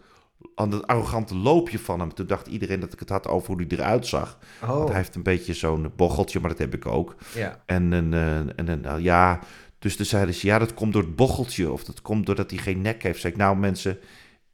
Aan 0.55 0.70
dat 0.70 0.87
arrogante 0.87 1.35
loopje 1.37 1.79
van 1.79 2.00
hem. 2.00 2.14
Toen 2.14 2.26
dacht 2.26 2.46
iedereen 2.46 2.81
dat 2.81 2.92
ik 2.92 2.98
het 2.98 3.09
had 3.09 3.26
over 3.29 3.53
hoe 3.53 3.64
hij 3.68 3.79
eruit 3.79 4.07
zag. 4.07 4.38
Want 4.61 4.72
Oh, 4.72 4.87
hij 4.87 4.96
heeft 4.96 5.14
een 5.14 5.22
beetje 5.22 5.55
zo'n 5.55 5.92
bocheltje, 5.96 6.40
maar 6.40 6.50
dat 6.50 6.59
heb 6.59 6.74
ik 6.74 6.87
ook. 6.87 7.14
ja. 7.35 7.62
En 7.66 7.92
een, 7.92 8.14
eh, 8.14 8.37
en 8.38 8.68
een 8.68 8.81
nou 8.81 9.03
ja, 9.03 9.40
dus 9.79 9.96
toen 9.96 10.07
zeiden 10.07 10.35
ze, 10.35 10.46
ja, 10.46 10.59
dat 10.59 10.74
komt 10.74 10.92
door 10.92 11.03
het 11.03 11.16
bocheltje. 11.16 11.72
Of 11.72 11.85
dat 11.85 12.03
komt 12.03 12.26
doordat 12.26 12.50
hij 12.50 12.59
geen 12.61 12.81
nek 12.81 13.03
heeft. 13.03 13.20
Zeg 13.20 13.31
ik, 13.33 13.37
nou 13.37 13.57
mensen, 13.57 13.98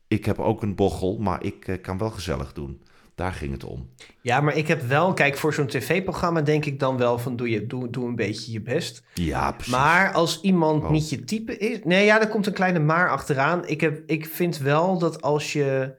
ik 0.08 0.24
heb 0.24 0.38
ook 0.38 0.62
een 0.62 0.74
bochel, 0.74 1.18
maar 1.18 1.44
ik 1.44 1.68
eh, 1.68 1.80
kan 1.82 1.98
wel 1.98 2.10
gezellig 2.10 2.52
doen. 2.52 2.82
Daar 3.16 3.32
ging 3.32 3.52
het 3.52 3.64
om. 3.64 3.88
ja, 4.20 4.40
maar 4.40 4.56
ik 4.56 4.68
heb 4.68 4.82
wel, 4.82 5.12
kijk, 5.12 5.36
voor 5.36 5.54
zo'n 5.54 5.66
tv-programma 5.66 6.40
denk 6.42 6.64
ik 6.64 6.78
dan 6.80 6.96
wel 6.96 7.18
van 7.18 7.36
doe, 7.36 7.50
je, 7.50 7.66
doe, 7.66 7.90
doe 7.90 8.08
een 8.08 8.14
beetje 8.16 8.52
je 8.52 8.60
best. 8.60 9.02
Ja, 9.14 9.52
precies. 9.52 9.72
Maar 9.72 10.12
als 10.12 10.40
iemand 10.40 10.82
Oh. 10.82 10.90
niet 10.90 11.10
je 11.10 11.24
type 11.24 11.56
is. 11.56 11.78
Nee, 11.84 12.04
ja, 12.04 12.20
er 12.20 12.28
komt 12.28 12.46
een 12.46 12.52
kleine 12.52 12.78
maar 12.78 13.10
achteraan. 13.10 13.66
Ik, 13.68 13.80
heb, 13.80 14.02
ik 14.06 14.26
vind 14.26 14.58
wel 14.58 14.98
dat 14.98 15.22
als 15.22 15.52
je 15.52 15.94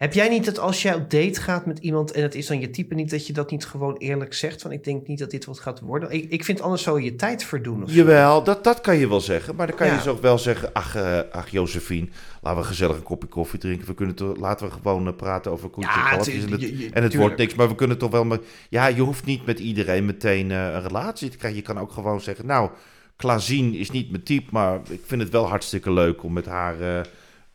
Heb 0.00 0.12
jij 0.12 0.28
niet 0.28 0.44
dat 0.44 0.58
als 0.58 0.82
jij 0.82 0.94
op 0.94 1.10
date 1.10 1.40
gaat 1.40 1.66
met 1.66 1.78
iemand 1.78 2.10
en 2.12 2.22
het 2.22 2.34
is 2.34 2.46
dan 2.46 2.60
je 2.60 2.70
type 2.70 2.94
niet, 2.94 3.10
dat 3.10 3.26
je 3.26 3.32
dat 3.32 3.50
niet 3.50 3.66
gewoon 3.66 3.96
eerlijk 3.96 4.34
zegt? 4.34 4.62
Van 4.62 4.72
ik 4.72 4.84
denk 4.84 5.06
niet 5.06 5.18
dat 5.18 5.30
dit 5.30 5.44
wat 5.44 5.58
gaat 5.60 5.80
worden. 5.80 6.10
Ik, 6.10 6.30
ik 6.30 6.44
vind 6.44 6.60
anders 6.60 6.82
zo 6.82 6.98
je 6.98 7.16
tijd 7.16 7.44
verdoen. 7.44 7.82
Of 7.82 7.88
zo. 7.90 7.94
Jawel, 7.94 8.42
dat, 8.44 8.64
dat 8.64 8.80
kan 8.80 8.96
je 8.96 9.08
wel 9.08 9.20
zeggen. 9.20 9.54
Maar 9.56 9.66
dan 9.66 9.76
kan 9.76 9.86
Ja. 9.86 9.94
je 9.94 10.00
zo 10.00 10.18
wel 10.20 10.38
zeggen... 10.38 10.72
Ach, 10.72 10.94
eh, 10.96 11.18
ach 11.32 11.48
Josephine, 11.50 12.08
laten 12.42 12.60
we 12.60 12.66
gezellig 12.66 12.96
een 12.96 13.02
kopje 13.02 13.28
koffie 13.28 13.58
drinken. 13.58 13.86
We 13.86 13.94
kunnen 13.94 14.14
toch, 14.14 14.36
laten 14.36 14.66
we 14.66 14.72
gewoon 14.72 15.06
eh, 15.06 15.16
praten 15.16 15.52
over 15.52 15.68
koetjes 15.68 15.94
Ja, 15.94 16.00
en 16.00 16.06
het 16.06 16.14
kalfjes 16.16 16.44
en 16.44 16.50
het, 16.50 16.60
je- 16.60 16.66
je- 16.66 16.72
en 16.72 16.84
het 16.84 16.94
tuurlijk. 16.94 17.14
wordt 17.16 17.36
niks. 17.36 17.54
Maar 17.54 17.68
we 17.68 17.74
kunnen 17.74 17.98
toch 17.98 18.10
wel... 18.10 18.24
Maar, 18.24 18.38
ja, 18.68 18.86
je 18.86 19.00
hoeft 19.02 19.24
niet 19.24 19.46
met 19.46 19.58
iedereen 19.58 20.04
meteen 20.04 20.50
eh, 20.50 20.56
een 20.72 20.82
relatie 20.82 21.28
te 21.28 21.36
krijgen. 21.36 21.58
Je 21.60 21.64
kan 21.66 21.78
ook 21.78 21.92
gewoon 21.92 22.20
zeggen... 22.20 22.46
Nou, 22.46 22.70
Klazien 23.16 23.74
is 23.74 23.90
niet 23.90 24.10
mijn 24.10 24.22
type, 24.22 24.48
maar 24.52 24.80
ik 24.88 25.00
vind 25.06 25.22
het 25.22 25.30
wel 25.30 25.48
hartstikke 25.48 25.92
leuk 25.92 26.22
om 26.22 26.32
met 26.32 26.46
haar... 26.46 26.76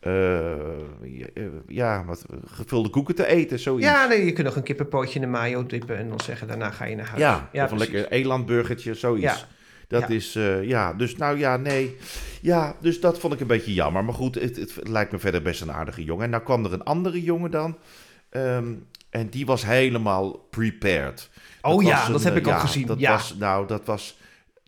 eh, 0.06 0.52
eh, 0.52 1.52
ja, 1.66 1.94
ja, 1.94 2.04
wat 2.04 2.24
gevulde 2.46 2.88
koeken 2.88 3.14
te 3.14 3.26
eten, 3.26 3.58
zoiets. 3.58 3.86
Ja, 3.86 4.06
nee, 4.06 4.24
je 4.24 4.32
kunt 4.32 4.46
nog 4.46 4.56
een 4.56 4.62
kippenpootje 4.62 5.14
in 5.14 5.20
de 5.20 5.26
mayo 5.26 5.66
dippen 5.66 5.96
en 5.96 6.08
dan 6.08 6.20
zeggen 6.20 6.48
daarna 6.48 6.70
ga 6.70 6.84
je 6.84 6.96
naar 6.96 7.06
huis. 7.08 7.20
Ja, 7.52 7.64
of 7.64 7.70
een 7.70 7.78
lekker 7.78 8.08
elandburgertje, 8.10 8.94
zoiets. 8.94 9.24
Ja. 9.24 9.36
Dat 9.88 10.00
Ja. 10.08 10.08
is, 10.14 10.34
eh, 10.36 10.62
ja, 10.64 10.92
dus 10.94 11.16
nou 11.16 11.38
ja, 11.38 11.56
nee. 11.56 11.96
Ja, 12.40 12.76
dus 12.80 13.00
dat 13.00 13.18
vond 13.18 13.32
ik 13.32 13.40
een 13.40 13.46
beetje 13.46 13.74
jammer. 13.74 14.04
Maar 14.04 14.14
goed, 14.14 14.34
het, 14.34 14.56
het 14.56 14.88
lijkt 14.88 15.12
me 15.12 15.18
verder 15.18 15.42
best 15.42 15.60
een 15.60 15.72
aardige 15.72 16.04
jongen. 16.04 16.24
En 16.24 16.30
nou 16.30 16.42
kwam 16.42 16.64
er 16.64 16.72
een 16.72 16.84
andere 16.84 17.22
jongen 17.22 17.50
dan. 17.50 17.76
ehm, 18.30 18.72
en 19.10 19.28
die 19.28 19.46
was 19.46 19.64
helemaal 19.64 20.30
prepared. 20.50 21.30
Oh 21.62 21.82
ja, 21.82 22.08
dat 22.08 22.22
heb 22.22 22.36
ik 22.36 22.46
ook 22.48 22.58
gezien. 22.58 22.86
Dat 22.86 22.98
Ja. 23.00 23.10
was, 23.12 23.34
nou, 23.38 23.66
dat 23.66 23.84
was, 23.86 24.18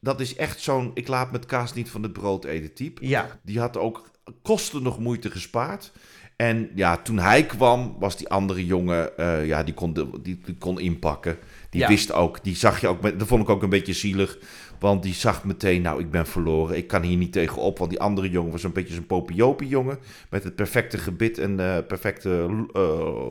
dat 0.01 0.20
is 0.20 0.37
echt 0.37 0.61
zo'n, 0.61 0.90
ik 0.94 1.09
laat 1.09 1.33
met 1.33 1.46
kaas 1.46 1.74
niet 1.74 1.90
van 1.90 2.03
het 2.03 2.12
brood 2.12 2.44
eten 2.44 2.72
type. 2.74 3.07
Ja, 3.07 3.27
Die 3.42 3.59
had 3.61 3.77
ook 3.77 4.11
kosten 4.43 4.83
nog 4.83 4.99
moeite 4.99 5.31
gespaard. 5.31 5.93
En 6.37 6.71
ja, 6.75 6.97
toen 6.97 7.19
hij 7.19 7.47
kwam, 7.47 7.97
was 7.99 8.17
die 8.17 8.29
andere 8.29 8.67
jongen, 8.67 9.17
eh, 9.19 9.47
ja, 9.47 9.62
die 9.62 9.75
kon, 9.75 9.93
de, 9.93 10.11
die, 10.23 10.41
die 10.45 10.57
kon 10.59 10.81
inpakken. 10.81 11.38
Die 11.71 11.81
Ja. 11.81 11.88
wist 11.88 12.12
ook, 12.12 12.45
die 12.45 12.57
zag 12.57 12.81
je 12.81 12.87
ook, 12.88 13.01
met, 13.01 13.19
dat 13.19 13.29
vond 13.29 13.43
ik 13.43 13.49
ook 13.49 13.62
een 13.62 13.69
beetje 13.69 13.93
zielig. 13.93 14.38
Want 14.79 15.03
die 15.03 15.14
zag 15.14 15.45
meteen, 15.45 15.83
nou, 15.83 16.01
ik 16.01 16.11
ben 16.11 16.27
verloren. 16.27 16.77
Ik 16.77 16.87
kan 16.87 17.03
hier 17.03 17.17
niet 17.17 17.33
tegenop. 17.33 17.79
Want 17.79 17.91
die 17.91 18.01
andere 18.01 18.31
jongen 18.31 18.53
was 18.53 18.62
een 18.62 18.73
beetje 18.73 18.95
zo'n 18.95 19.07
popiopie 19.07 19.69
jongen. 19.69 19.99
Met 20.31 20.45
het 20.45 20.55
perfecte 20.55 20.99
gebit 20.99 21.38
en 21.38 21.61
eh, 21.61 21.77
perfecte 21.87 22.47
eh, 22.73 23.27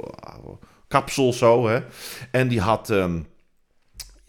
kapsel 0.87 1.33
zo, 1.33 1.67
hè. 1.67 1.79
En 2.31 2.47
die 2.47 2.61
had... 2.61 2.89
ehm, 2.89 3.19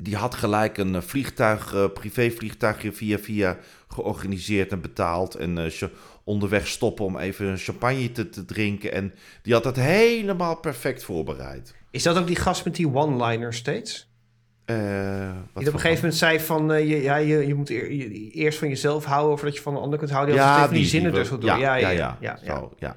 die 0.02 0.16
had 0.16 0.34
gelijk 0.34 0.78
een 0.78 1.02
vliegtuig, 1.02 1.74
eh, 1.74 1.84
privévliegtuigje 1.94 2.92
via 2.92 3.18
via 3.18 3.58
georganiseerd 3.88 4.72
en 4.72 4.80
betaald. 4.80 5.34
En 5.34 5.70
cha- 5.70 5.90
onderweg 6.28 6.66
stoppen 6.66 7.04
om 7.04 7.16
even 7.18 7.58
champagne 7.58 8.12
te, 8.12 8.28
te 8.28 8.44
drinken. 8.44 8.92
En 8.92 9.14
die 9.42 9.52
had 9.52 9.62
dat 9.62 9.76
helemaal 9.76 10.56
perfect 10.56 11.04
voorbereid. 11.04 11.74
is 11.90 12.02
dat 12.02 12.18
ook 12.18 12.26
die 12.26 12.36
gast 12.36 12.64
met 12.64 12.74
die 12.76 12.94
one-liner 12.94 13.54
steeds? 13.54 14.06
Eh, 14.64 14.76
wat 15.52 15.62
Die 15.62 15.68
op 15.68 15.74
een 15.74 15.80
gegeven 15.80 15.94
moment 15.94 16.14
zei 16.14 16.40
van, 16.40 16.72
eh, 16.72 16.88
je, 16.88 17.02
ja, 17.02 17.16
je, 17.16 17.46
je 17.46 17.54
moet 17.54 17.70
eer- 17.70 17.92
je- 17.92 18.30
eerst 18.30 18.58
van 18.58 18.68
jezelf 18.68 19.04
houden 19.04 19.36
voordat 19.38 19.56
je 19.56 19.62
van 19.62 19.76
een 19.76 19.82
ander 19.82 19.98
kunt 19.98 20.10
houden. 20.10 20.34
Die 20.34 20.44
van 20.44 20.70
die 20.74 20.84
zinnen 20.84 21.10
die- 21.10 21.20
er 21.20 21.26
zo 21.26 21.38
door. 21.38 21.50
ja, 21.50 21.56
Ja, 21.56 21.76
ja, 21.76 21.88
ja, 21.90 22.16
ja, 22.20 22.38
ja. 22.44 22.56
Zo, 22.56 22.72
ja. 22.78 22.96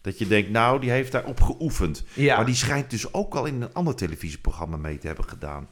Dat 0.00 0.18
je 0.18 0.26
denkt, 0.26 0.50
nou, 0.50 0.80
die 0.80 0.90
heeft 0.90 1.12
daarop 1.12 1.40
geoefend. 1.40 2.04
Ja. 2.14 2.36
Maar 2.36 2.46
die 2.46 2.54
schijnt 2.54 2.90
dus 2.90 3.12
ook 3.14 3.34
al 3.34 3.44
in 3.44 3.62
een 3.62 3.72
ander 3.74 3.94
televisieprogramma 3.94 4.76
mee 4.76 4.98
te 4.98 5.06
hebben 5.06 5.24
gedaan. 5.28 5.68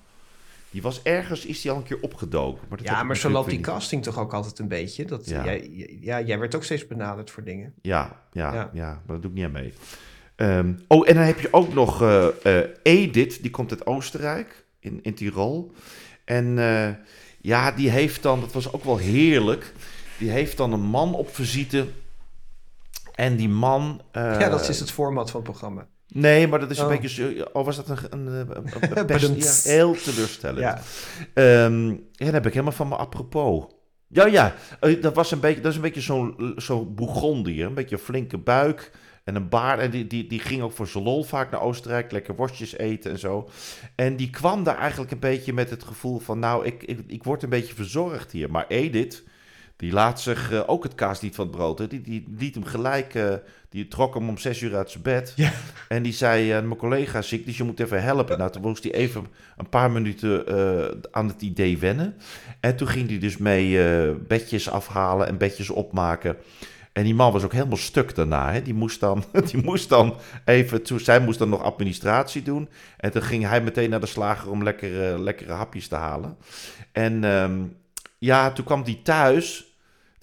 Die 0.71 0.83
was 0.83 1.03
ergens, 1.03 1.47
is 1.47 1.61
die 1.61 1.71
al 1.71 1.77
een 1.77 1.83
keer 1.83 1.99
opgedoken. 2.01 2.61
Maar 2.69 2.79
dat 2.79 2.87
Ja, 2.87 3.03
maar 3.03 3.17
zo 3.17 3.31
loopt 3.31 3.49
die 3.49 3.57
niet- 3.57 3.67
casting 3.67 4.03
toch 4.03 4.19
ook 4.19 4.35
altijd 4.35 4.59
een 4.59 4.69
beetje. 4.69 5.05
Dat, 5.05 5.29
Ja. 5.29 5.45
jij, 5.45 5.71
ja, 6.01 6.21
jij 6.21 6.39
werd 6.39 6.55
ook 6.55 6.65
steeds 6.65 6.87
benaderd 6.87 7.31
voor 7.31 7.45
dingen. 7.45 7.75
Ja, 7.83 8.23
ja, 8.33 8.55
Ja. 8.55 8.71
ja. 8.73 8.89
maar 8.91 9.03
dat 9.07 9.23
doe 9.23 9.31
ik 9.31 9.37
niet 9.37 9.45
aan 9.47 9.53
mee. 9.53 9.73
Ehm, 10.37 10.73
oh, 10.89 11.09
en 11.09 11.15
dan 11.15 11.25
heb 11.25 11.41
je 11.41 11.53
ook 11.53 11.75
nog 11.75 12.03
eh, 12.03 12.27
Edith, 12.83 13.43
die 13.43 13.51
komt 13.51 13.71
uit 13.71 13.87
Oostenrijk, 13.87 14.65
in, 14.79 14.99
in 15.03 15.15
Tirol. 15.15 15.73
En 16.25 16.59
eh, 16.59 16.89
ja, 17.41 17.73
die 17.73 17.91
heeft 17.91 18.23
dan, 18.23 18.41
dat 18.41 18.53
was 18.53 18.73
ook 18.73 18.85
wel 18.85 18.97
heerlijk, 18.97 19.73
die 20.19 20.31
heeft 20.31 20.57
dan 20.57 20.73
een 20.73 20.81
man 20.81 21.15
op 21.15 21.35
visite. 21.35 21.87
En 23.15 23.37
die 23.37 23.49
man... 23.49 24.03
ja, 24.13 24.49
dat 24.49 24.69
is 24.69 24.81
het 24.81 24.91
format 24.91 25.31
van 25.31 25.41
het 25.41 25.51
programma. 25.51 25.87
Nee, 26.13 26.49
maar 26.49 26.59
dat 26.61 26.71
is 26.71 26.79
een 26.79 26.85
Oh. 26.85 26.91
beetje... 26.91 27.09
zo- 27.09 27.45
Oh, 27.53 27.65
was 27.65 27.77
dat 27.77 27.89
een, 28.11 28.27
een, 28.27 29.07
best, 29.07 29.65
ja, 29.65 29.71
heel 29.71 29.95
teleurstellend. 29.95 30.59
Ja. 30.59 30.81
Ehm, 31.35 31.89
ja, 31.89 31.97
dat 32.25 32.33
heb 32.33 32.47
ik 32.47 32.53
helemaal 32.53 32.73
van 32.73 32.89
me 32.89 32.97
apropos. 32.97 33.65
Ja, 34.07 34.27
ja, 34.27 34.55
eh, 34.81 35.03
dat, 35.03 35.15
was 35.15 35.31
een 35.31 35.41
beetje, 35.41 35.61
dat 35.61 35.71
is 35.71 35.77
een 35.77 35.83
beetje 35.83 36.01
zo'n 36.01 36.53
zo'n 36.57 36.95
Bourgondier. 36.95 37.67
Een 37.67 37.75
beetje 37.75 37.95
een 37.97 38.03
flinke 38.03 38.39
buik 38.39 38.91
en 39.25 39.35
een 39.35 39.49
baard. 39.49 39.81
En 39.81 39.91
die, 39.91 40.07
die, 40.07 40.27
die 40.27 40.39
ging 40.41 40.63
ook 40.63 40.73
voor 40.73 40.87
zijn 40.87 41.05
lol 41.05 41.23
vaak 41.25 41.51
naar 41.51 41.61
Oostenrijk, 41.61 42.13
lekker 42.13 42.35
worstjes 42.37 42.77
eten 42.77 43.11
en 43.11 43.19
zo. 43.19 43.49
En 43.95 44.17
die 44.17 44.31
kwam 44.31 44.65
daar 44.65 44.79
eigenlijk 44.79 45.11
een 45.11 45.19
beetje 45.19 45.53
met 45.53 45.71
het 45.71 45.85
gevoel 45.85 46.19
van... 46.19 46.39
nou, 46.39 46.67
ik, 46.67 46.83
ik, 46.83 47.01
ik 47.07 47.25
word 47.25 47.43
een 47.43 47.49
beetje 47.49 47.75
verzorgd 47.75 48.33
hier. 48.33 48.51
Maar 48.51 48.65
Edith, 48.69 49.23
die 49.81 49.93
laat 49.93 50.21
zich 50.21 50.53
eh, 50.53 50.61
ook 50.67 50.83
het 50.83 50.95
kaas 50.95 51.21
niet 51.21 51.35
van 51.35 51.47
het 51.47 51.57
brood. 51.57 51.79
Hè. 51.79 51.87
Die, 51.87 52.01
die 52.01 52.27
liet 52.39 52.55
hem 52.55 52.65
gelijk... 52.65 53.15
eh, 53.15 53.35
die 53.69 53.89
trok 53.89 54.15
hem 54.15 54.29
om 54.29 54.39
zes 54.39 54.61
uur 54.61 54.77
uit 54.77 54.91
zijn 54.91 55.03
bed. 55.03 55.33
Ja. 55.37 55.53
En 55.89 56.03
die 56.03 56.13
zei, 56.13 56.53
eh, 56.53 56.63
mijn 56.63 56.77
collega 56.77 57.19
is 57.19 57.29
ziek, 57.29 57.47
dus 57.47 57.57
je 57.57 57.65
moet 57.65 57.81
even 57.81 58.03
helpen. 58.03 58.39
Nou, 58.39 58.51
toen 58.51 58.63
moest 58.63 58.83
hij 58.83 58.93
even 58.93 59.27
een 59.57 59.69
paar 59.69 59.91
minuten 59.91 60.45
aan 61.11 61.29
het 61.29 61.43
idee 61.43 61.79
wennen. 61.79 62.15
En 62.61 62.77
toen 62.77 62.89
ging 62.89 63.09
hij 63.09 63.19
dus 63.19 63.37
mee 63.37 63.79
bedjes 64.15 64.71
afhalen 64.71 65.27
en 65.27 65.39
bedjes 65.39 65.71
opmaken. 65.71 66.37
En 66.93 67.05
die 67.05 67.15
man 67.15 67.33
was 67.33 67.45
ook 67.45 67.53
helemaal 67.53 67.77
stuk 67.77 68.15
daarna. 68.15 68.53
Hè? 68.53 68.63
Die, 68.63 68.75
moest 68.75 69.01
dan, 69.01 69.25
die 69.51 69.63
moest 69.63 69.89
dan 69.89 70.17
even, 70.45 70.83
toen, 70.83 71.01
zij 71.01 71.21
moest 71.21 71.39
dan 71.39 71.49
nog 71.49 71.63
administratie 71.63 72.43
doen. 72.43 72.69
En 72.97 73.11
toen 73.11 73.23
ging 73.23 73.47
hij 73.47 73.63
meteen 73.63 73.91
naar 73.91 74.01
de 74.01 74.07
slager 74.07 74.51
om 74.51 74.63
lekkere, 74.63 75.19
lekkere 75.19 75.53
hapjes 75.53 75.89
te 75.89 75.95
halen. 75.95 76.37
En 76.93 77.25
ehm, 77.25 77.63
ja, 78.19 78.53
toen 78.53 78.65
kwam 78.65 78.83
hij 78.83 79.01
thuis. 79.03 79.70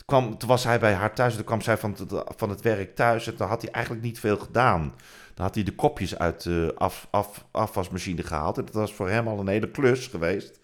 Kwam, 0.07 0.37
toen 0.37 0.49
was 0.49 0.63
hij 0.63 0.79
bij 0.79 0.93
haar 0.93 1.13
thuis. 1.15 1.35
Toen 1.35 1.43
kwam 1.43 1.61
zij 1.61 1.77
van 1.77 1.95
het, 1.97 2.23
van 2.37 2.49
het 2.49 2.61
werk 2.61 2.95
thuis. 2.95 3.27
En 3.27 3.35
toen 3.35 3.47
had 3.47 3.61
hij 3.61 3.71
eigenlijk 3.71 4.05
niet 4.05 4.19
veel 4.19 4.37
gedaan. 4.37 4.93
Dan 5.33 5.45
had 5.45 5.55
hij 5.55 5.63
de 5.63 5.75
kopjes 5.75 6.17
uit 6.17 6.43
de 6.43 6.73
af, 6.77 7.07
af, 7.09 7.45
afwasmachine 7.51 8.23
gehaald. 8.23 8.57
En 8.57 8.65
dat 8.65 8.73
was 8.73 8.93
voor 8.93 9.09
hem 9.09 9.27
al 9.27 9.39
een 9.39 9.47
hele 9.47 9.71
klus 9.71 10.07
geweest. 10.07 10.59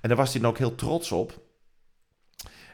En 0.00 0.08
daar 0.08 0.16
was 0.16 0.32
hij 0.32 0.40
dan 0.40 0.50
ook 0.50 0.58
heel 0.58 0.74
trots 0.74 1.12
op. 1.12 1.40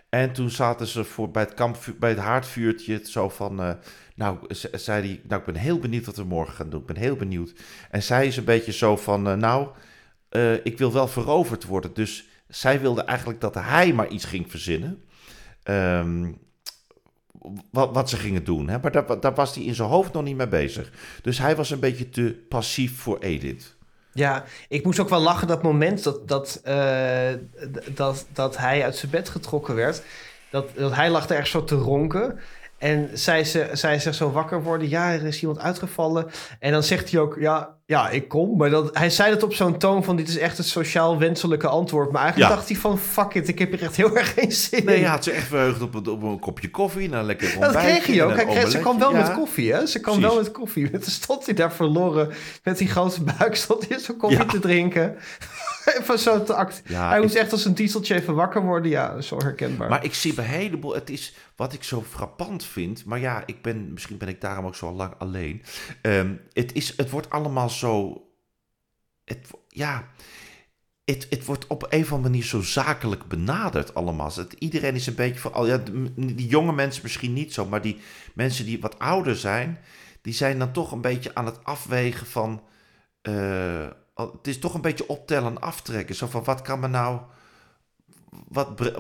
En 0.08 0.32
toen 0.32 0.50
zaten 0.50 0.86
ze 0.86 1.04
voor, 1.04 1.30
bij, 1.30 1.42
het 1.42 1.54
kampvuur, 1.54 1.96
bij 1.98 2.10
het 2.10 2.18
haardvuurtje 2.18 3.00
zo 3.04 3.28
van... 3.28 3.60
eh, 3.62 3.70
nou, 4.14 4.54
ze- 4.54 4.70
zei 4.72 5.06
hij, 5.06 5.20
nou, 5.28 5.40
ik 5.40 5.46
ben 5.46 5.56
heel 5.62 5.78
benieuwd 5.78 6.06
wat 6.06 6.16
we 6.16 6.24
morgen 6.24 6.54
gaan 6.54 6.70
doen. 6.70 6.80
Ik 6.80 6.86
ben 6.86 6.96
heel 6.96 7.16
benieuwd. 7.16 7.52
En 7.90 8.02
zij 8.02 8.26
is 8.26 8.36
een 8.36 8.44
beetje 8.44 8.72
zo 8.72 8.96
van, 8.96 9.28
eh, 9.28 9.34
nou, 9.34 9.68
eh, 10.28 10.54
ik 10.64 10.78
wil 10.78 10.92
wel 10.92 11.08
veroverd 11.08 11.64
worden. 11.64 11.94
Dus 11.94 12.28
zij 12.48 12.80
wilde 12.80 13.02
eigenlijk 13.02 13.40
dat 13.40 13.54
hij 13.54 13.92
maar 13.92 14.08
iets 14.08 14.24
ging 14.24 14.50
verzinnen. 14.50 15.02
Ehm, 15.68 16.32
wat, 17.70 17.92
wat 17.92 18.08
ze 18.08 18.16
gingen 18.16 18.44
doen. 18.44 18.68
Hè? 18.68 18.78
Maar 18.78 19.20
daar, 19.20 19.34
was 19.34 19.54
hij 19.54 19.64
in 19.64 19.74
zijn 19.74 19.88
hoofd 19.88 20.12
nog 20.12 20.22
niet 20.22 20.36
mee 20.36 20.48
bezig. 20.48 20.90
Dus 21.22 21.38
hij 21.38 21.56
was 21.56 21.70
een 21.70 21.80
beetje 21.80 22.08
te 22.08 22.44
passief 22.48 22.98
voor 22.98 23.18
Edith. 23.18 23.76
Ja, 24.12 24.44
ik 24.68 24.84
moest 24.84 24.98
ook 24.98 25.08
wel 25.08 25.20
lachen 25.20 25.48
dat 25.48 25.62
moment 25.62 26.02
dat, 26.02 26.28
dat, 26.28 26.60
eh, 26.64 27.30
dat, 27.94 28.26
dat 28.32 28.56
hij 28.56 28.84
uit 28.84 28.96
zijn 28.96 29.10
bed 29.10 29.28
getrokken 29.28 29.74
werd. 29.74 30.02
Dat, 30.50 30.70
dat 30.76 30.94
hij 30.94 31.10
lag 31.10 31.28
er 31.28 31.36
echt 31.36 31.48
zo 31.48 31.64
te 31.64 31.74
ronken. 31.74 32.38
En 32.78 33.10
zij, 33.12 33.44
ze, 33.44 33.68
zij 33.72 33.98
zegt 33.98 34.16
zo 34.16 34.30
wakker 34.30 34.62
worden. 34.62 34.88
Ja, 34.88 35.12
er 35.12 35.24
is 35.26 35.40
iemand 35.40 35.58
uitgevallen. 35.58 36.26
En 36.60 36.72
dan 36.72 36.82
zegt 36.82 37.10
hij 37.10 37.20
ook, 37.20 37.36
ja, 37.40 37.74
ja 37.86 38.08
ik 38.10 38.28
kom. 38.28 38.56
Maar 38.56 38.70
dat, 38.70 38.98
hij 38.98 39.10
zei 39.10 39.30
dat 39.30 39.42
op 39.42 39.54
zo'n 39.54 39.78
toon 39.78 40.04
van... 40.04 40.16
dit 40.16 40.28
is 40.28 40.38
echt 40.38 40.56
het 40.58 40.66
sociaal 40.66 41.18
wenselijke 41.18 41.68
antwoord. 41.68 42.10
Maar 42.12 42.22
eigenlijk 42.22 42.50
Ja. 42.50 42.56
dacht 42.56 42.68
hij 42.68 42.78
van... 42.78 42.98
fuck 42.98 43.34
it, 43.34 43.48
ik 43.48 43.58
heb 43.58 43.72
er 43.72 43.82
echt 43.82 43.96
heel 43.96 44.16
erg 44.16 44.32
geen 44.34 44.52
zin 44.52 44.84
Nee, 44.84 44.96
in. 44.96 45.02
hij 45.02 45.10
had 45.10 45.24
ze 45.24 45.30
echt 45.30 45.46
verheugd 45.46 45.82
op, 45.82 45.94
een- 45.94 46.06
op 46.08 46.22
een 46.22 46.38
kopje 46.38 46.70
koffie. 46.70 47.12
Een 47.12 47.24
lekker 47.24 47.46
dat 47.58 47.64
ontbijtje. 47.64 48.02
kreeg 48.02 48.16
hij 48.16 48.24
ook. 48.24 48.34
Hij 48.34 48.44
kreeg, 48.46 48.70
ze 48.70 48.78
kwam 48.78 48.98
wel 48.98 49.12
met 49.12 49.32
koffie, 49.34 49.72
hè? 49.72 49.86
Ze 49.86 50.00
kwam 50.00 50.14
Precies. 50.14 50.34
wel 50.34 50.42
met 50.44 50.52
koffie. 50.52 50.90
Toen 50.90 51.02
stond 51.02 51.44
hij 51.46 51.54
daar 51.54 51.72
verloren 51.72 52.30
met 52.62 52.78
die 52.78 52.88
grote 52.88 53.22
buik. 53.38 53.56
Stond 53.56 53.88
hij 53.88 53.98
zo'n 53.98 54.16
koffie 54.16 54.46
te 54.46 54.58
drinken. 54.58 55.16
Even 56.00 56.18
zo 56.18 56.42
te 56.42 56.54
act. 56.54 56.82
Ja, 56.86 57.08
hij 57.08 57.20
moest 57.20 57.34
echt 57.34 57.52
als 57.52 57.64
een 57.64 57.74
dieseltje 57.74 58.14
even 58.14 58.34
wakker 58.34 58.62
worden. 58.62 58.90
Ja, 58.90 59.20
zo 59.20 59.36
herkenbaar. 59.38 59.88
Maar 59.88 60.04
ik 60.04 60.14
zie 60.14 60.34
bij 60.34 60.44
een 60.44 60.50
heleboel, 60.50 60.94
het 60.94 61.10
is 61.10 61.34
wat 61.56 61.72
ik 61.72 61.84
zo 61.84 62.02
frappant 62.02 62.64
vind, 62.64 63.04
maar 63.04 63.18
ja, 63.18 63.42
ik 63.46 63.62
ben, 63.62 63.92
misschien 63.92 64.18
ben 64.18 64.28
ik 64.28 64.40
daarom 64.40 64.66
ook 64.66 64.74
zo 64.74 64.92
lang 64.92 65.14
alleen. 65.18 65.62
Ehm, 66.02 66.34
het, 66.52 66.72
is, 66.72 66.96
het 66.96 67.10
wordt 67.10 67.30
allemaal 67.30 67.70
zo, 67.70 68.22
het, 69.24 69.46
ja, 69.68 70.08
het, 71.04 71.26
het 71.30 71.44
wordt 71.44 71.66
op 71.66 71.86
een 71.88 72.02
of 72.02 72.12
andere 72.12 72.30
manier 72.30 72.44
zo 72.44 72.60
zakelijk 72.60 73.26
benaderd 73.26 73.94
allemaal. 73.94 74.32
Het, 74.34 74.52
iedereen 74.52 74.94
is 74.94 75.06
een 75.06 75.14
beetje 75.14 75.40
van, 75.40 75.54
oh 75.54 75.66
ja, 75.66 75.80
die 76.14 76.48
jonge 76.48 76.72
mensen 76.72 77.02
misschien 77.02 77.32
niet 77.32 77.54
zo, 77.54 77.66
maar 77.66 77.82
die 77.82 78.00
mensen 78.34 78.64
die 78.64 78.80
wat 78.80 78.98
ouder 78.98 79.36
zijn, 79.36 79.78
die 80.22 80.34
zijn 80.34 80.58
dan 80.58 80.72
toch 80.72 80.92
een 80.92 81.00
beetje 81.00 81.34
aan 81.34 81.46
het 81.46 81.64
afwegen 81.64 82.26
van, 82.26 82.62
eh, 83.22 83.86
het 84.26 84.46
is 84.46 84.58
toch 84.58 84.74
een 84.74 84.80
beetje 84.80 85.08
optellen 85.08 85.50
en 85.50 85.60
aftrekken. 85.60 86.14
Zo 86.14 86.26
van, 86.26 86.44
wat 86.44 86.62
kan 86.62 86.80
me 86.80 86.88
nou 86.88 87.20
wat, 88.48 88.92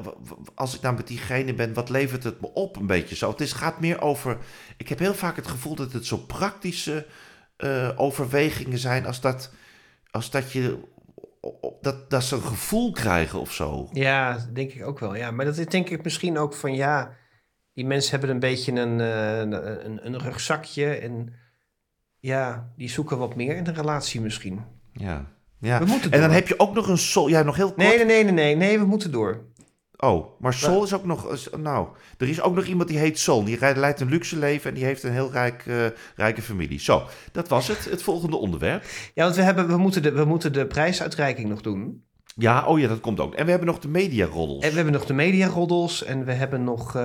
als 0.54 0.74
ik 0.74 0.80
nou 0.80 0.96
met 0.96 1.06
diegene 1.06 1.54
ben, 1.54 1.74
wat 1.74 1.88
levert 1.88 2.24
het 2.24 2.40
me 2.40 2.52
op 2.52 2.76
een 2.76 2.86
beetje 2.86 3.16
zo? 3.16 3.30
Het 3.30 3.40
is, 3.40 3.52
gaat 3.52 3.80
meer 3.80 4.00
over, 4.00 4.38
ik 4.76 4.88
heb 4.88 4.98
heel 4.98 5.14
vaak 5.14 5.36
het 5.36 5.46
gevoel 5.46 5.74
dat 5.74 5.92
het 5.92 6.06
zo 6.06 6.16
praktische 6.16 7.06
eh, 7.56 7.90
overwegingen 7.96 8.78
zijn 8.78 9.06
als 9.06 9.20
dat, 9.20 9.52
als 10.10 10.30
dat 10.30 10.52
je 10.52 10.78
dat, 11.80 12.10
dat 12.10 12.22
ze 12.22 12.34
een 12.34 12.42
gevoel 12.42 12.92
krijgen 12.92 13.40
of 13.40 13.52
zo. 13.52 13.88
Ja, 13.92 14.46
denk 14.52 14.72
ik 14.72 14.86
ook 14.86 14.98
wel. 14.98 15.14
Ja, 15.14 15.30
maar 15.30 15.44
dat 15.44 15.58
is 15.58 15.66
denk 15.66 15.88
ik 15.88 16.04
misschien 16.04 16.38
ook 16.38 16.54
van 16.54 16.74
ja, 16.74 17.16
die 17.74 17.86
mensen 17.86 18.10
hebben 18.10 18.30
een 18.30 18.40
beetje 18.40 18.72
een, 18.72 19.00
eh, 19.00 19.38
een, 19.38 20.06
een, 20.06 20.18
rugzakje 20.18 20.94
en 20.94 21.34
ja, 22.18 22.72
die 22.76 22.88
zoeken 22.88 23.18
wat 23.18 23.36
meer 23.36 23.56
in 23.56 23.66
een 23.66 23.74
relatie 23.74 24.20
misschien. 24.20 24.77
Ja. 24.98 25.26
ja. 25.60 25.78
We 25.78 25.84
moeten 25.84 26.12
en 26.12 26.20
dan 26.20 26.30
heb 26.30 26.48
je 26.48 26.58
ook 26.58 26.74
nog 26.74 26.88
een 26.88 26.98
sol. 26.98 27.28
Ja, 27.28 27.42
nog 27.42 27.56
heel 27.56 27.72
kort. 27.72 27.76
Nee, 27.76 27.96
nee, 27.96 28.04
nee, 28.04 28.24
nee, 28.24 28.32
nee, 28.32 28.56
nee, 28.56 28.78
we 28.78 28.84
moeten 28.84 29.10
door. 29.10 29.46
Oh, 30.00 30.40
maar 30.40 30.54
Sol 30.54 30.84
is 30.84 30.92
ook 30.92 31.04
nog. 31.04 31.48
Nou, 31.56 31.88
er 32.18 32.28
is 32.28 32.40
ook 32.40 32.54
nog 32.54 32.64
iemand 32.64 32.88
die 32.88 32.98
heet 32.98 33.18
Sol. 33.18 33.44
Die 33.44 33.58
leidt 33.60 34.00
een 34.00 34.08
luxe 34.08 34.38
leven 34.38 34.68
en 34.68 34.74
die 34.74 34.84
heeft 34.84 35.02
een 35.02 35.12
heel 35.12 35.30
rijk, 35.30 35.64
uh, 35.66 35.86
rijke 36.16 36.42
familie. 36.42 36.80
Zo, 36.80 37.06
dat 37.32 37.48
was 37.48 37.68
het. 37.68 37.84
Het 37.84 38.02
volgende 38.02 38.36
onderwerp. 38.36 38.84
Ja, 39.14 39.24
want 39.24 39.36
we, 39.36 39.42
hebben, 39.42 39.68
we, 39.68 39.76
moeten, 39.76 40.02
de, 40.02 40.12
we 40.12 40.24
moeten 40.24 40.52
de 40.52 40.66
prijsuitreiking 40.66 41.48
nog 41.48 41.60
doen. 41.60 42.04
Ja, 42.34 42.66
oh 42.66 42.78
ja, 42.78 42.88
dat 42.88 43.00
komt 43.00 43.20
ook. 43.20 43.34
En 43.34 43.44
we 43.44 43.50
hebben 43.50 43.68
nog 43.68 43.78
de 43.78 43.88
mediaroddels. 43.88 44.64
En 44.64 44.68
we 44.68 44.74
hebben 44.74 44.92
nog 44.92 45.06
de 45.06 45.14
mediaroddels. 45.14 46.04
En 46.04 46.24
we 46.24 46.32
hebben 46.32 46.64
nog. 46.64 46.94
Uh, 46.96 47.02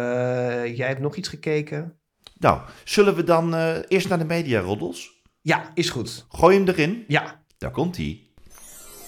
jij 0.78 0.88
hebt 0.88 1.02
nog 1.02 1.16
iets 1.16 1.30
gekeken. 1.30 1.98
Nou, 2.40 2.62
zullen 2.84 3.16
we 3.16 3.24
dan 3.24 3.54
uh, 3.54 3.76
eerst 3.88 4.10
naar 4.10 4.20
de 4.20 4.26
mediaroddels? 4.26 5.22
Ja, 5.42 5.72
is 5.74 5.90
goed. 5.90 6.26
Gooi 6.30 6.58
hem 6.58 6.68
erin. 6.68 7.04
Ja. 7.08 7.43
Daar 7.64 7.72
komt 7.72 7.98
hij. 7.98 8.20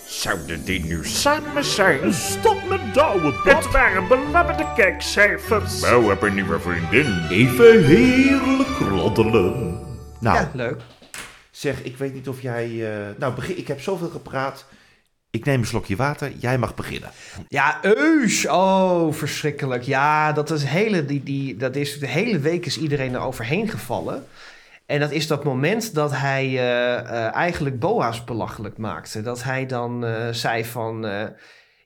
Zouden 0.08 0.66
die 0.66 0.86
nu 0.86 1.06
samen 1.06 1.66
zijn? 1.66 2.14
Stop 2.14 2.68
met 2.70 2.94
douwen, 2.94 3.34
Het 3.44 3.72
waren 3.72 4.08
belabberde 4.08 4.74
kijkcijfers. 4.76 5.80
Bouw 5.80 6.10
heb 6.10 6.22
een 6.22 6.34
nieuwe 6.34 6.60
vriendin. 6.60 7.28
Even 7.30 7.86
heerlijk 7.86 8.78
roddelen. 8.80 9.80
Nou, 10.20 10.38
ja, 10.38 10.52
leuk. 10.54 10.82
Zeg, 11.52 11.84
ik 11.84 11.98
weet 11.98 12.14
niet 12.14 12.28
of 12.28 12.42
jij... 12.42 12.70
Uh, 12.70 12.90
nou, 13.18 13.36
begin, 13.36 13.58
ik 13.58 13.68
heb 13.68 13.82
zoveel 13.82 14.10
gepraat. 14.10 14.66
Ik 15.30 15.46
neem 15.46 15.60
een 15.60 15.68
slokje 15.68 15.96
water. 15.96 16.32
Jij 16.32 16.58
mag 16.58 16.76
beginnen. 16.76 17.10
Ja, 17.48 17.80
eus. 17.82 18.48
Oh, 18.48 19.14
verschrikkelijk. 19.14 19.84
Ja, 19.84 20.32
dat 20.32 20.52
is, 20.52 20.64
hele, 20.64 21.06
die, 21.06 21.24
die, 21.24 21.58
dat 21.58 21.76
is 21.76 22.00
de 22.00 22.08
hele 22.08 22.40
week 22.40 22.66
is 22.66 22.78
iedereen 22.78 23.14
er 23.14 23.22
overheen 23.22 23.70
gevallen. 23.70 24.26
En 24.86 25.00
dat 25.00 25.12
is 25.12 25.28
dat 25.28 25.44
moment 25.44 25.94
dat 25.94 26.12
hij 26.12 26.50
uh, 26.50 27.34
eigenlijk 27.34 27.80
Boa's 27.80 28.24
belachelijk 28.24 28.78
maakte. 28.78 29.22
Dat 29.22 29.44
hij 29.44 29.66
dan 29.66 30.06
uh, 30.06 30.30
zei 30.32 30.66
van... 30.66 31.06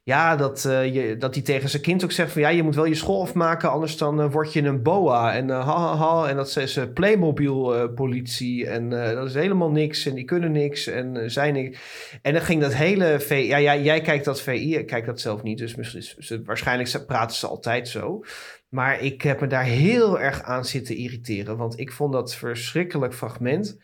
ja, 0.09 0.35
dat, 0.35 0.61
je, 0.63 1.15
dat 1.19 1.33
hij 1.33 1.43
tegen 1.43 1.69
zijn 1.69 1.81
kind 1.81 2.03
ook 2.03 2.11
zegt 2.11 2.31
van... 2.31 2.41
ja, 2.41 2.49
je 2.49 2.63
moet 2.63 2.75
wel 2.75 2.85
je 2.85 2.95
school 2.95 3.21
afmaken, 3.21 3.71
anders 3.71 3.97
dan 3.97 4.31
word 4.31 4.53
je 4.53 4.61
een 4.61 4.83
boa. 4.83 5.33
En 5.33 5.49
ha, 5.49 5.61
ha, 5.61 5.95
ha, 5.95 6.29
en 6.29 6.35
dat 6.35 6.57
is 6.57 6.79
Playmobil-politie. 6.93 8.67
en 8.67 8.89
dat 8.89 9.27
is 9.27 9.33
helemaal 9.33 9.71
niks. 9.71 10.05
En 10.05 10.15
die 10.15 10.25
kunnen 10.25 10.51
niks. 10.51 10.87
En 10.87 11.31
zijn 11.31 11.53
niks. 11.53 11.79
En 12.21 12.33
dan 12.33 12.41
ging 12.41 12.61
dat 12.61 12.73
hele... 12.73 13.19
VI, 13.19 13.47
ja, 13.47 13.57
ja, 13.57 13.77
jij 13.77 14.01
kijkt 14.01 14.25
dat 14.25 14.41
VI, 14.41 14.75
ik 14.75 14.87
kijk 14.87 15.05
dat 15.05 15.19
zelf 15.19 15.43
niet. 15.43 15.57
Dus 15.57 16.15
waarschijnlijk 16.45 17.05
praten 17.05 17.35
ze 17.35 17.47
altijd 17.47 17.87
zo. 17.87 18.23
Maar 18.69 19.01
ik 19.01 19.21
heb 19.21 19.41
me 19.41 19.47
daar 19.47 19.63
heel 19.63 20.19
erg 20.19 20.41
aan 20.43 20.65
zitten 20.65 20.95
irriteren. 20.95 21.57
Want 21.57 21.79
ik 21.79 21.91
vond 21.91 22.13
dat 22.13 22.35
verschrikkelijk 22.35 23.13
fragment. 23.13 23.77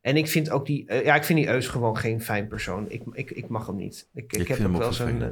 En 0.00 0.16
ik 0.16 0.28
vind 0.28 0.50
ook 0.50 0.66
die, 0.66 0.84
uh, 0.86 1.04
ja, 1.04 1.14
ik 1.14 1.24
vind 1.24 1.38
die 1.38 1.48
Eus 1.48 1.68
gewoon 1.68 1.96
geen 1.96 2.20
fijn 2.20 2.48
persoon. 2.48 2.90
Ik, 2.90 3.02
ik, 3.12 3.30
ik 3.30 3.48
mag 3.48 3.66
hem 3.66 3.76
niet. 3.76 4.08
Ik, 4.14 4.32
ik, 4.32 4.48
heb 4.48 4.66
ook 4.66 4.76
wel 4.76 4.92
zo'n 4.92 5.20
uh, 5.20 5.26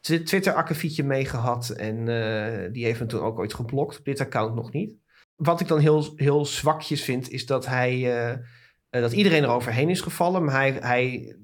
Twitter-akkefietje 0.00 1.04
mee 1.04 1.24
gehad. 1.24 1.68
En 1.68 1.96
uh, 1.96 2.72
die 2.72 2.84
heeft 2.84 2.98
hem 2.98 3.08
toen 3.08 3.20
ook 3.20 3.38
ooit 3.38 3.54
geblokt. 3.54 3.98
Op 3.98 4.04
dit 4.04 4.20
account 4.20 4.54
nog 4.54 4.72
niet. 4.72 4.96
Wat 5.36 5.60
ik 5.60 5.68
dan 5.68 5.78
heel, 5.78 6.12
heel 6.16 6.46
zwakjes 6.46 7.04
vind, 7.04 7.30
is 7.30 7.46
dat 7.46 7.66
hij. 7.66 8.40
dat 8.90 9.12
iedereen 9.12 9.42
er 9.42 9.48
overheen 9.48 9.88
is 9.88 10.00
gevallen. 10.00 10.44
Maar 10.44 10.54
hij, 10.54 10.78
hij 10.80 11.36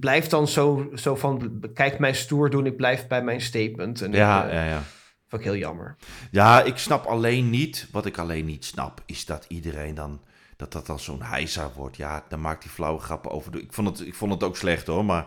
blijft 0.00 0.30
dan 0.30 0.48
zo, 0.48 0.90
zo 0.94 1.16
van. 1.16 1.62
Kijk 1.74 1.98
mij 1.98 2.14
stoer 2.14 2.50
doen, 2.50 2.66
ik 2.66 2.76
blijf 2.76 3.06
bij 3.06 3.22
mijn 3.22 3.40
statement. 3.40 4.02
En 4.02 4.12
ja, 4.12 4.52
ja, 4.52 4.64
ja. 4.64 4.82
Vond 5.28 5.42
ik 5.42 5.48
heel 5.48 5.56
jammer. 5.56 5.96
Ja, 6.30 6.62
ik 6.62 6.76
snap 6.76 7.04
alleen 7.04 7.50
niet, 7.50 7.88
wat 7.92 8.06
ik 8.06 8.18
alleen 8.18 8.44
niet 8.44 8.64
snap, 8.64 9.02
is 9.06 9.24
dat 9.24 9.44
iedereen 9.48 9.94
dan, 9.94 10.20
dat 10.56 10.72
dat 10.72 10.86
dan 10.86 10.98
zo'n 10.98 11.22
heisa 11.22 11.70
wordt. 11.76 11.96
Ja, 11.96 12.24
dan 12.28 12.40
maakt 12.40 12.62
hij 12.62 12.72
flauwe 12.72 13.00
grappen 13.00 13.30
over. 13.30 13.56
Ik 13.56 13.72
vond 13.72 13.88
het, 13.88 14.06
ik 14.06 14.14
vond 14.14 14.32
het 14.32 14.42
ook 14.42 14.56
slecht 14.56 14.86
hoor, 14.86 15.04
maar... 15.04 15.26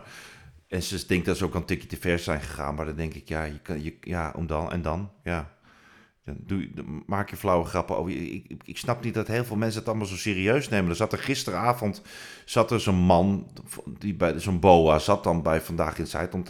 En 0.70 0.82
ze 0.82 1.06
denkt 1.06 1.26
dat 1.26 1.36
ze 1.36 1.44
ook 1.44 1.54
een 1.54 1.64
tikje 1.64 1.88
te 1.88 1.96
ver 1.96 2.18
zijn 2.18 2.40
gegaan. 2.40 2.74
Maar 2.74 2.86
dan 2.86 2.96
denk 2.96 3.14
ik, 3.14 3.28
ja, 3.28 3.44
je 3.44 3.58
kan, 3.58 3.82
je, 3.82 3.96
ja 4.00 4.32
om 4.36 4.46
dan, 4.46 4.72
en 4.72 4.82
dan, 4.82 5.10
ja. 5.24 5.58
Dan, 6.24 6.36
doe, 6.40 6.68
maak 7.06 7.30
je 7.30 7.36
flauwe 7.36 7.64
grappen 7.64 7.96
over. 7.96 8.12
Ik, 8.12 8.44
ik, 8.48 8.62
ik, 8.64 8.78
snap 8.78 9.04
niet 9.04 9.14
dat 9.14 9.26
heel 9.26 9.44
veel 9.44 9.56
mensen 9.56 9.78
het 9.78 9.88
allemaal 9.88 10.06
zo 10.06 10.16
serieus 10.16 10.68
nemen. 10.68 10.90
Er 10.90 10.96
zat 10.96 11.12
er 11.12 11.18
gisteravond 11.18 12.02
zat 12.44 12.70
er 12.70 12.80
zo'n 12.80 12.94
man, 12.94 13.50
die 13.98 14.14
bij 14.14 14.38
zo'n 14.38 14.60
boa, 14.60 14.98
zat 14.98 15.24
dan 15.24 15.42
bij 15.42 15.60
Vandaag 15.60 15.98
in 15.98 16.06
Zuid 16.06 16.34
om 16.34 16.44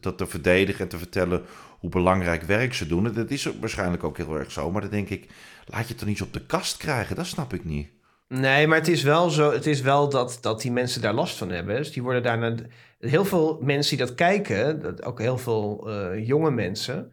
dat, 0.00 0.18
te 0.18 0.26
verdedigen 0.26 0.80
en 0.80 0.88
te 0.88 0.98
vertellen 0.98 1.44
hoe 1.78 1.90
belangrijk 1.90 2.42
werk 2.42 2.74
ze 2.74 2.86
doen. 2.86 3.12
dat 3.12 3.30
is 3.30 3.48
waarschijnlijk 3.60 4.04
ook 4.04 4.16
heel 4.16 4.38
erg 4.38 4.52
zo. 4.52 4.70
Maar 4.70 4.80
dan 4.80 4.90
denk 4.90 5.08
ik, 5.08 5.30
laat 5.66 5.82
je 5.82 5.88
het 5.88 5.98
dan 5.98 6.08
niet 6.08 6.22
op 6.22 6.32
de 6.32 6.46
kast 6.46 6.76
krijgen. 6.76 7.16
Dat 7.16 7.26
snap 7.26 7.52
ik 7.52 7.64
niet. 7.64 7.88
Nee, 8.28 8.66
maar 8.66 8.78
het 8.78 8.88
is 8.88 9.02
wel 9.02 9.30
zo. 9.30 9.52
Het 9.52 9.66
is 9.66 9.80
wel 9.80 10.08
dat, 10.08 10.38
dat 10.40 10.60
die 10.60 10.72
mensen 10.72 11.00
daar 11.00 11.14
last 11.14 11.36
van 11.36 11.50
hebben. 11.50 11.76
Dus 11.76 11.92
die 11.92 12.02
worden 12.02 12.22
daarna. 12.22 12.54
Heel 12.98 13.24
veel 13.24 13.58
mensen 13.62 13.96
die 13.96 14.06
dat 14.06 14.14
kijken, 14.14 15.04
ook 15.04 15.18
heel 15.20 15.38
veel 15.38 15.84
uh, 15.88 16.26
jonge 16.26 16.50
mensen, 16.50 17.12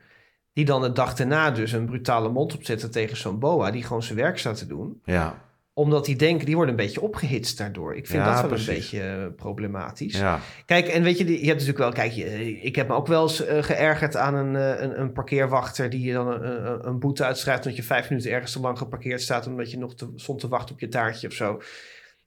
die 0.54 0.66
dan 0.66 0.82
de 0.82 0.92
dag 0.92 1.14
daarna 1.14 1.52
dus 1.52 1.72
een 1.72 1.86
brutale 1.86 2.30
mond 2.30 2.56
opzetten 2.56 2.92
tegen 2.92 3.18
zo'n 3.18 3.40
boa, 3.40 3.72
die 3.72 3.84
gewoon 3.84 4.04
zijn 4.04 4.18
werk 4.18 4.38
staat 4.38 4.58
te 4.58 4.68
doen. 4.68 5.02
Ja 5.04 5.51
omdat 5.74 6.06
die 6.06 6.16
denken, 6.16 6.46
die 6.46 6.56
worden 6.56 6.76
een 6.76 6.86
beetje 6.86 7.02
opgehitst 7.02 7.58
daardoor. 7.58 7.96
Ik 7.96 8.08
vind 8.08 8.26
dat 8.26 8.42
wel 8.42 8.52
een 8.52 8.66
beetje 8.66 9.00
uh, 9.00 9.36
problematisch. 9.36 10.18
Ja. 10.18 10.40
Kijk, 10.66 10.88
en 10.88 11.04
weet 11.04 11.18
je, 11.18 11.26
je 11.26 11.48
hebt 11.48 11.66
natuurlijk 11.66 11.78
wel, 11.78 11.92
kijk, 11.92 12.16
ik 12.62 12.76
heb 12.76 12.88
me 12.88 12.94
ook 12.94 13.08
wel 13.08 13.22
eens 13.22 13.48
uh, 13.48 13.64
geërgerd 13.64 14.16
aan 14.16 14.36
een, 14.36 14.54
een, 14.84 15.00
een, 15.00 15.12
parkeerwachter 15.12 15.90
die 15.90 16.02
je 16.02 16.14
dan 16.14 16.28
een, 16.28 16.88
een, 16.88 17.00
boete 17.00 17.24
uitschrijft 17.24 17.64
omdat 17.64 17.80
je 17.80 17.84
vijf 17.84 18.10
minuten 18.10 18.32
ergens 18.32 18.52
te 18.52 18.60
lang 18.60 18.78
geparkeerd 18.78 19.22
staat 19.22 19.48
omdat 19.48 19.72
je 19.72 19.78
nog 19.78 19.96
te, 19.96 20.12
stond 20.16 20.40
te 20.40 20.48
wachten 20.48 20.76
op 20.76 20.82
je 20.82 20.88
taartje 20.88 21.28
of 21.28 21.34
zo. 21.34 21.62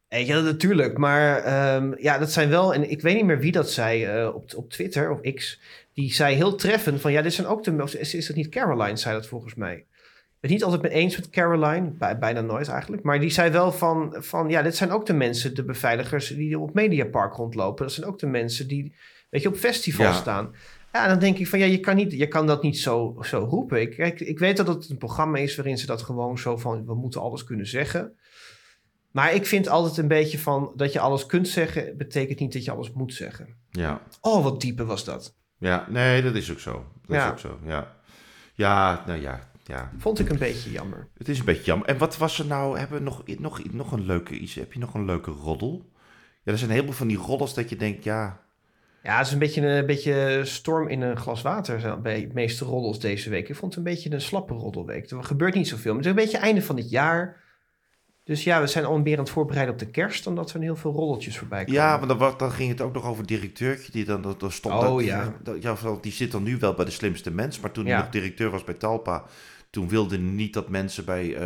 En 0.09 0.27
ja, 0.27 0.41
natuurlijk. 0.41 0.99
Maar 0.99 1.75
um, 1.77 1.95
ja, 1.99 2.19
dat 2.19 2.33
zijn 2.33 2.49
wel, 2.49 2.75
en 2.75 2.91
ik 2.91 3.03
weet 3.03 3.15
niet 3.15 3.25
meer 3.25 3.39
wie 3.39 3.53
dat 3.53 3.71
zei 3.71 4.27
op, 4.27 4.55
op 4.57 4.71
Twitter 4.71 5.11
of 5.11 5.35
X, 5.35 5.61
die 5.93 6.13
zei 6.13 6.35
heel 6.35 6.55
treffend 6.55 7.01
van 7.01 7.13
ja, 7.13 7.23
dit 7.23 7.33
zijn 7.33 7.47
ook 7.47 7.65
de, 7.65 7.99
is, 7.99 8.15
is 8.15 8.27
dat 8.27 8.37
niet 8.37 8.49
Caroline, 8.49 8.97
zei 8.97 9.15
dat 9.15 9.27
volgens 9.27 9.55
mij 9.55 9.85
het 10.45 10.53
niet 10.53 10.65
altijd 10.65 10.83
mee 10.83 11.03
eens 11.03 11.17
met 11.17 11.31
Caroline, 11.31 11.91
bij, 11.91 12.19
bijna 12.19 12.41
nooit 12.41 12.69
eigenlijk. 12.69 13.03
Maar 13.03 13.21
die 13.21 13.31
zei 13.31 13.51
wel 13.51 13.73
van, 13.73 14.17
van, 14.19 14.49
ja, 14.49 14.63
dit 14.63 14.77
zijn 14.77 14.91
ook 14.91 15.07
de 15.07 15.13
mensen, 15.13 15.55
de 15.55 15.65
beveiligers 15.65 16.29
die 16.29 16.59
op 16.59 16.75
Mediapark 16.75 17.35
rondlopen. 17.35 17.85
Dat 17.85 17.95
zijn 17.95 18.07
ook 18.07 18.19
de 18.19 18.27
mensen 18.27 18.69
die, 18.69 18.95
weet 19.31 19.43
je, 19.43 19.49
op 19.49 19.57
festivals 19.57 20.17
staan. 20.17 20.55
Ja, 20.93 21.09
dan 21.09 21.19
denk 21.19 21.39
ik 21.39 21.49
van, 21.49 21.59
ja, 21.59 21.65
je 21.65 21.81
kan, 21.81 21.97
niet, 21.97 22.13
je 22.13 22.29
kan 22.29 22.47
dat 22.47 22.63
niet 22.63 22.79
zo, 22.79 23.17
zo 23.21 23.39
roepen. 23.39 23.81
Ik, 23.81 23.99
ik, 23.99 24.21
ik 24.21 24.39
weet 24.39 24.57
dat 24.57 24.67
het 24.67 24.91
een 24.91 24.99
programma 24.99 25.39
is 25.39 25.57
waarin 25.57 25.79
ze 25.79 25.87
dat 25.87 26.03
gewoon 26.03 26.39
zo 26.39 26.57
van, 26.57 26.87
we 26.87 26.95
moeten 26.95 27.21
alles 27.21 27.45
kunnen 27.45 27.67
zeggen. 27.67 28.17
Maar 29.11 29.35
ik 29.35 29.47
vind 29.47 29.69
altijd 29.69 29.97
een 29.97 30.09
beetje 30.09 30.39
van, 30.39 30.73
dat 30.77 30.93
je 30.93 31.01
alles 31.01 31.27
kunt 31.27 31.49
zeggen, 31.49 31.97
betekent 31.97 32.41
niet 32.41 32.53
dat 32.53 32.65
je 32.65 32.71
alles 32.71 32.93
moet 32.93 33.15
zeggen. 33.15 33.57
Ja. 33.71 34.03
Oh, 34.21 34.43
wat 34.43 34.61
diepe 34.61 34.85
was 34.85 35.05
dat. 35.05 35.37
Ja, 35.59 35.87
nee, 35.89 36.23
dat 36.23 36.35
is 36.35 36.51
ook 36.51 36.61
zo. 36.61 36.85
Dat 37.07 37.17
ja. 37.17 37.25
is 37.25 37.31
ook 37.31 37.39
zo, 37.39 37.59
ja. 37.65 37.97
Ja, 38.55 39.05
nou 39.07 39.21
ja, 39.21 39.51
ja. 39.65 39.91
Vond 39.99 40.19
ik 40.19 40.29
een 40.29 40.39
beetje 40.39 40.71
jammer. 40.71 41.09
Het 41.19 41.29
is 41.29 41.39
een 41.39 41.45
beetje 41.45 41.65
jammer. 41.65 41.89
En 41.89 41.99
wat 41.99 42.17
was 42.17 42.39
er 42.39 42.47
nou? 42.47 42.79
Hebben 42.79 42.99
we 42.99 43.05
nog, 43.05 43.23
nog, 43.39 43.73
nog 43.73 43.93
een 43.93 44.07
leuke 44.07 44.35
iets? 44.35 44.55
Heb 44.55 44.73
je 44.73 44.79
nog 44.79 44.95
een 44.95 45.05
leuke 45.05 45.31
roddel? 45.31 45.91
Ja, 46.43 46.53
er 46.53 46.59
zijn 46.59 46.71
heel 46.71 46.85
veel 46.85 46.93
van 46.93 47.09
die 47.09 47.17
roddels 47.17 47.55
dat 47.55 47.69
je 47.69 47.77
denkt, 47.77 48.05
ja. 48.05 48.43
Ja, 49.03 49.19
het 49.19 49.27
is 49.27 49.33
een 49.33 49.39
beetje 49.39 49.67
een 49.67 49.87
beetje 49.87 50.41
storm 50.45 50.89
in 50.89 51.01
een 51.01 51.17
glas 51.17 51.43
water 51.43 52.01
bij 52.01 52.21
de 52.27 52.35
meeste 52.35 52.65
roddels 52.65 53.01
deze 53.01 53.31
week. 53.31 53.49
Ik 53.49 53.57
vond 53.57 53.75
het 53.75 53.87
een 53.87 53.93
beetje 53.93 54.13
een 54.13 54.21
slappe 54.21 54.55
roddelweek. 54.55 55.11
Er 55.11 55.25
gebeurt 55.25 55.55
niet 55.55 55.69
zoveel. 55.69 55.95
Maar 55.95 56.03
het 56.03 56.05
is 56.05 56.11
een 56.11 56.25
beetje 56.25 56.47
einde 56.47 56.63
van 56.63 56.77
het 56.77 56.91
jaar. 56.91 57.43
Dus 58.25 58.45
ja, 58.45 58.61
we 58.61 58.67
zijn 58.67 58.85
al 58.85 58.99
meer 58.99 59.19
aan 59.19 59.25
het 59.25 59.33
voorbereiden 59.33 59.75
op 59.75 59.81
de 59.81 59.91
kerst, 59.91 60.27
omdat 60.27 60.53
er 60.53 60.61
heel 60.61 60.77
veel 60.77 60.93
rolletjes 60.93 61.39
voorbij 61.39 61.65
komen. 61.65 61.81
Ja, 61.81 61.97
maar 61.97 62.09
dan, 62.09 62.35
dan 62.37 62.51
ging 62.51 62.69
het 62.69 62.81
ook 62.81 62.95
nog 62.95 63.05
over 63.05 63.27
directeurtje 63.27 63.93
die 63.93 64.05
dan, 64.05 64.35
dan 64.39 64.53
stond. 64.53 64.83
Oh 64.85 65.03
ja. 65.03 65.35
ja. 65.61 65.77
Die 66.01 66.13
zit 66.13 66.33
dan 66.33 66.43
nu 66.43 66.59
wel 66.59 66.75
bij 66.75 66.85
de 66.85 66.91
slimste 66.91 67.31
mens, 67.31 67.61
maar 67.61 67.71
toen 67.71 67.87
hij 67.87 67.97
nog 67.97 68.09
directeur 68.09 68.51
was 68.51 68.65
bij 68.65 68.75
Talpa, 68.75 69.25
toen 69.75 69.89
wilde 69.89 70.19
niet 70.19 70.53
dat 70.53 70.69
mensen 70.69 71.05
bij 71.05 71.27
uh, 71.27 71.39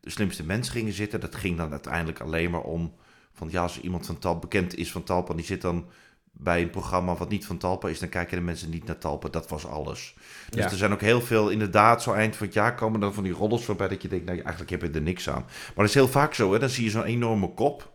de 0.00 0.10
slimste 0.10 0.44
mens 0.44 0.68
gingen 0.68 0.92
zitten. 0.92 1.20
Dat 1.20 1.34
ging 1.34 1.56
dan 1.56 1.70
uiteindelijk 1.70 2.20
alleen 2.20 2.50
maar 2.50 2.62
om 2.62 2.94
van 3.32 3.48
ja, 3.50 3.62
als 3.62 3.80
iemand 3.80 4.06
van 4.06 4.18
Talpa 4.18 4.40
bekend 4.40 4.76
is 4.76 4.92
van 4.92 5.02
Talpa, 5.02 5.34
die 5.34 5.44
zit 5.44 5.60
dan 5.62 5.86
bij 6.32 6.62
een 6.62 6.70
programma 6.70 7.14
wat 7.14 7.28
niet 7.28 7.46
van 7.46 7.58
Talpa 7.58 7.88
is, 7.88 7.98
dan 7.98 8.08
kijken 8.08 8.36
de 8.36 8.42
mensen 8.42 8.70
niet 8.70 8.84
naar 8.84 8.98
Talpa. 8.98 9.28
Dat 9.28 9.48
was 9.48 9.66
alles. 9.66 10.14
Dus 10.50 10.64
er 10.64 10.76
zijn 10.76 10.92
ook 10.92 11.00
heel 11.00 11.20
veel, 11.20 11.48
inderdaad, 11.48 12.02
zo 12.02 12.12
eind 12.12 12.36
van 12.36 12.46
het 12.46 12.54
jaar 12.54 12.74
komen 12.74 13.00
dan 13.00 13.14
van 13.14 13.22
die 13.22 13.32
roddels 13.32 13.64
voorbij 13.64 13.88
dat 13.88 14.02
je 14.02 14.08
denkt, 14.08 14.24
nou 14.24 14.38
eigenlijk 14.38 14.70
heb 14.70 14.82
je 14.82 14.90
er 14.90 15.02
niks 15.02 15.28
aan. 15.28 15.42
Maar 15.46 15.74
dat 15.74 15.84
is 15.84 15.94
heel 15.94 16.08
vaak 16.08 16.34
zo, 16.34 16.52
hè? 16.52 16.58
dan 16.58 16.68
zie 16.68 16.84
je 16.84 16.90
zo'n 16.90 17.04
enorme 17.04 17.54
kop 17.54 17.92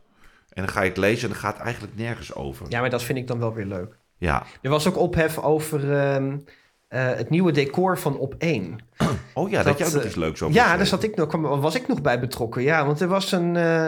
en 0.50 0.64
dan 0.64 0.72
ga 0.72 0.82
je 0.82 0.90
het 0.90 0.98
lezen 0.98 1.24
en 1.24 1.30
dan 1.30 1.42
gaat 1.42 1.54
het 1.54 1.64
eigenlijk 1.64 1.96
nergens 1.96 2.34
over. 2.34 2.66
Ja, 2.70 2.80
maar 2.80 2.90
dat 2.90 3.04
vind 3.04 3.18
ik 3.18 3.28
dan 3.28 3.40
wel 3.40 3.54
weer 3.54 3.66
leuk. 3.66 3.98
Ja. 4.18 4.46
Er 4.62 4.70
was 4.70 4.88
ook 4.88 4.98
ophef 4.98 5.38
over 5.38 5.94
ehm, 5.94 6.38
uh, 6.94 7.08
het 7.08 7.30
nieuwe 7.30 7.52
decor 7.52 7.98
van 7.98 8.18
Op 8.18 8.36
1. 8.38 8.76
Oh 9.34 9.50
ja, 9.50 9.64
dat, 9.64 9.66
dat 9.66 9.78
je 9.78 9.86
ook 9.86 9.94
nog 9.94 10.06
iets 10.06 10.16
leuks 10.16 10.42
over 10.42 10.56
Ja, 10.56 10.78
daar 10.78 10.86
zat 10.86 11.04
ik 11.04 11.16
nog, 11.16 11.32
was 11.60 11.76
ik 11.76 11.88
nog 11.88 12.02
bij 12.02 12.20
betrokken. 12.20 12.62
Ja, 12.62 12.86
want 12.86 13.00
er 13.02 13.08
was 13.08 13.32
een... 13.32 13.56
Uh, 13.56 13.88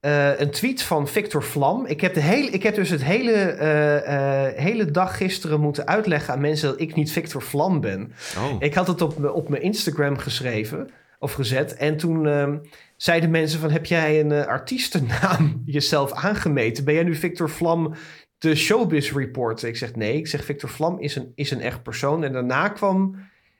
eh, 0.00 0.40
een 0.40 0.50
tweet 0.50 0.82
van 0.82 1.08
Victor 1.08 1.42
Vlam. 1.42 1.86
Ik 1.86 2.00
heb, 2.00 2.14
de 2.14 2.20
hele, 2.20 2.50
ik 2.50 2.62
heb 2.62 2.74
dus 2.74 2.90
het 2.90 3.04
hele, 3.04 3.32
eh, 3.32 4.46
eh, 4.46 4.56
hele 4.56 4.90
dag 4.90 5.16
gisteren 5.16 5.60
moeten 5.60 5.86
uitleggen 5.86 6.34
aan 6.34 6.40
mensen 6.40 6.68
dat 6.68 6.80
ik 6.80 6.94
niet 6.94 7.12
Victor 7.12 7.42
Vlam 7.42 7.80
ben. 7.80 8.12
Oh. 8.38 8.56
Ik 8.58 8.74
had 8.74 8.86
het 8.86 9.02
op, 9.02 9.24
op 9.24 9.48
mijn 9.48 9.62
Instagram 9.62 10.18
geschreven 10.18 10.90
of 11.18 11.32
gezet. 11.32 11.74
En 11.74 11.96
toen 11.96 12.26
ehm, 12.26 12.58
zeiden 12.96 13.30
mensen 13.30 13.60
van... 13.60 13.70
heb 13.70 13.86
jij 13.86 14.20
een 14.20 14.32
eh, 14.32 14.46
artiestennaam 14.46 15.62
jezelf 15.66 16.12
aangemeten? 16.12 16.84
Ben 16.84 16.94
jij 16.94 17.02
nu 17.02 17.14
Victor 17.14 17.50
Vlam, 17.50 17.94
de 18.40 18.54
showbiz 18.54 19.12
reporter? 19.12 19.68
Ik 19.68 19.76
zeg 19.76 19.94
nee. 19.94 20.16
Ik 20.16 20.26
zeg 20.26 20.44
Victor 20.44 20.68
Vlam 20.68 20.98
is 20.98 21.16
een, 21.16 21.32
is 21.34 21.50
een 21.50 21.60
echt 21.60 21.82
persoon. 21.82 22.24
En 22.24 22.32
daarna 22.32 22.68
kwam 22.68 23.16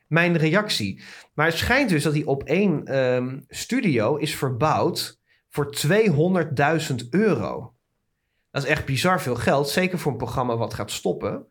mijn 0.07 0.37
reactie. 0.37 1.03
Maar 1.35 1.47
het 1.47 1.57
schijnt 1.57 1.89
dus 1.89 2.03
dat 2.03 2.13
die 2.13 2.27
op 2.27 2.45
één 2.45 2.85
ehm, 2.85 3.39
studio 3.49 4.17
is 4.17 4.37
verbouwd... 4.37 5.19
voor 5.49 5.75
200.000 5.87 7.09
euro. 7.11 7.75
Dat 8.51 8.63
is 8.63 8.69
echt 8.69 8.85
bizar 8.85 9.21
veel 9.21 9.37
geld. 9.37 9.69
Zeker 9.69 9.99
voor 9.99 10.13
een 10.13 10.19
programma 10.19 10.57
wat 10.57 10.75
gaat 10.75 10.91
stoppen. 10.91 11.47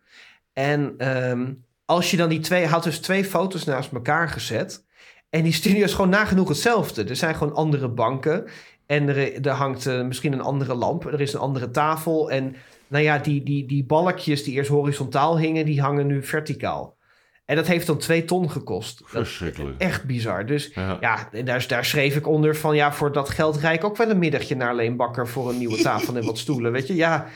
En 0.54 0.94
ehm, 0.98 1.54
als 1.86 2.12
je 2.12 2.18
dan 2.18 2.30
die 2.30 2.40
twee... 2.40 2.66
had 2.66 2.84
dus 2.84 3.00
twee 3.00 3.26
foto's 3.26 3.64
naast 3.64 3.92
elkaar 3.92 4.30
gezet... 4.30 4.88
En 5.30 5.44
die 5.44 5.54
studio 5.54 5.84
is 5.84 5.94
gewoon 5.94 6.10
nagenoeg 6.10 6.48
hetzelfde. 6.48 7.04
Er 7.04 7.16
zijn 7.16 7.36
gewoon 7.36 7.54
andere 7.54 7.90
banken. 7.90 8.46
En 8.86 9.08
er, 9.08 9.46
er 9.46 9.54
hangt 9.54 9.86
eh, 9.86 10.02
misschien 10.02 10.34
een 10.34 10.42
andere 10.42 10.74
lamp. 10.74 11.06
Er 11.06 11.22
is 11.22 11.34
een 11.34 11.40
andere 11.40 11.72
tafel. 11.72 12.32
En 12.32 12.56
nou 12.90 13.04
ja, 13.04 13.18
die, 13.18 13.44
die, 13.44 13.66
die 13.66 13.86
balkjes 13.86 14.44
die 14.44 14.54
eerst 14.54 14.70
horizontaal 14.70 15.40
hingen, 15.40 15.66
die 15.66 15.82
hangen 15.82 16.08
nu 16.08 16.24
verticaal. 16.24 16.98
En 17.46 17.56
dat 17.56 17.68
heeft 17.68 17.88
dan 17.88 17.98
twee 17.98 18.26
ton 18.26 18.52
gekost. 18.52 19.02
Verschrikkelijk. 19.06 19.82
echt 19.82 20.04
bizar. 20.04 20.46
Dus 20.46 20.72
Ja. 20.74 20.98
ja, 21.02 21.30
en 21.32 21.46
daar, 21.46 21.68
daar 21.68 21.86
schreef 21.86 22.16
ik 22.16 22.28
onder 22.28 22.56
van... 22.56 22.76
ja, 22.76 22.94
voor 22.94 23.12
dat 23.12 23.30
geld 23.30 23.58
rijd 23.58 23.78
ik 23.80 23.86
ook 23.86 23.98
wel 23.98 24.10
een 24.10 24.20
middagje 24.20 24.56
naar 24.56 24.76
Leen 24.76 24.96
Bakker... 24.96 25.28
voor 25.28 25.50
een 25.50 25.58
nieuwe 25.58 25.82
tafel 25.82 26.16
en 26.16 26.26
wat 26.26 26.38
stoelen, 26.38 26.72
weet 26.72 26.88
je. 26.88 26.96
Ja, 26.96 27.28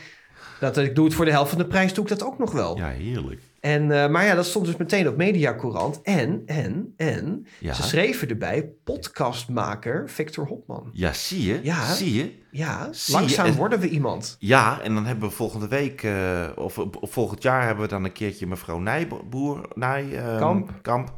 dat, 0.60 0.76
ik 0.76 0.94
doe 0.94 1.04
het 1.04 1.14
voor 1.14 1.24
de 1.24 1.30
helft 1.30 1.48
van 1.50 1.58
de 1.58 1.66
prijs, 1.66 1.94
doe 1.94 2.04
ik 2.04 2.10
dat 2.10 2.24
ook 2.24 2.38
nog 2.38 2.52
wel. 2.52 2.76
Ja, 2.76 2.88
heerlijk. 2.88 3.40
En, 3.64 3.90
eh, 4.02 4.08
maar 4.10 4.24
ja, 4.24 4.34
dat 4.34 4.46
stond 4.46 4.66
dus 4.66 4.76
meteen 4.76 5.08
op 5.08 5.16
Mediacourant. 5.16 6.02
En, 6.02 6.42
en, 6.46 6.94
en, 6.96 7.46
Ja. 7.60 7.72
ze 7.74 7.82
schreven 7.82 8.28
erbij 8.28 8.70
podcastmaker 8.84 10.10
Victor 10.10 10.46
Hopman. 10.46 10.90
Ja, 10.92 11.12
zie 11.12 11.42
je? 11.46 11.60
Ja. 11.62 11.92
Zie 11.92 12.14
je? 12.14 12.32
Ja, 12.50 12.88
Zie 12.92 13.14
je? 13.14 13.20
langzaam 13.20 13.46
En- 13.46 13.54
worden 13.54 13.78
we 13.80 13.88
iemand. 13.88 14.36
Ja, 14.38 14.80
en 14.80 14.94
dan 14.94 15.06
hebben 15.06 15.28
we 15.28 15.34
volgende 15.34 15.68
week, 15.68 16.02
eh, 16.02 16.46
of, 16.54 16.78
of 16.78 17.12
volgend 17.12 17.42
jaar 17.42 17.64
hebben 17.66 17.84
we 17.84 17.90
dan 17.90 18.04
een 18.04 18.12
keertje 18.12 18.46
mevrouw 18.46 18.78
Nijboer, 18.78 19.68
Nij, 19.74 20.16
ehm, 20.16 20.38
Kamp. 20.38 20.70
Kamp, 20.82 21.12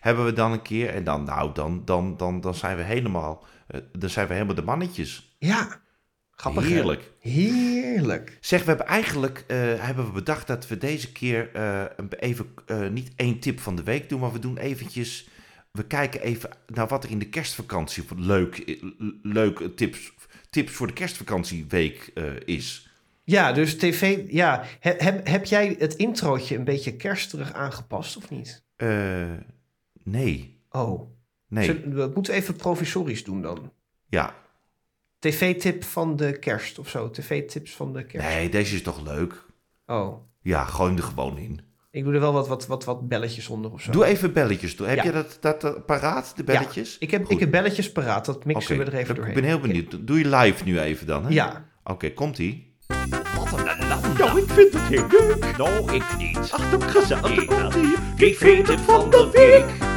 hebben 0.00 0.24
we 0.24 0.32
dan 0.32 0.52
een 0.52 0.62
keer. 0.62 0.88
En 0.94 1.04
dan, 1.04 1.24
nou, 1.24 1.50
dan, 1.54 1.82
dan, 1.84 2.16
dan, 2.16 2.40
dan 2.40 2.54
zijn 2.54 2.76
we 2.76 2.82
helemaal, 2.82 3.44
eh, 3.66 3.80
dan 3.92 4.10
zijn 4.10 4.26
we 4.26 4.32
helemaal 4.32 4.54
de 4.54 4.62
mannetjes. 4.62 5.36
Ja, 5.38 5.80
grappig 6.42 6.62
hè? 6.68 6.74
Heerlijk. 6.74 7.10
Heerlijk. 7.18 8.38
Zeg, 8.40 8.60
we 8.62 8.68
hebben 8.68 8.86
eigenlijk 8.86 9.44
eh, 9.46 9.56
hebben 9.58 10.04
we 10.06 10.12
bedacht 10.12 10.46
dat 10.46 10.68
we 10.68 10.78
deze 10.78 11.12
keer 11.12 11.50
een- 11.56 12.12
even 12.18 12.46
eh, 12.66 12.88
niet 12.88 13.12
één 13.16 13.38
tip 13.38 13.60
van 13.60 13.76
de 13.76 13.82
week 13.82 14.08
doen, 14.08 14.20
maar 14.20 14.32
we 14.32 14.38
doen 14.38 14.56
eventjes. 14.58 15.28
We 15.72 15.84
kijken 15.86 16.20
even 16.22 16.50
naar 16.66 16.88
wat 16.88 17.04
er 17.04 17.10
in 17.10 17.18
de 17.18 17.28
kerstvakantie 17.28 18.04
leuk, 18.16 18.78
leuke 19.22 19.74
tips, 19.74 20.12
tips 20.50 20.72
voor 20.72 20.86
de 20.86 20.92
kerstvakantieweek 20.92 22.12
is. 22.44 22.90
Ja, 23.24 23.52
dus 23.52 23.76
tv... 23.78 24.18
Ja, 24.28 24.64
heb, 24.80 25.00
heb, 25.00 25.26
heb 25.26 25.44
jij 25.44 25.76
het 25.78 25.94
introotje 25.94 26.56
een 26.56 26.64
beetje 26.64 26.96
kersterig 26.96 27.52
aangepast 27.52 28.16
of 28.16 28.30
niet? 28.30 28.64
Nee, 30.04 30.60
Oh, 30.70 31.10
nee, 31.48 31.64
Zullen- 31.64 31.94
we 31.94 32.10
moeten 32.14 32.34
even 32.34 32.56
provisorisch 32.56 33.24
doen 33.24 33.42
dan. 33.42 33.72
ja, 34.08 34.34
TV-tip 35.30 35.84
van 35.84 36.16
de 36.16 36.38
kerst 36.38 36.78
of 36.78 36.88
zo. 36.88 37.10
TV-tips 37.10 37.72
van 37.72 37.92
de 37.92 38.06
kerst. 38.06 38.26
nee, 38.28 38.48
deze 38.48 38.74
is 38.74 38.82
toch 38.82 39.02
leuk. 39.04 39.44
Oh, 39.86 40.16
Ja, 40.42 40.64
gooi 40.64 40.88
hem 40.88 40.98
er 40.98 41.04
gewoon 41.04 41.38
in. 41.38 41.60
ik 41.90 42.04
doe 42.04 42.14
er 42.14 42.20
wel 42.20 42.32
wat, 42.32 42.48
wat, 42.48 42.66
wat, 42.66 42.84
wat 42.84 43.08
belletjes 43.08 43.48
onder 43.48 43.72
of 43.72 43.82
zo. 43.82 43.90
Doe 43.92 44.04
even 44.04 44.32
belletjes. 44.32 44.76
Doe. 44.76 44.86
Heb 44.86 44.96
Ja. 44.96 45.02
je 45.04 45.12
dat, 45.12 45.38
dat 45.40 45.86
paraat, 45.86 46.32
de 46.36 46.44
belletjes? 46.44 46.98
Ik 46.98 47.10
heb, 47.10 47.22
Goed. 47.22 47.30
ik 47.32 47.40
heb 47.40 47.50
belletjes 47.50 47.92
paraat, 47.92 48.24
dat 48.24 48.44
mixen 48.44 48.78
we 48.78 48.84
er 48.84 48.94
even 48.94 49.10
ik 49.10 49.16
doorheen. 49.16 49.34
ben 49.34 49.44
heel 49.44 49.60
benieuwd. 49.60 50.06
Doe 50.06 50.18
je 50.18 50.28
live 50.36 50.64
nu 50.64 50.80
even 50.80 51.06
dan, 51.06 51.22
hè? 51.24 51.28
Ja, 51.30 51.70
Oké, 51.84 52.10
komt-ie. 52.12 52.76
Nou, 54.18 54.38
ik 54.42 54.48
vind 54.50 54.72
het 54.72 54.82
heel 54.82 55.06
leuk. 55.08 55.56
Nou, 55.58 55.92
ik 55.94 56.04
niet. 56.18 56.38
Ach, 56.38 56.70
dat 56.70 56.82
gezellig. 56.82 57.34
Die 58.16 58.34
tv-tip 58.34 58.78
van 58.78 59.10
de 59.10 59.28
week. 59.32 59.90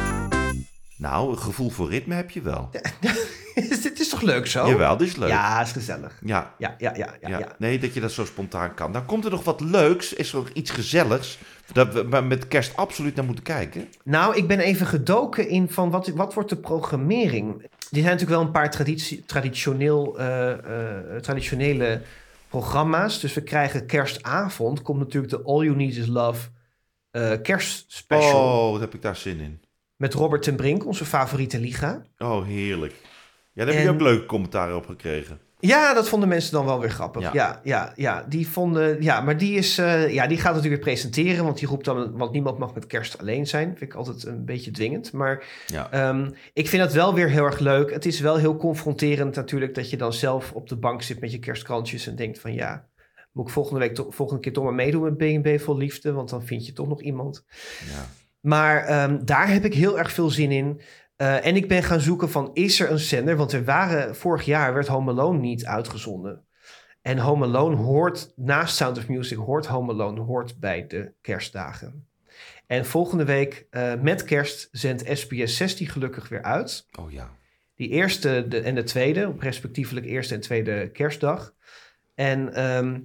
Nou, 0.98 1.30
een 1.30 1.38
gevoel 1.38 1.70
voor 1.70 1.90
ritme 1.90 2.14
heb 2.14 2.30
je 2.30 2.40
wel. 2.42 2.70
dit 3.82 4.00
is 4.00 4.08
toch 4.08 4.20
leuk 4.20 4.46
zo? 4.46 4.68
Jawel, 4.68 4.96
dit 4.96 5.08
is 5.08 5.16
leuk. 5.16 5.28
Ja, 5.28 5.60
is 5.60 5.72
gezellig. 5.72 6.18
Ja, 6.24 6.54
Ja, 6.58 6.74
ja, 6.78 6.92
ja, 6.96 7.14
ja. 7.20 7.28
ja. 7.28 7.38
ja. 7.38 7.54
Nee, 7.58 7.78
dat 7.78 7.94
je 7.94 8.00
dat 8.00 8.12
zo 8.12 8.24
spontaan 8.24 8.74
kan. 8.74 8.92
Dan 8.92 9.06
komt 9.06 9.24
er 9.24 9.30
nog 9.30 9.44
wat 9.44 9.60
leuks. 9.60 10.12
Is 10.12 10.32
er 10.32 10.38
nog 10.38 10.48
iets 10.48 10.70
gezelligs. 10.70 11.38
Dat 11.72 11.92
we 11.92 12.20
met 12.20 12.48
kerst 12.48 12.76
absoluut 12.76 13.14
naar 13.14 13.24
moeten 13.24 13.44
kijken. 13.44 13.88
Nou, 14.04 14.36
ik 14.36 14.46
ben 14.46 14.58
even 14.58 14.86
gedoken 14.86 15.48
in 15.48 15.70
van 15.70 15.90
wat, 15.90 16.08
wat 16.08 16.34
wordt 16.34 16.48
de 16.48 16.56
programmering? 16.56 17.62
Er 17.62 17.68
zijn 17.90 18.04
natuurlijk 18.04 18.30
wel 18.30 18.40
een 18.40 18.50
paar 18.50 18.70
traditie, 18.70 19.24
traditioneel, 19.24 20.18
eh, 20.18 20.52
eh, 20.52 21.20
traditionele 21.20 22.02
programma's. 22.48 23.20
Dus 23.20 23.34
we 23.34 23.42
krijgen 23.42 23.86
kerstavond. 23.86 24.82
Komt 24.82 24.98
natuurlijk 24.98 25.32
de 25.32 25.42
All 25.42 25.64
You 25.64 25.76
Need 25.76 25.96
Is 25.96 26.06
Love 26.06 26.48
eh 27.10 27.32
kerstspecial. 27.42 28.66
Oh, 28.66 28.70
wat 28.70 28.80
heb 28.80 28.94
ik 28.94 29.02
daar 29.02 29.16
zin 29.16 29.40
in. 29.40 29.60
Met 29.96 30.14
Robert 30.14 30.42
ten 30.42 30.56
Brink, 30.56 30.86
onze 30.86 31.04
favoriete 31.04 31.58
liga. 31.60 32.02
Oh, 32.18 32.44
heerlijk. 32.44 32.94
Ja, 33.56 33.64
daar 33.64 33.74
heb 33.74 33.82
je 33.82 33.90
ook 33.90 34.00
leuke 34.00 34.26
commentaren 34.26 34.76
op 34.76 34.86
gekregen. 34.86 35.38
Ja, 35.58 35.94
dat 35.94 36.08
vonden 36.08 36.28
mensen 36.28 36.52
dan 36.52 36.64
wel 36.64 36.80
weer 36.80 36.90
grappig. 36.90 37.22
Ja. 37.22 37.30
Ja, 37.32 37.60
ja, 37.64 37.92
ja, 37.96 38.24
die 38.28 38.48
vonden. 38.48 39.02
Ja, 39.02 39.20
maar 39.20 39.36
die, 39.36 39.56
is, 39.56 39.78
eh, 39.78 40.12
ja, 40.12 40.26
die 40.26 40.36
gaat 40.36 40.54
natuurlijk 40.54 40.82
weer 40.82 40.92
presenteren. 40.94 41.44
Want 41.44 41.58
die 41.58 41.68
roept 41.68 41.84
dan. 41.84 42.16
Want 42.16 42.32
niemand 42.32 42.58
mag 42.58 42.74
met 42.74 42.86
kerst 42.86 43.18
alleen 43.18 43.46
zijn. 43.46 43.68
Vind 43.68 43.80
ik 43.90 43.94
altijd 43.94 44.24
een 44.24 44.44
beetje 44.44 44.70
dwingend. 44.70 45.12
Maar 45.12 45.44
Ja. 45.66 45.90
ehm, 45.90 46.30
ik 46.52 46.68
vind 46.68 46.82
het 46.82 46.92
wel 46.92 47.14
weer 47.14 47.28
heel 47.30 47.44
erg 47.44 47.58
leuk. 47.58 47.92
Het 47.92 48.06
is 48.06 48.20
wel 48.20 48.36
heel 48.36 48.56
confronterend 48.56 49.34
natuurlijk. 49.34 49.74
Dat 49.74 49.90
je 49.90 49.96
dan 49.96 50.12
zelf 50.12 50.52
op 50.52 50.68
de 50.68 50.76
bank 50.76 51.02
zit 51.02 51.20
met 51.20 51.32
je 51.32 51.38
kerstkrantjes. 51.38 52.06
En 52.06 52.16
denkt 52.16 52.38
van 52.38 52.52
ja. 52.54 52.86
Moet 53.32 53.46
ik 53.46 53.52
volgende 53.52 53.80
week 53.80 53.98
volgende 54.08 54.42
keer 54.42 54.52
toch 54.52 54.64
maar 54.64 54.74
meedoen 54.74 55.02
met 55.02 55.16
B&B 55.16 55.60
vol 55.60 55.76
liefde? 55.76 56.12
Want 56.12 56.28
dan 56.30 56.42
vind 56.44 56.66
je 56.66 56.72
toch 56.72 56.88
nog 56.88 57.02
iemand. 57.02 57.44
Ja. 57.86 58.06
Maar 58.40 58.84
ehm, 58.84 59.18
daar 59.24 59.48
heb 59.52 59.64
ik 59.64 59.74
heel 59.74 59.98
erg 59.98 60.12
veel 60.12 60.30
zin 60.30 60.50
in. 60.52 60.80
Eh, 61.16 61.46
en 61.46 61.56
ik 61.56 61.68
ben 61.68 61.82
gaan 61.82 62.00
zoeken 62.00 62.30
van, 62.30 62.50
is 62.52 62.80
er 62.80 62.90
een 62.90 62.98
zender? 62.98 63.36
Want 63.36 63.52
er 63.52 63.64
waren, 63.64 64.16
vorig 64.16 64.44
jaar 64.44 64.74
werd 64.74 64.86
Home 64.86 65.10
Alone 65.10 65.38
niet 65.38 65.66
uitgezonden. 65.66 66.44
En 67.02 67.18
Home 67.18 67.44
Alone 67.44 67.76
hoort, 67.76 68.32
naast 68.36 68.76
Sound 68.76 68.98
of 68.98 69.08
Music, 69.08 69.38
hoort 69.38 69.66
Home 69.66 69.92
Alone 69.92 70.20
hoort 70.20 70.60
bij 70.60 70.86
de 70.86 71.12
kerstdagen. 71.20 72.06
En 72.66 72.86
volgende 72.86 73.24
week, 73.24 73.66
eh, 73.70 73.94
met 74.00 74.24
kerst, 74.24 74.68
zendt 74.72 75.18
SBS 75.18 75.56
16 75.56 75.88
gelukkig 75.88 76.28
weer 76.28 76.42
uit. 76.42 76.86
Oh 76.98 77.12
ja. 77.12 77.30
Die 77.74 77.88
eerste 77.88 78.44
de, 78.48 78.60
en 78.60 78.74
de 78.74 78.82
tweede, 78.82 79.34
respectievelijk 79.38 80.06
eerste 80.06 80.34
en 80.34 80.40
tweede 80.40 80.90
kerstdag. 80.90 81.54
En 82.14 82.54
ehm, 82.54 82.98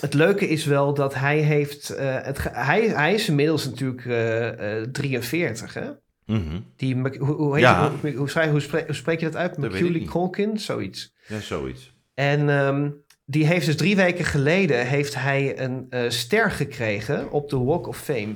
het 0.00 0.14
leuke 0.14 0.48
is 0.48 0.64
wel 0.64 0.94
dat 0.94 1.14
hij 1.14 1.38
heeft... 1.38 1.90
eh, 1.90 2.22
het, 2.22 2.38
hij, 2.52 2.88
hij 2.88 3.14
is 3.14 3.28
inmiddels 3.28 3.64
natuurlijk 3.64 4.06
eh, 4.06 4.80
eh, 4.80 4.88
43, 4.90 5.74
hè? 5.74 5.90
Mhm. 6.30 6.60
Die, 6.76 6.96
hoe, 7.18 7.34
hoe, 7.34 7.52
heet 7.54 7.62
Ja. 7.62 7.90
hoe, 8.00 8.12
hoe, 8.12 8.28
schrijf- 8.28 8.50
hoe, 8.50 8.60
spreek, 8.60 8.86
hoe 8.86 8.94
spreek 8.94 9.20
je 9.20 9.26
dat 9.26 9.36
uit? 9.36 9.58
niet. 9.58 10.10
Culkin? 10.10 10.58
Zoiets. 10.58 11.14
Ja, 11.26 11.40
zoiets. 11.40 11.94
En 12.14 12.48
ehm, 12.48 12.90
die 13.24 13.46
heeft 13.46 13.66
dus 13.66 13.76
drie 13.76 13.96
weken 13.96 14.24
geleden 14.24 14.86
heeft 14.86 15.14
hij 15.14 15.60
een 15.60 15.86
eh, 15.90 16.08
ster 16.08 16.50
gekregen 16.50 17.30
op 17.30 17.48
de 17.50 17.58
Walk 17.58 17.86
of 17.86 17.98
Fame 17.98 18.34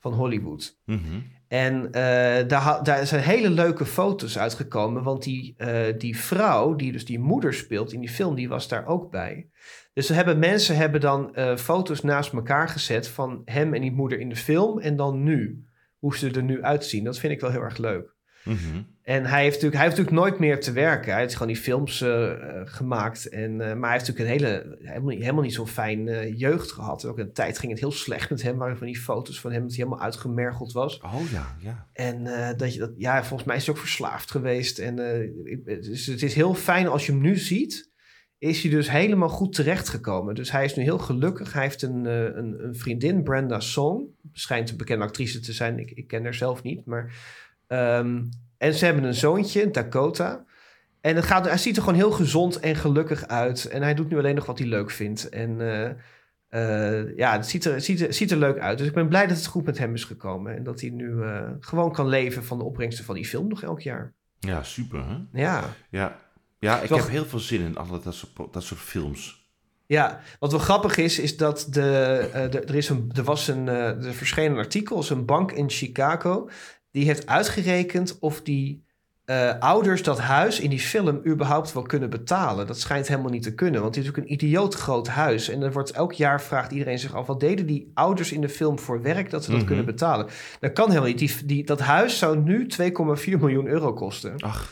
van 0.00 0.12
Hollywood. 0.12 0.78
Mhm. 0.84 1.00
En 1.48 1.86
eh, 1.92 2.48
daar, 2.48 2.82
daar 2.82 3.06
zijn 3.06 3.22
hele 3.22 3.50
leuke 3.50 3.84
foto's 3.86 4.38
uitgekomen. 4.38 5.02
Want 5.02 5.22
die, 5.22 5.54
eh, 5.56 5.98
die 5.98 6.18
vrouw, 6.18 6.74
die 6.74 6.92
dus 6.92 7.04
die 7.04 7.18
moeder 7.18 7.54
speelt 7.54 7.92
in 7.92 8.00
die 8.00 8.08
film, 8.08 8.34
die 8.34 8.48
was 8.48 8.68
daar 8.68 8.86
ook 8.86 9.10
bij. 9.10 9.48
Dus 9.92 10.08
hebben, 10.08 10.38
mensen 10.38 10.76
hebben 10.76 11.00
dan 11.00 11.36
foto's 11.58 12.00
naast 12.02 12.32
elkaar 12.32 12.68
gezet 12.68 13.08
van 13.08 13.42
hem 13.44 13.74
en 13.74 13.80
die 13.80 13.92
moeder 13.92 14.18
in 14.20 14.28
de 14.28 14.36
film. 14.36 14.78
En 14.78 14.96
dan 14.96 15.22
nu. 15.22 15.64
Hoe 16.04 16.16
ze 16.16 16.30
er 16.30 16.42
nu 16.42 16.62
uitzien. 16.62 17.04
Dat 17.04 17.18
vind 17.18 17.32
ik 17.32 17.40
wel 17.40 17.50
heel 17.50 17.60
erg 17.62 17.78
leuk. 17.78 18.14
Mhm. 18.44 18.58
En 19.02 19.24
hij 19.26 19.40
heeft, 19.42 19.54
natuurlijk, 19.54 19.74
hij 19.74 19.84
heeft 19.84 19.96
natuurlijk 19.96 20.26
nooit 20.26 20.38
meer 20.38 20.60
te 20.60 20.72
werken. 20.72 21.12
Hij 21.12 21.20
heeft 21.20 21.32
gewoon 21.32 21.52
die 21.52 21.62
films 21.62 22.00
eh, 22.00 22.32
gemaakt. 22.64 23.28
En, 23.28 23.60
eh, 23.60 23.74
maar 23.76 23.90
hij 23.90 23.98
heeft 23.98 24.06
natuurlijk 24.08 24.18
een 24.42 24.46
hele, 24.48 24.76
helemaal 24.82 25.08
niet, 25.08 25.20
helemaal 25.20 25.42
niet 25.42 25.54
zo'n 25.54 25.66
fijn 25.68 26.08
eh, 26.08 26.38
jeugd 26.38 26.72
gehad. 26.72 27.04
Ook 27.04 27.18
een 27.18 27.32
tijd 27.32 27.58
ging 27.58 27.70
het 27.72 27.80
heel 27.80 27.92
slecht 27.92 28.30
met 28.30 28.42
hem. 28.42 28.56
Waren 28.56 28.76
van 28.76 28.86
die 28.86 28.98
foto's 28.98 29.40
van 29.40 29.52
hem 29.52 29.60
dat 29.62 29.70
hij 29.74 29.84
helemaal 29.84 30.04
uitgemergeld 30.04 30.72
was. 30.72 31.00
Oh 31.00 31.30
ja, 31.32 31.56
ja. 31.58 31.88
En 31.92 32.24
dat 32.56 32.72
je 32.74 32.78
dat, 32.78 32.92
ja, 32.96 33.24
volgens 33.24 33.48
mij 33.48 33.56
is 33.56 33.66
hij 33.66 33.74
ook 33.74 33.80
verslaafd 33.80 34.30
geweest. 34.30 34.78
En 34.78 34.98
ik- 35.44 35.82
dus 35.82 36.06
het 36.06 36.22
is 36.22 36.34
heel 36.34 36.54
fijn 36.54 36.86
als 36.86 37.06
je 37.06 37.12
hem 37.12 37.20
nu 37.20 37.36
ziet. 37.36 37.92
Is 38.44 38.62
hij 38.62 38.70
dus 38.70 38.90
helemaal 38.90 39.28
goed 39.28 39.54
terechtgekomen. 39.54 40.34
Dus 40.34 40.50
hij 40.50 40.64
is 40.64 40.74
nu 40.74 40.82
heel 40.82 40.98
gelukkig. 40.98 41.52
Hij 41.52 41.62
heeft 41.62 41.82
een, 41.82 42.06
eh, 42.06 42.22
een, 42.22 42.64
een 42.64 42.74
vriendin, 42.74 43.22
Brenda 43.22 43.60
Song. 43.60 44.14
Schijnt 44.32 44.70
een 44.70 44.76
bekende 44.76 45.04
actrice 45.04 45.40
te 45.40 45.52
zijn. 45.52 45.78
Ik, 45.78 45.90
ik 45.90 46.06
ken 46.06 46.22
haar 46.22 46.34
zelf 46.34 46.62
niet. 46.62 46.86
Maar, 46.86 47.12
ehm, 47.66 48.22
en 48.58 48.74
ze 48.74 48.84
hebben 48.84 49.04
een 49.04 49.14
zoontje, 49.14 49.70
Dakota. 49.70 50.44
En 51.00 51.16
het 51.16 51.24
gaat, 51.24 51.44
hij 51.44 51.58
ziet 51.58 51.76
er 51.76 51.82
gewoon 51.82 51.98
heel 51.98 52.10
gezond 52.10 52.60
en 52.60 52.76
gelukkig 52.76 53.26
uit. 53.26 53.64
En 53.64 53.82
hij 53.82 53.94
doet 53.94 54.10
nu 54.10 54.18
alleen 54.18 54.34
nog 54.34 54.46
wat 54.46 54.58
hij 54.58 54.68
leuk 54.68 54.90
vindt. 54.90 55.28
En 55.28 55.60
eh, 55.60 55.90
eh, 56.48 57.16
ja, 57.16 57.32
het 57.32 57.46
ziet 57.46 57.64
er, 57.64 57.80
ziet, 57.80 58.00
er, 58.00 58.14
ziet 58.14 58.30
er 58.30 58.36
leuk 58.38 58.58
uit. 58.58 58.78
Dus 58.78 58.86
ik 58.86 58.94
ben 58.94 59.08
blij 59.08 59.26
dat 59.26 59.36
het 59.36 59.46
goed 59.46 59.64
met 59.64 59.78
hem 59.78 59.94
is 59.94 60.04
gekomen. 60.04 60.56
En 60.56 60.62
dat 60.62 60.80
hij 60.80 60.90
nu 60.90 61.22
gewoon 61.60 61.92
kan 61.92 62.08
leven 62.08 62.44
van 62.44 62.58
de 62.58 62.64
opbrengsten 62.64 63.04
van 63.04 63.14
die 63.14 63.26
film 63.26 63.48
nog 63.48 63.62
elk 63.62 63.80
jaar. 63.80 64.12
Ja, 64.38 64.62
super 64.62 65.06
hè? 65.06 65.40
Ja, 65.40 65.64
Ja, 65.90 66.23
ja 66.64 66.80
ik 66.80 66.88
Toch- 66.88 66.98
heb 67.00 67.08
heel 67.08 67.24
veel 67.24 67.38
zin 67.38 67.60
in 67.60 67.76
alle 67.76 68.00
dat 68.04 68.14
soort, 68.14 68.52
dat 68.52 68.62
soort 68.62 68.80
films. 68.80 69.42
ja. 69.86 70.20
wat 70.38 70.50
wel 70.50 70.60
grappig 70.60 70.96
is, 70.96 71.18
is 71.18 71.36
dat 71.36 71.66
de, 71.70 71.80
eh, 72.32 72.50
de, 72.50 72.60
er, 72.60 72.74
is 72.74 72.88
een, 72.88 73.10
er 73.14 73.22
was 73.24 73.48
een, 73.48 73.68
eh, 73.68 74.04
er 74.06 74.14
verscheen 74.14 74.50
een 74.50 74.58
artikel, 74.58 74.98
is 74.98 75.10
een 75.10 75.24
bank 75.24 75.52
in 75.52 75.70
Chicago, 75.70 76.48
die 76.90 77.04
heeft 77.04 77.26
uitgerekend 77.26 78.16
of 78.20 78.42
die 78.42 78.82
eh, 79.24 79.58
ouders 79.58 80.02
dat 80.02 80.18
huis 80.20 80.60
in 80.60 80.70
die 80.70 80.80
film 80.80 81.20
überhaupt 81.26 81.72
wel 81.72 81.82
kunnen 81.82 82.10
betalen. 82.10 82.66
Dat 82.66 82.80
schijnt 82.80 83.08
helemaal 83.08 83.30
niet 83.30 83.42
te 83.42 83.54
kunnen, 83.54 83.80
want 83.82 83.94
het 83.94 84.04
is 84.04 84.10
ook 84.10 84.16
een 84.16 84.32
idioot 84.32 84.74
groot 84.74 85.08
huis. 85.08 85.48
En 85.48 85.62
er 85.62 85.72
wordt 85.72 85.90
elk 85.90 86.12
jaar 86.12 86.42
vraagt 86.42 86.72
iedereen 86.72 86.98
zich 86.98 87.14
af, 87.14 87.26
wat 87.26 87.40
deden 87.40 87.66
die 87.66 87.90
ouders 87.94 88.32
in 88.32 88.40
de 88.40 88.48
film 88.48 88.78
voor 88.78 89.02
werk 89.02 89.30
dat 89.30 89.44
ze 89.44 89.48
dat 89.50 89.58
Mhm. 89.58 89.66
kunnen 89.68 89.84
betalen? 89.84 90.26
Dat 90.60 90.72
kan 90.72 90.88
helemaal 90.88 91.08
niet. 91.08 91.18
Die, 91.18 91.32
die, 91.44 91.64
dat 91.64 91.80
huis 91.80 92.18
zou 92.18 92.38
nu 92.38 92.66
2,4 92.66 93.38
miljoen 93.38 93.66
euro 93.66 93.92
kosten. 93.92 94.34
Ach, 94.42 94.70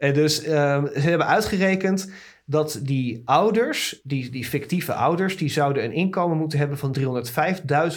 En 0.00 0.14
dus 0.14 0.42
ehm, 0.42 0.86
ze 0.86 1.00
hebben 1.00 1.26
uitgerekend 1.26 2.10
dat 2.44 2.80
die 2.82 3.22
ouders, 3.24 4.00
die, 4.02 4.30
die 4.30 4.44
fictieve 4.44 4.94
ouders, 4.94 5.36
die 5.36 5.48
zouden 5.48 5.84
een 5.84 5.92
inkomen 5.92 6.36
moeten 6.36 6.58
hebben 6.58 6.78
van 6.78 6.96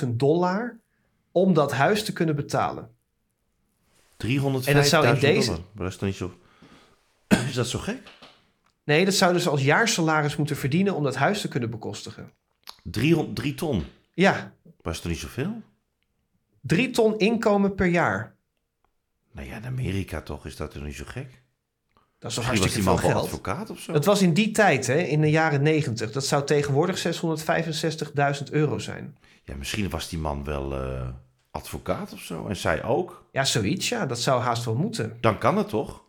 305.000 0.03 0.07
dollar 0.09 0.79
om 1.31 1.53
dat 1.53 1.71
huis 1.71 2.03
te 2.03 2.13
kunnen 2.13 2.35
betalen. 2.35 2.89
305.000 4.17 4.67
En 4.67 4.75
dat 4.75 4.87
zou 4.87 5.07
in 5.07 5.19
deze- 5.19 5.45
dollar. 5.49 5.63
Maar 5.73 5.83
dat 5.83 5.91
is 5.91 5.97
toch 5.97 6.07
niet 6.07 6.17
zo... 6.17 6.33
Is 7.49 7.53
dat 7.53 7.67
zo 7.67 7.79
gek? 7.79 8.01
Nee, 8.83 9.05
dat 9.05 9.13
zouden 9.13 9.41
ze 9.41 9.49
als 9.49 9.63
jaarsalaris 9.63 10.35
moeten 10.35 10.55
verdienen 10.55 10.95
om 10.95 11.03
dat 11.03 11.15
huis 11.15 11.41
te 11.41 11.47
kunnen 11.47 11.69
bekostigen. 11.69 12.31
300, 12.83 13.35
3 13.35 13.53
ton. 13.55 13.83
Ja, 14.13 14.53
is 14.83 14.99
toch 14.99 15.11
niet 15.11 15.19
zoveel? 15.19 15.61
drie 16.61 16.89
ton 16.89 17.17
inkomen 17.17 17.75
per 17.75 17.87
jaar. 17.87 18.35
Nou 19.31 19.47
ja, 19.47 19.55
in 19.57 19.65
Amerika 19.65 20.21
toch 20.21 20.45
is 20.45 20.55
dat 20.55 20.71
toch 20.71 20.83
niet 20.83 20.95
zo 20.95 21.03
gek? 21.07 21.42
Dat 22.23 22.31
is 22.31 22.37
toch 22.37 22.49
Misschien 22.49 22.63
was 22.63 22.73
die 22.73 22.83
hartstikke 22.83 22.89
man 22.89 22.97
veel 22.99 23.07
wel 23.09 23.17
geld. 23.17 23.25
advocaat 23.25 23.69
of 23.69 23.79
zo. 23.79 23.91
Dat 23.93 24.05
was 24.05 24.21
in 24.21 24.33
die 24.33 24.51
tijd, 24.51 24.87
hè, 24.87 24.97
in 24.97 25.21
de 25.21 25.29
jaren 25.29 25.61
90. 25.61 26.11
Dat 26.11 26.25
zou 26.25 26.45
tegenwoordig 26.45 26.97
665.000 26.97 28.43
euro 28.51 28.79
zijn. 28.79 29.17
Ja, 29.43 29.55
misschien 29.55 29.89
was 29.89 30.09
die 30.09 30.19
man 30.19 30.43
wel 30.43 30.73
eh, 30.73 31.07
advocaat 31.51 32.13
of 32.13 32.19
zo. 32.19 32.47
En 32.47 32.55
zij 32.55 32.83
ook. 32.83 33.25
Ja, 33.31 33.43
zoiets, 33.45 33.89
ja. 33.89 34.05
Dat 34.05 34.19
zou 34.19 34.41
haast 34.41 34.65
wel 34.65 34.75
moeten. 34.75 35.17
Dan 35.21 35.37
kan 35.37 35.57
het 35.57 35.69
toch? 35.69 36.03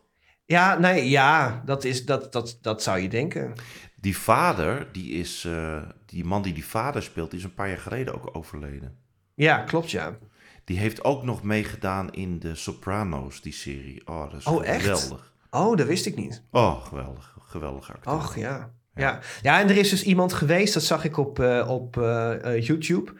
Ja, 0.45 0.77
nee, 0.79 1.09
ja, 1.09 1.61
dat, 1.65 1.83
is, 1.83 2.05
dat, 2.05 2.33
dat, 2.33 2.57
dat 2.61 2.83
zou 2.83 2.99
je 2.99 3.09
denken. 3.09 3.53
Die 3.95 4.17
vader, 4.17 4.87
die 4.91 5.11
is... 5.11 5.45
eh, 5.45 5.77
die 6.05 6.23
man 6.25 6.41
die 6.41 6.53
die 6.53 6.65
vader 6.65 7.03
speelt, 7.03 7.29
die 7.29 7.39
is 7.39 7.45
een 7.45 7.53
paar 7.53 7.67
jaar 7.67 7.77
geleden 7.77 8.13
ook 8.15 8.29
overleden. 8.33 8.97
Ja, 9.33 9.57
klopt, 9.57 9.91
ja. 9.91 10.17
Die 10.63 10.77
heeft 10.79 11.03
ook 11.03 11.23
nog 11.23 11.43
meegedaan 11.43 12.13
in 12.13 12.39
de 12.39 12.55
Sopranos, 12.55 13.41
die 13.41 13.53
serie. 13.53 14.01
Oh, 14.07 14.31
dat 14.31 14.39
is 14.39 14.45
Oh, 14.45 14.65
echt? 14.65 15.13
Oh, 15.55 15.77
dat 15.77 15.87
wist 15.87 16.05
ik 16.05 16.15
niet. 16.15 16.43
Oh, 16.51 16.85
geweldig. 16.85 17.37
Geweldig 17.39 17.93
acteur. 17.93 18.13
Och, 18.13 18.35
ja. 18.35 18.73
Ja. 18.95 19.19
ja, 19.41 19.59
en 19.59 19.69
er 19.69 19.77
is 19.77 19.89
dus 19.89 20.03
iemand 20.03 20.33
geweest, 20.33 20.73
dat 20.73 20.83
zag 20.83 21.05
ik 21.05 21.17
op, 21.17 21.39
eh, 21.39 21.69
op 21.69 21.97
eh, 21.97 22.55
eh, 22.55 22.65
YouTube. 22.65 23.11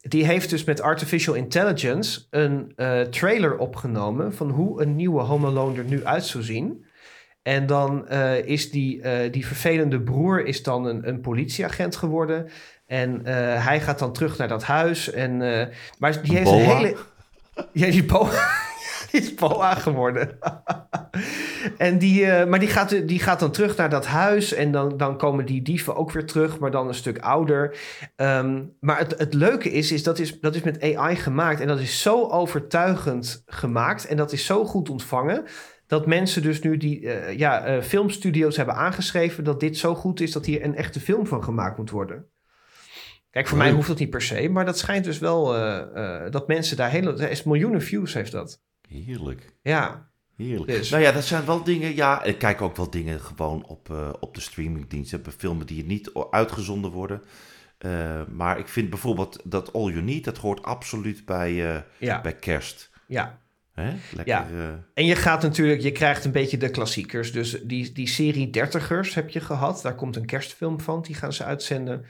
Die 0.00 0.24
heeft 0.24 0.50
dus 0.50 0.64
met 0.64 0.80
artificial 0.80 1.34
intelligence 1.34 2.20
een 2.30 2.72
trailer 3.10 3.58
opgenomen 3.58 4.34
van 4.34 4.50
hoe 4.50 4.82
een 4.82 4.96
nieuwe 4.96 5.20
Home 5.20 5.46
Alone 5.46 5.78
er 5.78 5.84
nu 5.84 6.04
uit 6.04 6.24
zou 6.24 6.44
zien. 6.44 6.84
En 7.42 7.66
dan 7.66 8.08
is 8.44 8.70
die, 8.70 9.30
die 9.30 9.46
vervelende 9.46 10.00
broer 10.00 10.44
is 10.46 10.62
dan 10.62 10.84
een, 10.84 11.08
een 11.08 11.20
politieagent 11.20 11.96
geworden. 11.96 12.48
En 12.86 13.26
hij 13.60 13.80
gaat 13.80 13.98
dan 13.98 14.12
terug 14.12 14.38
naar 14.38 14.48
dat 14.48 14.62
huis. 14.62 15.10
En, 15.10 15.36
maar 15.98 16.22
die 16.22 16.36
heeft 16.36 16.50
een 16.50 16.58
hele... 16.58 16.96
Ja, 17.72 17.90
die 17.90 18.04
boa, 18.04 18.30
is 19.20 19.34
boa 19.34 19.74
geworden. 19.74 20.38
en 21.78 21.98
die, 21.98 22.26
eh, 22.26 22.48
maar 22.48 22.58
die 22.58 22.68
gaat, 22.68 23.08
die 23.08 23.18
gaat 23.18 23.40
dan 23.40 23.50
terug 23.50 23.76
naar 23.76 23.90
dat 23.90 24.06
huis. 24.06 24.52
En 24.52 24.72
dan, 24.72 24.96
dan 24.96 25.18
komen 25.18 25.46
die 25.46 25.62
dieven 25.62 25.96
ook 25.96 26.10
weer 26.10 26.26
terug, 26.26 26.58
maar 26.58 26.70
dan 26.70 26.88
een 26.88 26.94
stuk 26.94 27.18
ouder. 27.18 27.78
Ehm, 28.16 28.64
maar 28.80 28.98
het, 28.98 29.18
het 29.18 29.34
leuke 29.34 29.70
is, 29.70 29.92
is 29.92 30.02
dat, 30.02 30.18
is, 30.18 30.40
dat 30.40 30.54
is 30.54 30.62
met 30.62 30.94
AI 30.94 31.16
gemaakt. 31.16 31.60
En 31.60 31.66
dat 31.66 31.80
is 31.80 32.02
zo 32.02 32.28
overtuigend 32.28 33.42
gemaakt. 33.46 34.06
En 34.06 34.16
dat 34.16 34.32
is 34.32 34.46
zo 34.46 34.64
goed 34.64 34.90
ontvangen. 34.90 35.44
Dat 35.86 36.06
mensen 36.06 36.42
dus 36.42 36.60
nu 36.60 36.76
die 36.76 37.08
eh, 37.08 37.38
ja, 37.38 37.64
eh, 37.64 37.82
filmstudio's 37.82 38.56
hebben 38.56 38.74
aangeschreven... 38.74 39.44
dat 39.44 39.60
dit 39.60 39.76
zo 39.76 39.94
goed 39.94 40.20
is 40.20 40.32
dat 40.32 40.46
hier 40.46 40.64
een 40.64 40.76
echte 40.76 41.00
film 41.00 41.26
van 41.26 41.44
gemaakt 41.44 41.78
moet 41.78 41.90
worden. 41.90 42.26
Kijk, 43.30 43.48
voor 43.48 43.58
mij 43.58 43.70
hoeft 43.70 43.88
dat 43.88 43.98
niet 43.98 44.10
per 44.10 44.22
se. 44.22 44.48
Maar 44.48 44.64
dat 44.64 44.78
schijnt 44.78 45.04
dus 45.04 45.18
wel 45.18 45.44
dat 46.30 46.48
mensen 46.48 46.76
daar 46.76 46.90
hele... 46.90 47.12
Er 47.12 47.30
is 47.30 47.42
miljoenen 47.42 47.82
views 47.82 48.14
heeft 48.14 48.32
dat. 48.32 48.60
Heerlijk. 48.92 49.54
Ja, 49.62 50.12
Heerlijk. 50.36 50.70
Dus. 50.70 50.90
Nou 50.90 51.02
ja, 51.02 51.12
dat 51.12 51.24
zijn 51.24 51.44
wel 51.44 51.62
dingen. 51.64 51.94
Ja, 51.94 52.22
ik 52.22 52.38
kijk 52.38 52.60
ook 52.60 52.76
wel 52.76 52.90
dingen 52.90 53.20
gewoon 53.20 53.66
op, 53.66 53.90
eh, 53.90 54.12
op 54.20 54.34
de 54.34 54.40
streamingdiensten. 54.40 55.22
Filmen 55.36 55.66
die 55.66 55.84
niet 55.84 56.10
uitgezonden 56.30 56.90
worden. 56.90 57.22
Eh, 57.78 58.22
maar 58.28 58.58
ik 58.58 58.68
vind 58.68 58.90
bijvoorbeeld 58.90 59.40
dat 59.44 59.72
All 59.72 59.90
You 59.90 60.02
Need, 60.02 60.24
dat 60.24 60.38
hoort 60.38 60.62
absoluut 60.62 61.24
bij, 61.24 61.74
eh, 61.74 61.80
ja, 61.98 62.20
bij 62.20 62.34
kerst. 62.34 62.90
ja. 63.06 63.40
Hè? 63.72 63.92
Lekker, 64.14 64.26
Ja. 64.26 64.46
En 64.94 65.06
je 65.06 65.16
gaat 65.16 65.42
natuurlijk, 65.42 65.80
je 65.80 65.92
krijgt 65.92 66.24
een 66.24 66.32
beetje 66.32 66.56
de 66.56 66.70
klassiekers. 66.70 67.32
Dus 67.32 67.60
die, 67.62 67.92
die 67.92 68.08
serie 68.08 68.50
Dertigers 68.50 69.14
heb 69.14 69.30
je 69.30 69.40
gehad. 69.40 69.82
Daar 69.82 69.94
komt 69.94 70.16
een 70.16 70.26
kerstfilm 70.26 70.80
van, 70.80 71.02
die 71.02 71.14
gaan 71.14 71.32
ze 71.32 71.44
uitzenden. 71.44 72.04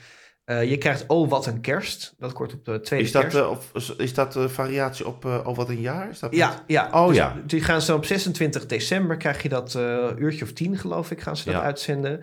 Eh, 0.44 0.70
je 0.70 0.78
krijgt 0.78 1.04
Oh, 1.06 1.28
wat 1.30 1.46
een 1.46 1.60
kerst. 1.60 2.14
Dat 2.18 2.32
kort 2.32 2.52
op 2.54 2.64
de 2.64 2.80
tweede 2.80 3.04
is 3.06 3.12
dat, 3.12 3.22
kerst. 3.22 3.36
eh, 3.36 3.50
of, 3.50 3.72
is 3.98 4.14
dat 4.14 4.36
eh, 4.36 4.48
variatie 4.48 5.06
op 5.06 5.24
eh, 5.24 5.44
al 5.44 5.54
wat 5.54 5.68
een 5.68 5.80
jaar? 5.80 6.08
Is 6.10 6.18
dat 6.18 6.34
ja, 6.34 6.64
ja. 6.66 6.88
Oh, 6.92 7.06
Dus 7.08 7.16
ja. 7.16 7.36
Die 7.46 7.60
gaan 7.60 7.82
ze 7.82 7.94
op 7.94 8.04
26 8.04 8.66
december, 8.66 9.16
krijg 9.16 9.42
je 9.42 9.48
dat 9.48 9.74
uurtje 10.18 10.44
of 10.44 10.52
tien 10.52 10.76
geloof 10.78 11.10
ik, 11.10 11.20
gaan 11.20 11.36
ze 11.36 11.44
dat 11.44 11.54
Ja. 11.54 11.62
uitzenden. 11.62 12.20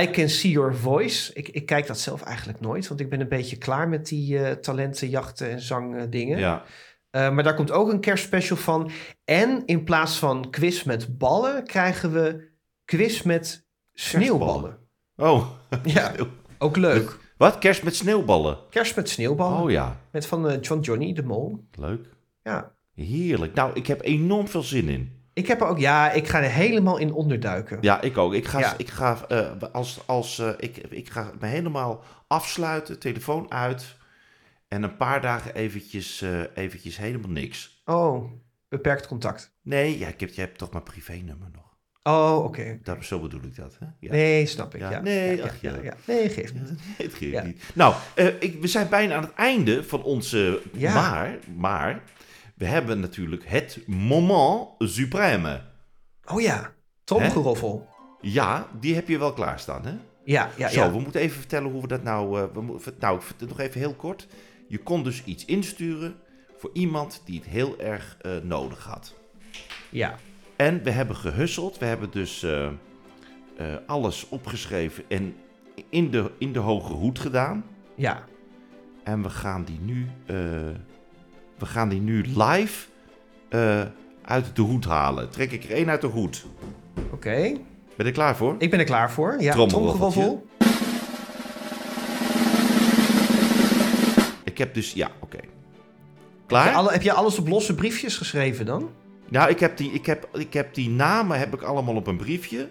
I 0.00 0.10
Can 0.10 0.28
See 0.28 0.50
Your 0.50 0.74
Voice. 0.74 1.32
Ik, 1.34 1.48
ik 1.48 1.66
kijk 1.66 1.86
dat 1.86 1.98
zelf 1.98 2.22
eigenlijk 2.22 2.60
nooit, 2.60 2.88
want 2.88 3.00
ik 3.00 3.08
ben 3.10 3.20
een 3.20 3.28
beetje 3.28 3.56
klaar 3.56 3.88
met 3.88 4.06
die 4.06 4.60
talentenjachten 4.60 5.50
en 5.50 5.60
zangdingen. 5.60 6.38
Ja. 6.38 6.62
Maar 7.10 7.42
daar 7.42 7.54
komt 7.54 7.70
ook 7.70 7.92
een 7.92 8.00
kerstspecial 8.00 8.56
van. 8.58 8.90
En 9.24 9.62
in 9.66 9.84
plaats 9.84 10.18
van 10.18 10.50
quiz 10.50 10.82
met 10.82 11.18
ballen, 11.18 11.64
krijgen 11.64 12.12
we 12.12 12.48
quiz 12.84 13.22
met 13.22 13.66
sneeuwballen. 13.92 14.78
Oh, 15.16 15.46
Ja, 15.84 16.12
ook 16.58 16.76
leuk. 16.76 17.18
wat? 17.36 17.58
Kerst 17.58 17.82
met 17.82 17.96
sneeuwballen? 17.96 18.58
Kerst 18.70 18.96
met 18.96 19.08
sneeuwballen. 19.08 19.62
Oh 19.62 19.70
ja, 19.70 20.00
Met 20.10 20.26
van, 20.26 20.48
eh, 20.48 20.58
van 20.62 20.80
Johnny 20.80 21.12
de 21.12 21.22
Mol. 21.22 21.64
leuk. 21.72 22.06
Ja. 22.42 22.72
Heerlijk. 22.94 23.54
Nou, 23.54 23.70
ik 23.74 23.86
heb 23.86 24.02
enorm 24.02 24.48
veel 24.48 24.62
zin 24.62 24.88
in. 24.88 25.16
Ik 25.32 25.46
heb 25.46 25.60
er 25.60 25.66
ook, 25.66 25.78
ja, 25.78 26.10
ik 26.12 26.28
ga 26.28 26.42
er 26.42 26.50
helemaal 26.50 26.98
in 26.98 27.12
onderduiken. 27.12 27.78
Ja, 27.80 28.00
ik 28.00 28.18
ook. 28.18 28.34
Ik 28.34 28.46
ga, 28.46 28.58
Ja. 28.58 28.74
ik 28.76 28.88
ga, 28.88 29.24
eh, 29.28 29.52
als, 29.72 30.00
als, 30.06 30.38
eh, 30.38 30.48
ik, 30.58 30.76
ik 30.76 31.10
ga 31.10 31.30
me 31.40 31.46
helemaal 31.46 32.02
afsluiten, 32.26 32.98
telefoon 32.98 33.50
uit. 33.52 33.96
En 34.68 34.82
een 34.82 34.96
paar 34.96 35.20
dagen 35.20 35.54
eventjes, 35.54 36.24
eventjes 36.54 36.96
helemaal 36.96 37.30
niks. 37.30 37.82
Oh, 37.84 38.30
beperkt 38.68 39.06
contact. 39.06 39.56
Nee, 39.62 39.98
ja, 39.98 40.08
ik 40.08 40.20
heb, 40.20 40.28
je 40.30 40.40
hebt 40.40 40.58
toch 40.58 40.70
mijn 40.72 40.82
privénummer 40.84 41.48
nog. 41.54 41.67
Oh, 42.08 42.44
oké. 42.44 42.78
Dat, 42.82 43.04
zo 43.04 43.20
bedoel 43.20 43.42
ik 43.42 43.56
dat. 43.56 43.76
Hè? 43.80 43.86
Ja. 43.98 44.12
Nee, 44.12 44.46
snap 44.46 44.74
ik. 44.74 44.80
Ja, 44.80 44.90
Ja, 44.90 45.00
nee, 45.00 45.44
ach, 45.44 45.60
ja. 45.60 45.94
Nee, 46.06 46.28
geeft 46.28 46.54
niet. 46.54 46.68
het 46.96 47.14
geeft 47.14 47.44
niet. 47.44 47.62
Nou, 47.74 47.94
eh, 48.14 48.26
ik, 48.26 48.60
we 48.60 48.66
zijn 48.66 48.88
bijna 48.88 49.14
aan 49.14 49.22
het 49.22 49.34
einde 49.34 49.84
van 49.84 50.02
onze... 50.02 50.62
Ja. 50.72 50.94
Maar, 50.94 51.38
maar, 51.56 52.02
we 52.54 52.66
hebben 52.66 53.00
natuurlijk 53.00 53.44
het 53.46 53.78
moment 53.86 54.68
suprême. 54.78 55.60
Oh 56.26 56.40
ja, 56.40 56.72
tromgeroffel. 57.04 57.88
Ja, 58.20 58.68
die 58.80 58.94
heb 58.94 59.08
je 59.08 59.18
wel 59.18 59.32
klaarstaan, 59.32 59.84
hè? 59.84 59.92
Ja, 60.24 60.50
ja, 60.56 60.68
Zo, 60.68 60.90
we 60.90 61.00
moeten 61.00 61.20
even 61.20 61.38
vertellen 61.38 61.70
hoe 61.70 61.80
we 61.80 61.88
dat 61.88 62.02
nou... 62.02 62.40
eh, 62.40 62.44
we 62.52 62.60
moeten, 62.60 62.94
nou, 62.98 63.20
nog 63.48 63.60
even 63.60 63.80
heel 63.80 63.94
kort. 63.94 64.26
Je 64.68 64.78
kon 64.78 65.04
dus 65.04 65.24
iets 65.24 65.44
insturen 65.44 66.16
voor 66.58 66.70
iemand 66.72 67.22
die 67.24 67.38
het 67.38 67.48
heel 67.48 67.78
erg 67.78 68.16
eh, 68.20 68.32
nodig 68.42 68.84
had. 68.84 69.14
Ja, 69.90 70.18
En 70.58 70.82
we 70.82 70.90
hebben 70.90 71.16
gehusseld. 71.16 71.78
We 71.78 71.84
hebben 71.84 72.10
dus 72.10 72.42
eh, 72.42 72.66
eh, 72.66 72.72
alles 73.86 74.28
opgeschreven 74.28 75.04
en 75.08 75.34
in 75.88 76.10
de, 76.10 76.30
in 76.38 76.52
de 76.52 76.58
hoge 76.58 76.92
hoed 76.92 77.18
gedaan. 77.18 77.64
ja. 77.94 78.24
En 79.04 79.22
we 79.22 79.30
gaan 79.30 79.64
die 79.64 79.78
nu, 79.82 80.06
eh, 80.26 80.36
we 81.58 81.66
gaan 81.66 81.88
die 81.88 82.00
nu 82.00 82.24
live 82.26 82.86
uit 84.22 84.56
de 84.56 84.62
hoed 84.62 84.84
halen. 84.84 85.30
Trek 85.30 85.52
ik 85.52 85.64
er 85.64 85.70
één 85.70 85.88
uit 85.90 86.00
de 86.00 86.06
hoed. 86.06 86.46
Oké. 87.10 87.30
Ben 87.40 87.60
je 87.96 88.04
er 88.04 88.12
klaar 88.12 88.36
voor? 88.36 88.54
Ik 88.58 88.70
ben 88.70 88.78
er 88.78 88.84
klaar 88.84 89.10
voor. 89.10 89.36
Ja, 89.40 89.52
tromgeroffel. 89.52 90.46
Ik 94.44 94.58
heb 94.58 94.74
dus, 94.74 94.92
ja, 94.92 95.10
oké. 95.20 95.36
Heb 95.36 95.44
je, 95.44 96.46
Klaar? 96.46 96.74
alle, 96.74 96.90
heb 96.92 97.02
je 97.02 97.12
alles 97.12 97.38
op 97.38 97.48
losse 97.48 97.74
briefjes 97.74 98.16
geschreven 98.16 98.66
dan? 98.66 98.90
Nou, 99.28 99.50
ik 99.50 99.60
heb, 99.60 99.76
die, 99.76 99.90
ik, 99.92 100.06
heb, 100.06 100.28
ik 100.32 100.52
heb 100.52 100.74
die 100.74 100.88
namen 100.90 101.38
heb 101.38 101.54
ik 101.54 101.62
allemaal 101.62 101.94
op 101.94 102.06
een 102.06 102.16
briefje. 102.16 102.68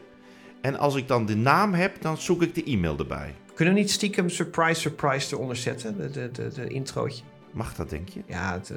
En 0.61 0.77
als 0.77 0.95
ik 0.95 1.07
dan 1.07 1.25
de 1.25 1.35
naam 1.35 1.73
heb, 1.73 2.01
dan 2.01 2.17
zoek 2.17 2.41
ik 2.41 2.55
de 2.55 2.63
e-mail 2.63 2.97
erbij. 2.97 3.33
Kunnen 3.53 3.73
we 3.73 3.79
niet 3.79 3.91
stiekem 3.91 4.29
surprise, 4.29 4.81
surprise 4.81 5.35
eronder 5.35 5.55
zetten? 5.55 5.97
De, 5.97 6.09
de, 6.09 6.31
de, 6.31 6.49
de 6.53 6.67
introotje. 6.67 7.23
Mag 7.51 7.75
dat, 7.75 7.89
denk 7.89 8.09
je? 8.09 8.21
Ja, 8.27 8.53
het, 8.53 8.71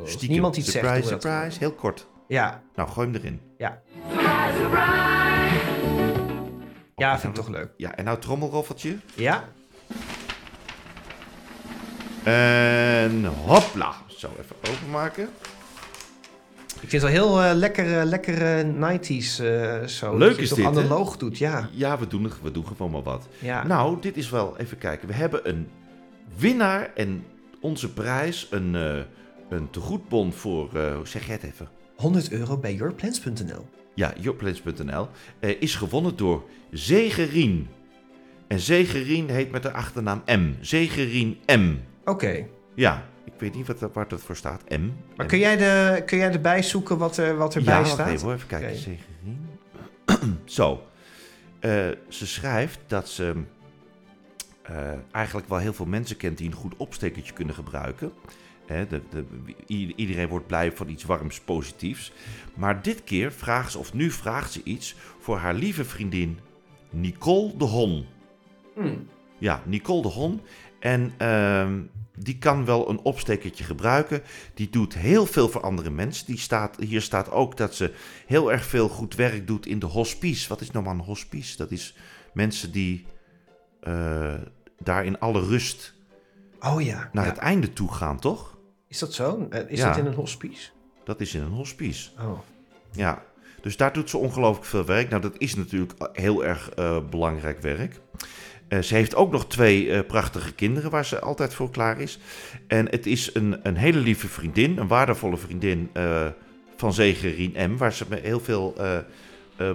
als 0.00 0.10
Stiekem. 0.10 0.30
niemand 0.30 0.56
iets 0.56 0.70
surprise, 0.70 0.94
zegt. 1.08 1.10
dat 1.10 1.22
surprise. 1.22 1.58
Heel 1.58 1.72
kort. 1.72 2.06
Ja, 2.28 2.62
Nou, 2.74 2.88
gooi 2.88 3.06
hem 3.06 3.16
erin. 3.16 3.40
ja. 3.58 3.80
Ja, 6.96 7.18
vind 7.18 7.36
ik 7.36 7.44
toch 7.44 7.52
leuk. 7.54 7.68
Ja, 7.76 7.94
en 7.96 8.04
nou 8.04 8.18
trommelroffeltje. 8.18 8.96
Ja, 9.14 9.44
En 12.24 13.24
hopla. 13.24 13.94
Zo, 14.06 14.30
even 14.40 14.56
openmaken. 14.72 15.28
Ik 16.80 16.88
vind 16.88 17.02
het 17.02 17.12
wel 17.12 17.22
heel 17.22 17.42
eh, 17.42 17.56
lekker, 17.56 17.98
eh, 17.98 18.04
lekkere 18.04 18.64
90s 18.64 19.44
eh, 19.44 19.86
zo. 19.86 20.16
Leuk 20.16 20.36
is 20.36 20.48
het 20.48 20.58
dit, 20.58 20.66
analoog 20.66 21.16
doet, 21.16 21.38
ja. 21.38 21.68
Ja, 21.72 21.98
we 21.98 22.06
doen, 22.06 22.32
we 22.42 22.50
doen 22.50 22.66
gewoon 22.66 22.90
maar 22.90 23.02
wat. 23.02 23.28
ja. 23.38 23.66
Nou, 23.66 24.00
dit 24.00 24.16
is 24.16 24.30
wel, 24.30 24.58
even 24.58 24.78
kijken. 24.78 25.08
We 25.08 25.14
hebben 25.14 25.48
een 25.48 25.68
winnaar 26.36 26.90
en 26.94 27.24
onze 27.60 27.92
prijs, 27.92 28.46
een, 28.50 28.74
een 29.48 29.70
tegoedbon 29.70 30.32
voor, 30.32 30.70
hoe 30.72 31.06
zeg 31.06 31.26
jij 31.26 31.34
het 31.34 31.44
even? 31.44 31.68
100 31.96 32.30
euro 32.30 32.56
bij 32.56 32.74
yourplans.nl. 32.74 33.66
Ja, 33.94 34.12
yourplans.nl, 34.20 35.08
is 35.40 35.74
gewonnen 35.74 36.16
door 36.16 36.44
Zegerien. 36.70 37.68
En 38.48 38.60
Zegerien 38.60 39.28
heet 39.28 39.50
met 39.50 39.62
de 39.62 39.72
achternaam 39.72 40.22
M. 40.26 40.52
Zegerien 40.60 41.38
M. 41.46 41.74
Oké. 42.04 42.46
Ja, 42.80 43.04
ik 43.24 43.32
weet 43.38 43.54
niet 43.54 43.66
wat, 43.66 43.78
dat- 43.78 43.92
waar 43.94 44.08
dat 44.08 44.20
voor 44.20 44.36
staat. 44.36 44.62
M. 44.68 44.90
Maar 45.16 45.26
M. 45.26 45.28
kun 45.28 45.38
jij, 45.38 45.56
de, 45.56 46.02
kun 46.06 46.18
jij 46.18 46.32
erbij 46.32 46.62
zoeken 46.62 46.98
wat, 46.98 47.16
er, 47.16 47.36
wat 47.36 47.54
erbij 47.54 47.78
ja, 47.78 47.84
staat? 47.84 48.08
even 48.08 48.24
hoor, 48.24 48.34
even 48.34 48.46
kijken. 48.46 48.76
Zegerien. 48.76 49.48
Zo. 50.44 50.82
Eh, 51.58 51.88
ze 52.08 52.26
schrijft 52.26 52.78
dat 52.86 53.08
ze 53.08 53.34
eh, 54.62 54.92
eigenlijk 55.12 55.48
wel 55.48 55.58
heel 55.58 55.72
veel 55.72 55.86
mensen 55.86 56.16
kent 56.16 56.38
die 56.38 56.46
een 56.46 56.54
goed 56.54 56.76
opstekertje 56.76 57.32
kunnen 57.32 57.54
gebruiken. 57.54 58.12
Hè, 58.66 58.86
de, 58.86 59.02
de, 59.10 59.24
iedereen 59.96 60.28
wordt 60.28 60.46
blij 60.46 60.72
van 60.72 60.88
iets 60.88 61.04
warms, 61.04 61.40
positiefs. 61.40 62.12
Maar 62.54 62.82
dit 62.82 63.04
keer 63.04 63.32
vraagt 63.32 63.72
ze, 63.72 63.78
of 63.78 63.92
nu 63.92 64.10
vraagt 64.10 64.52
ze 64.52 64.60
iets 64.64 64.94
voor 65.18 65.36
haar 65.36 65.54
lieve 65.54 65.84
vriendin 65.84 66.38
Nicole 66.90 67.56
de 67.56 67.64
Hon. 67.64 68.06
Hmm. 68.74 69.06
Ja, 69.38 69.62
Nicole 69.66 70.02
de 70.02 70.08
Hon. 70.08 70.40
En 70.80 71.12
ehm, 71.16 71.80
die 72.16 72.38
kan 72.38 72.64
wel 72.64 72.88
een 72.88 72.98
opstekertje 73.00 73.64
gebruiken. 73.64 74.22
Die 74.54 74.70
doet 74.70 74.94
heel 74.94 75.26
veel 75.26 75.48
voor 75.48 75.60
andere 75.60 75.90
mensen. 75.90 76.26
Die 76.26 76.38
staat, 76.38 76.76
hier 76.78 77.02
staat 77.02 77.30
ook 77.30 77.56
dat 77.56 77.74
ze 77.74 77.92
heel 78.26 78.52
erg 78.52 78.64
veel 78.64 78.88
goed 78.88 79.14
werk 79.14 79.46
doet 79.46 79.66
in 79.66 79.78
de 79.78 79.86
hospice. 79.86 80.48
Wat 80.48 80.60
is 80.60 80.70
nou 80.70 80.84
maar 80.84 80.94
een 80.94 81.00
hospice? 81.00 81.56
Dat 81.56 81.70
is 81.70 81.96
mensen 82.32 82.72
die 82.72 83.06
eh, 83.80 84.34
daar 84.78 85.04
in 85.04 85.18
alle 85.18 85.40
rust 85.40 85.94
Oh 86.60 86.82
ja. 86.82 87.08
naar 87.12 87.24
ja. 87.24 87.30
het 87.30 87.38
einde 87.40 87.72
toe 87.72 87.92
gaan, 87.92 88.18
toch? 88.18 88.58
Is 88.88 88.98
dat 88.98 89.14
zo? 89.14 89.46
Eh, 89.50 89.60
Is 89.70 89.78
Ja. 89.78 89.88
dat 89.88 89.96
in 89.96 90.06
een 90.06 90.14
hospice? 90.14 90.70
Dat 91.04 91.20
is 91.20 91.34
in 91.34 91.42
een 91.42 91.50
hospice. 91.52 92.10
Oh. 92.20 92.38
Ja, 92.92 93.22
dus 93.60 93.76
daar 93.76 93.92
doet 93.92 94.10
ze 94.10 94.16
ongelooflijk 94.18 94.66
veel 94.66 94.84
werk. 94.84 95.08
Nou, 95.10 95.22
dat 95.22 95.34
is 95.38 95.54
natuurlijk 95.54 95.92
heel 96.12 96.44
erg 96.44 96.70
eh, 96.70 96.98
belangrijk 97.10 97.60
werk. 97.60 98.00
Eh, 98.70 98.78
ze 98.78 98.94
heeft 98.94 99.14
ook 99.14 99.32
nog 99.32 99.46
twee 99.46 99.92
eh, 99.92 100.06
prachtige 100.06 100.52
kinderen 100.52 100.90
waar 100.90 101.04
ze 101.04 101.20
altijd 101.20 101.54
voor 101.54 101.70
klaar 101.70 102.00
is. 102.00 102.18
En 102.66 102.88
het 102.90 103.06
is 103.06 103.34
een, 103.34 103.60
een 103.62 103.76
hele 103.76 103.98
lieve 103.98 104.28
vriendin, 104.28 104.78
een 104.78 104.88
waardevolle 104.88 105.36
vriendin 105.36 105.90
eh, 105.92 106.26
van 106.76 106.92
Zegerien 106.92 107.72
M. 107.72 107.76
Waar 107.76 107.92
ze 107.92 108.04
heel 108.22 108.40
veel 108.40 108.74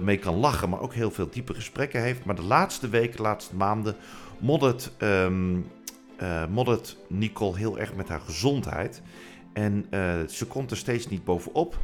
mee 0.01 0.17
kan 0.17 0.35
lachen, 0.35 0.69
maar 0.69 0.79
ook 0.81 0.93
heel 0.93 1.11
veel 1.11 1.29
diepe 1.29 1.53
gesprekken 1.53 2.01
heeft. 2.01 2.25
Maar 2.25 2.35
de 2.35 2.41
laatste 2.41 2.89
weken, 2.89 3.15
de 3.15 3.21
laatste 3.21 3.55
maanden, 3.55 3.95
moddert, 4.39 4.91
ehm, 4.97 5.55
eh, 6.17 6.47
moddert 6.47 6.97
Nicole 7.07 7.57
heel 7.57 7.79
erg 7.79 7.95
met 7.95 8.07
haar 8.07 8.19
gezondheid. 8.19 9.01
En 9.53 9.85
ze 10.29 10.45
komt 10.47 10.71
er 10.71 10.77
steeds 10.77 11.07
niet 11.07 11.23
bovenop. 11.23 11.77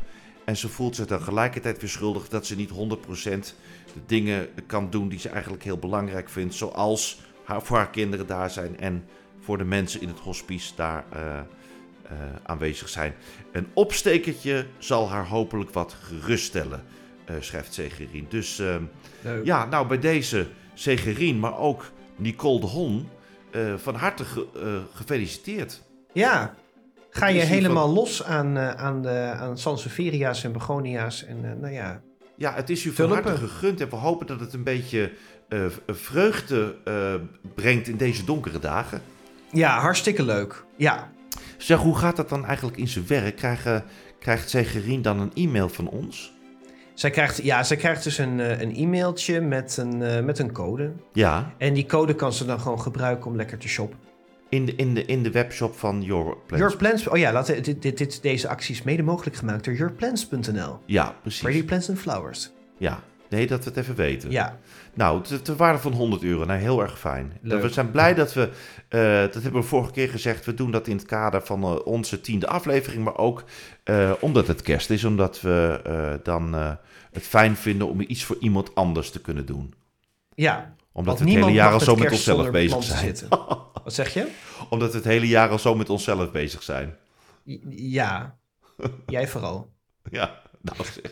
En 0.46 0.58
ze 0.58 0.70
voelt 0.70 0.96
zich 0.96 1.06
tegelijkertijd 1.06 1.82
weer 1.82 1.90
schuldig 1.90 2.30
dat 2.30 2.46
ze 2.46 2.56
niet 2.56 2.70
100% 2.70 3.56
de 3.94 4.00
dingen 4.06 4.48
kan 4.68 4.90
doen 4.90 5.10
die 5.10 5.20
ze 5.20 5.30
eigenlijk 5.30 5.64
heel 5.64 5.78
belangrijk 5.78 6.30
vindt. 6.30 6.54
Zoals 6.54 7.22
haar, 7.44 7.62
voor 7.62 7.78
haar 7.78 7.90
kinderen 7.90 8.28
daar 8.28 8.50
zijn 8.52 8.80
en 8.80 9.06
voor 9.40 9.58
de 9.58 9.64
mensen 9.64 10.02
in 10.02 10.08
het 10.08 10.20
hospice 10.20 10.76
daar 10.76 11.04
eh, 11.10 11.38
eh, 11.40 11.44
aanwezig 12.44 12.90
zijn. 12.90 13.14
Een 13.52 13.68
opstekertje 13.74 14.66
zal 14.78 15.10
haar 15.10 15.28
hopelijk 15.28 15.70
wat 15.72 15.94
geruststellen, 16.02 16.84
eh, 17.26 17.36
schrijft 17.40 17.74
Segerien. 17.74 18.26
Dus 18.30 18.60
ehm, 18.60 18.84
ja, 19.44 19.66
nou 19.66 19.88
bij 19.88 20.00
deze 20.00 20.48
Segerien, 20.74 21.40
maar 21.40 21.58
ook 21.58 21.92
Nicole 22.16 22.60
de 22.60 22.66
Hon, 22.66 23.10
van 23.76 23.96
harte 23.96 24.24
ge- 24.26 24.82
gefeliciteerd. 24.94 25.82
Ja. 26.14 26.54
Ga 27.10 27.28
je 27.28 27.40
helemaal 27.42 27.86
van- 27.86 27.94
los 27.94 28.24
aan, 28.24 28.60
aan, 28.60 29.02
de, 29.02 29.10
aan 29.38 29.58
Sanseveria's 29.58 30.44
en 30.44 30.52
Begonia's 30.52 31.26
en 31.26 31.60
nou 31.60 31.74
ja. 31.74 32.02
Ja, 32.42 32.54
het 32.54 32.70
is 32.70 32.86
u 32.86 32.92
van 32.92 33.12
harte 33.12 33.36
gegund 33.38 33.82
en 33.82 33.90
we 33.90 33.96
hopen 33.96 34.28
dat 34.28 34.40
het 34.40 34.54
een 34.54 34.64
beetje 34.64 35.12
eh, 35.50 35.60
v- 35.66 35.78
vreugde 35.96 36.76
eh, 36.84 37.14
brengt 37.56 37.88
in 37.88 37.98
deze 37.98 38.24
donkere 38.26 38.60
dagen. 38.60 39.02
Ja, 39.52 39.80
hartstikke 39.80 40.24
leuk. 40.24 40.64
Ja. 40.78 41.12
Zeg, 41.58 41.78
hoe 41.80 41.98
gaat 41.98 42.16
dat 42.16 42.30
dan 42.30 42.46
eigenlijk 42.46 42.78
in 42.78 42.88
zijn 42.88 43.08
werk? 43.08 43.36
Krijgen, 43.36 43.84
krijgt 44.20 44.50
Zegerien 44.50 45.02
dan 45.02 45.20
een 45.20 45.32
e-mail 45.34 45.70
van 45.70 45.88
ons? 45.90 46.34
Zij 46.94 47.10
krijgt, 47.10 47.44
ja, 47.44 47.64
zij 47.64 47.78
krijgt 47.78 48.04
dus 48.04 48.18
een, 48.18 48.40
eh, 48.40 48.60
een 48.62 48.76
e-mailtje 48.76 49.42
met 49.42 49.78
een, 49.78 50.02
eh, 50.02 50.24
met 50.24 50.40
een 50.40 50.52
code. 50.52 50.92
Ja, 51.14 51.54
En 51.58 51.74
die 51.74 51.86
code 51.86 52.16
kan 52.16 52.34
ze 52.34 52.46
dan 52.46 52.60
gewoon 52.60 52.82
gebruiken 52.82 53.30
om 53.30 53.36
lekker 53.36 53.58
te 53.58 53.68
shoppen. 53.68 54.00
In 54.52 54.66
de, 54.66 54.76
in 54.76 54.94
de, 54.94 55.06
in 55.06 55.24
de 55.24 55.32
webshop 55.32 55.78
van 55.78 56.02
Your 56.02 56.38
Plans. 56.46 56.62
Your 56.62 56.78
Plans. 56.78 57.08
Oh 57.08 57.18
ja, 57.18 57.32
laten, 57.32 57.64
dit, 57.64 57.82
dit, 57.82 57.98
dit, 57.98 58.22
deze 58.22 58.48
actie 58.48 58.76
is 58.76 58.84
mede 58.84 59.04
mogelijk 59.04 59.36
gemaakt 59.36 59.66
door 59.66 59.74
yourplans.nl. 59.74 60.80
Ja, 60.86 61.16
precies. 61.22 61.42
Pretty 61.42 61.64
Plants 61.64 61.90
and 61.90 62.00
Flowers. 62.00 62.52
Ja, 62.78 63.04
nee, 63.30 63.48
dat 63.48 63.64
we 63.64 63.70
het 63.70 63.78
even 63.80 63.96
weten. 63.96 64.32
Ja, 64.32 64.58
Nou, 64.94 65.22
te 65.42 65.56
waarde 65.56 65.80
van 65.80 65.92
100 65.92 66.24
euro. 66.24 66.46
Nou, 66.46 66.60
heel 66.60 66.82
erg 66.82 67.00
fijn. 67.00 67.34
Leuk. 67.42 67.62
We 67.62 67.70
zijn 67.70 67.92
blij 67.92 68.14
dat 68.14 68.34
we, 68.34 68.50
eh, 68.88 69.00
dat 69.34 69.44
hebben 69.44 69.62
we 69.62 69.68
vorige 69.68 69.92
keer 69.92 70.10
gezegd, 70.10 70.46
we 70.46 70.54
doen 70.54 70.72
dat 70.72 70.88
in 70.88 70.96
het 70.96 71.06
kader 71.06 71.42
van 71.42 71.64
eh, 71.64 71.86
onze 71.86 72.22
tiende 72.22 72.48
aflevering, 72.48 73.04
maar 73.04 73.18
ook 73.18 73.44
eh, 73.84 74.12
omdat 74.20 74.48
het 74.48 74.62
kerst 74.62 74.90
is, 74.90 75.04
omdat 75.04 75.42
we 75.42 76.20
dan 76.24 76.54
het 77.12 77.24
fijn 77.24 77.56
vinden 77.56 77.88
om 77.88 78.02
iets 78.08 78.24
voor 78.24 78.38
iemand 78.40 78.76
anders 78.76 79.12
te 79.12 79.22
kunnen 79.22 79.46
doen. 79.46 79.74
ja. 80.36 80.74
Omdat 80.94 81.20
we 81.20 81.26
het 81.26 81.34
hele 81.34 81.52
jaar 81.52 81.72
al 81.72 81.80
zo 81.80 81.96
met 81.96 82.12
onszelf 82.12 82.52
bezig 82.52 82.84
zijn. 82.84 83.16
Wat 83.84 83.94
zeg 83.94 84.14
je? 84.14 84.28
Omdat 84.70 84.92
we 84.92 84.98
het 84.98 85.06
hele 85.06 85.28
jaar 85.28 85.50
al 85.50 85.60
zo 85.60 85.76
met 85.76 85.90
onszelf 85.90 86.32
bezig 86.32 86.64
zijn. 86.64 86.96
Ja. 87.70 88.38
Jij 89.08 89.28
vooral. 89.28 89.72
Ja, 90.12 90.42
nou 90.62 90.78
zeg. 90.84 91.12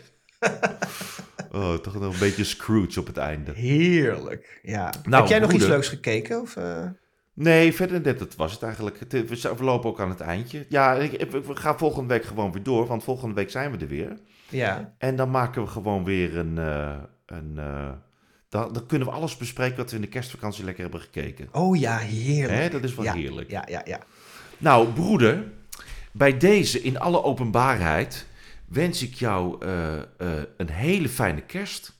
Oh, 1.52 1.74
toch 1.74 1.94
nog 2.00 2.12
een 2.12 2.18
beetje 2.18 2.44
Scrooge 2.44 3.00
op 3.00 3.06
het 3.06 3.16
einde. 3.16 3.52
Heerlijk. 3.52 4.60
Ja. 4.62 4.92
Nou, 5.08 5.22
Heb 5.22 5.30
jij 5.30 5.38
nog 5.38 5.52
iets 5.52 5.66
leuks 5.66 5.88
gekeken? 5.88 6.40
Of, 6.40 6.56
eh? 6.56 6.86
Nee, 7.34 7.74
verder 7.74 8.00
net, 8.00 8.18
dat 8.18 8.34
was 8.34 8.52
het 8.52 8.62
eigenlijk. 8.62 8.98
Het- 9.08 9.42
We 9.58 9.64
lopen 9.64 9.90
ook 9.90 10.00
aan 10.00 10.08
het 10.10 10.20
eindje. 10.20 10.66
Ja, 10.68 10.94
ik- 10.94 11.30
we 11.30 11.56
gaan 11.56 11.78
volgende 11.78 12.08
week 12.14 12.24
gewoon 12.24 12.52
weer 12.52 12.62
door, 12.62 12.86
want 12.86 13.04
volgende 13.04 13.34
week 13.34 13.50
zijn 13.50 13.70
we 13.70 13.78
er 13.78 13.88
weer. 13.88 14.16
Ja. 14.48 14.94
En 14.98 15.16
dan 15.16 15.30
maken 15.30 15.62
we 15.62 15.68
gewoon 15.68 16.04
weer 16.04 16.36
een... 16.36 16.58
eh, 16.58 16.96
een 17.26 17.52
eh, 17.56 17.90
dan, 18.50 18.72
dan 18.72 18.86
kunnen 18.86 19.08
we 19.08 19.14
alles 19.14 19.36
bespreken 19.36 19.76
wat 19.76 19.90
we 19.90 19.96
in 19.96 20.02
de 20.02 20.08
kerstvakantie 20.08 20.64
lekker 20.64 20.82
hebben 20.82 21.00
gekeken. 21.00 21.48
Oh 21.52 21.78
ja, 21.78 21.96
heerlijk. 21.96 22.58
Hè, 22.58 22.68
dat 22.68 22.84
is 22.84 22.94
wel 22.94 23.04
ja. 23.04 23.12
heerlijk. 23.12 23.50
Ja, 23.50 23.64
ja, 23.68 23.82
ja. 23.84 24.00
Nou, 24.58 24.88
broeder, 24.88 25.44
bij 26.12 26.36
deze 26.38 26.82
in 26.82 26.98
alle 26.98 27.22
openbaarheid 27.22 28.26
wens 28.68 29.02
ik 29.02 29.14
jou 29.14 29.64
eh, 29.66 29.98
eh, 29.98 30.04
een 30.56 30.70
hele 30.70 31.08
fijne 31.08 31.40
kerst. 31.40 31.96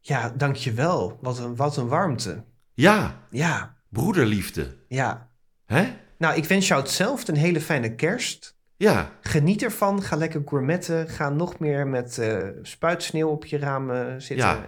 Ja, 0.00 0.32
dankjewel. 0.36 1.18
Wat 1.20 1.38
een, 1.38 1.56
wat 1.56 1.76
een 1.76 1.88
warmte. 1.88 2.44
Ja, 2.72 3.22
Ja, 3.30 3.76
broederliefde. 3.88 4.76
ja. 4.88 5.28
Hè? 5.64 5.96
Nou, 6.18 6.36
ik 6.36 6.44
wens 6.44 6.68
jou 6.68 6.80
hetzelfde. 6.82 7.32
Een 7.32 7.38
hele 7.38 7.60
fijne 7.60 7.94
kerst. 7.94 8.56
Ja, 8.76 9.10
Geniet 9.20 9.62
ervan. 9.62 10.02
Ga 10.02 10.16
lekker 10.16 10.42
gourmetten. 10.44 11.08
Ga 11.08 11.28
nog 11.30 11.58
meer 11.58 11.86
met 11.86 12.18
eh, 12.18 12.38
spuitsneeuw 12.62 13.28
op 13.28 13.44
je 13.44 13.58
raam 13.58 13.90
eh, 13.90 14.06
zitten. 14.18 14.36
Ja. 14.36 14.64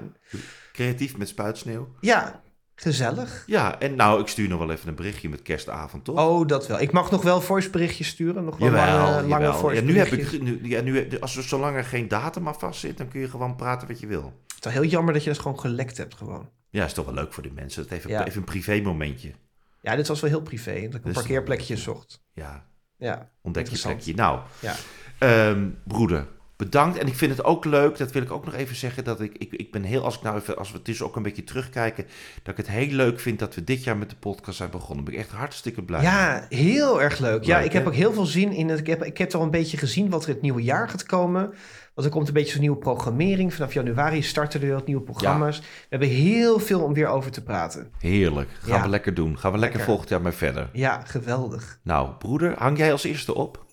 Creatief 0.79 1.17
met 1.17 1.29
spuitsneeuw. 1.29 1.89
ja, 2.01 2.41
gezellig. 2.75 3.43
Ja, 3.47 3.81
en 3.81 3.95
nou, 3.95 4.21
ik 4.21 4.27
stuur 4.29 4.49
nog 4.49 4.59
wel 4.59 4.71
even 4.71 4.89
een 4.89 4.95
berichtje 4.95 5.29
met 5.29 5.43
kerstavond, 5.43 6.05
toch? 6.05 6.19
Oh, 6.19 6.47
dat 6.47 6.67
wel. 6.67 6.81
Ik 6.81 6.93
mag 6.93 7.11
nog 7.11 7.23
wel 7.23 7.41
voiceberichtjes 7.41 8.09
sturen. 8.09 8.45
Nog 8.45 8.59
wel 8.59 8.69
Jawel, 8.69 9.05
lange, 9.11 9.27
lange. 9.29 9.75
Ja, 9.75 9.81
nu 9.81 9.99
heb 9.99 10.07
ik, 10.13 10.43
nu, 10.43 10.61
ja, 10.63 10.81
nu, 10.81 11.19
als 11.19 11.37
er 11.37 11.43
zolang 11.43 11.77
er 11.77 11.85
geen 11.85 12.09
datum 12.09 12.49
aan 12.49 12.59
vast 12.59 12.81
zit, 12.81 12.99
dan 12.99 13.09
kun 13.09 13.21
je 13.21 13.29
gewoon 13.29 13.57
praten 13.57 13.89
wat 13.89 14.01
je 14.01 14.07
wil. 14.07 14.33
Het 14.47 14.57
is 14.67 14.73
wel 14.73 14.83
heel 14.83 14.91
jammer 14.91 15.13
dat 15.13 15.25
je 15.25 15.31
dat 15.31 15.39
gewoon 15.39 15.61
gelekt 15.61 15.97
hebt 15.97 16.15
gewoon. 16.15 16.49
Ja, 16.71 16.85
is 16.85 16.93
toch 16.93 17.05
wel 17.05 17.15
leuk 17.15 17.33
voor 17.33 17.43
die 17.43 17.53
mensen. 17.53 17.83
Dat 17.83 17.93
even, 17.93 18.11
Ja. 18.11 18.27
even 18.27 18.39
een 18.39 18.45
privé 18.45 18.81
momentje. 18.81 19.33
Ja, 19.81 19.97
dit 19.97 20.09
was 20.09 20.21
wel 20.21 20.31
heel 20.31 20.43
privé. 20.43 20.81
Dat 20.89 20.95
ik 20.95 21.05
een 21.05 21.13
parkeerplekje 21.13 21.77
zocht. 21.77 22.23
Ja, 22.33 22.67
Ja, 22.97 23.31
ontdek 23.43 23.69
je 23.69 23.79
plekje. 23.79 24.15
Nou, 24.15 24.41
ja. 24.61 24.75
ehm, 25.19 25.69
broeder, 25.85 26.27
bedankt. 26.59 26.99
En 26.99 27.07
ik 27.07 27.15
vind 27.15 27.31
het 27.37 27.45
ook 27.45 27.65
leuk, 27.65 27.97
dat 27.99 28.13
wil 28.13 28.23
ik 28.23 28.31
ook 28.31 28.45
nog 28.45 28.55
even 28.55 28.77
zeggen, 28.77 29.05
dat 29.05 29.21
ik, 29.21 29.33
ik, 29.39 29.53
ik 29.53 29.73
ben 29.73 29.83
heel, 29.83 30.05
als 30.05 30.17
ik 30.17 30.23
nou 30.23 30.37
even, 30.37 30.57
als 30.57 30.71
we 30.71 30.77
het 30.77 30.87
dus 30.87 31.03
ook 31.03 31.17
een 31.17 31.23
beetje 31.23 31.45
terugkijken, 31.45 32.05
dat 32.43 32.59
ik 32.59 32.67
het 32.67 32.69
heel 32.77 32.87
leuk 32.91 33.21
vind 33.21 33.39
dat 33.39 33.55
we 33.55 33.65
dit 33.65 33.85
jaar 33.85 33.97
met 33.97 34.11
de 34.11 34.17
podcast 34.17 34.57
zijn 34.57 34.71
begonnen. 34.71 35.05
Ben 35.05 35.15
ik 35.15 35.21
echt 35.21 35.31
hartstikke 35.31 35.83
blij. 35.83 36.03
Ja, 36.03 36.47
heel 36.49 37.03
erg 37.03 37.19
leuk. 37.19 37.45
ja, 37.45 37.59
ik 37.61 37.73
heb 37.73 37.87
ook 37.87 37.95
heel 37.95 38.13
veel 38.13 38.27
zin 38.27 38.53
in 38.53 38.69
het. 38.69 38.79
Ik 38.79 38.87
heb, 38.87 39.05
ik 39.05 39.19
heb 39.19 39.35
al 39.35 39.43
een 39.43 39.51
beetje 39.51 39.77
gezien 39.77 40.11
wat 40.11 40.23
er 40.23 40.29
het 40.29 40.43
nieuwe 40.43 40.63
jaar 40.63 40.89
gaat 40.89 41.07
komen. 41.07 41.53
Want 41.95 42.11
er 42.11 42.17
komt 42.17 42.29
een 42.29 42.35
beetje 42.35 42.53
zo'n 42.53 42.61
nieuwe 42.61 42.77
programmering. 42.77 43.55
Vanaf 43.55 43.73
januari 43.73 44.23
starten 44.23 44.63
er 44.63 44.73
wat 44.73 44.87
nieuwe 44.87 45.03
programma's. 45.03 45.59
We 45.61 45.65
hebben 45.89 46.09
heel 46.09 46.59
veel 46.59 46.81
om 46.81 46.95
weer 46.95 47.07
over 47.09 47.31
te 47.31 47.43
praten. 47.43 47.93
Heerlijk. 47.99 48.49
Gaan 48.61 48.77
Ja. 48.77 48.83
we 48.83 48.89
lekker 48.89 49.15
doen. 49.15 49.39
Gaan 49.39 49.53
we 49.53 49.59
lekker, 49.59 49.61
Lekker. 49.79 49.85
volgend 49.85 50.09
jaar 50.09 50.23
mee 50.23 50.33
verder. 50.33 50.69
Ja, 50.73 51.03
geweldig. 51.05 51.79
Nou, 51.83 52.11
broeder, 52.19 52.55
hang 52.59 52.79
jij 52.79 52.93
als 52.93 53.05
eerste 53.05 53.35
op? 53.35 53.67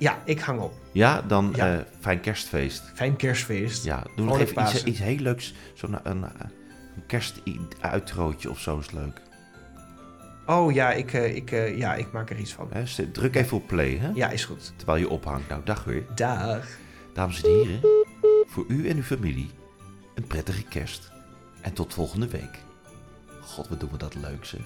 Ja, 0.00 0.18
ik 0.24 0.40
hang 0.40 0.60
op. 0.60 0.74
Ja, 0.92 1.22
dan 1.22 1.52
Ja. 1.56 1.74
eh, 1.76 1.80
fijn 2.00 2.20
kerstfeest. 2.20 2.82
Fijn 2.94 3.16
kerstfeest. 3.16 3.84
Ja, 3.84 4.04
doe 4.16 4.24
nog 4.26 4.34
even 4.34 4.44
iets, 4.44 4.52
Pasen. 4.52 4.88
iets 4.88 4.98
heel 4.98 5.16
leuks. 5.18 5.54
Zo'n 5.74 5.96
een, 6.02 6.22
een 6.22 7.06
kerstuitrootje 7.06 8.50
of 8.50 8.58
zo 8.60 8.78
is 8.78 8.90
leuk. 8.90 9.20
Oh 10.46 10.72
ja 10.72 10.92
ik, 10.92 11.12
eh, 11.12 11.34
ik, 11.36 11.50
eh, 11.50 11.76
ja, 11.78 11.94
ik 11.94 12.12
maak 12.12 12.30
er 12.30 12.38
iets 12.38 12.52
van. 12.52 12.68
Druk 13.12 13.34
even 13.36 13.56
op 13.56 13.66
play, 13.66 13.96
hè? 13.96 14.10
Ja, 14.14 14.30
is 14.30 14.44
goed. 14.44 14.72
Terwijl 14.76 14.98
je 14.98 15.08
ophangt. 15.08 15.48
Nou, 15.48 15.60
dag 15.64 15.84
weer. 15.84 16.04
Dag. 16.14 16.66
Dames 17.14 17.42
en 17.42 17.50
heren, 17.50 17.80
voor 18.46 18.64
u 18.68 18.88
en 18.88 18.96
uw 18.96 19.02
familie 19.02 19.50
een 20.14 20.26
prettige 20.26 20.62
kerst. 20.62 21.10
En 21.60 21.72
tot 21.72 21.94
volgende 21.94 22.28
week. 22.28 22.58
God, 23.40 23.68
wat 23.68 23.80
doen 23.80 23.90
we 23.90 23.96
dat 23.96 24.14
leuk 24.14 24.44
zeg. 24.44 24.60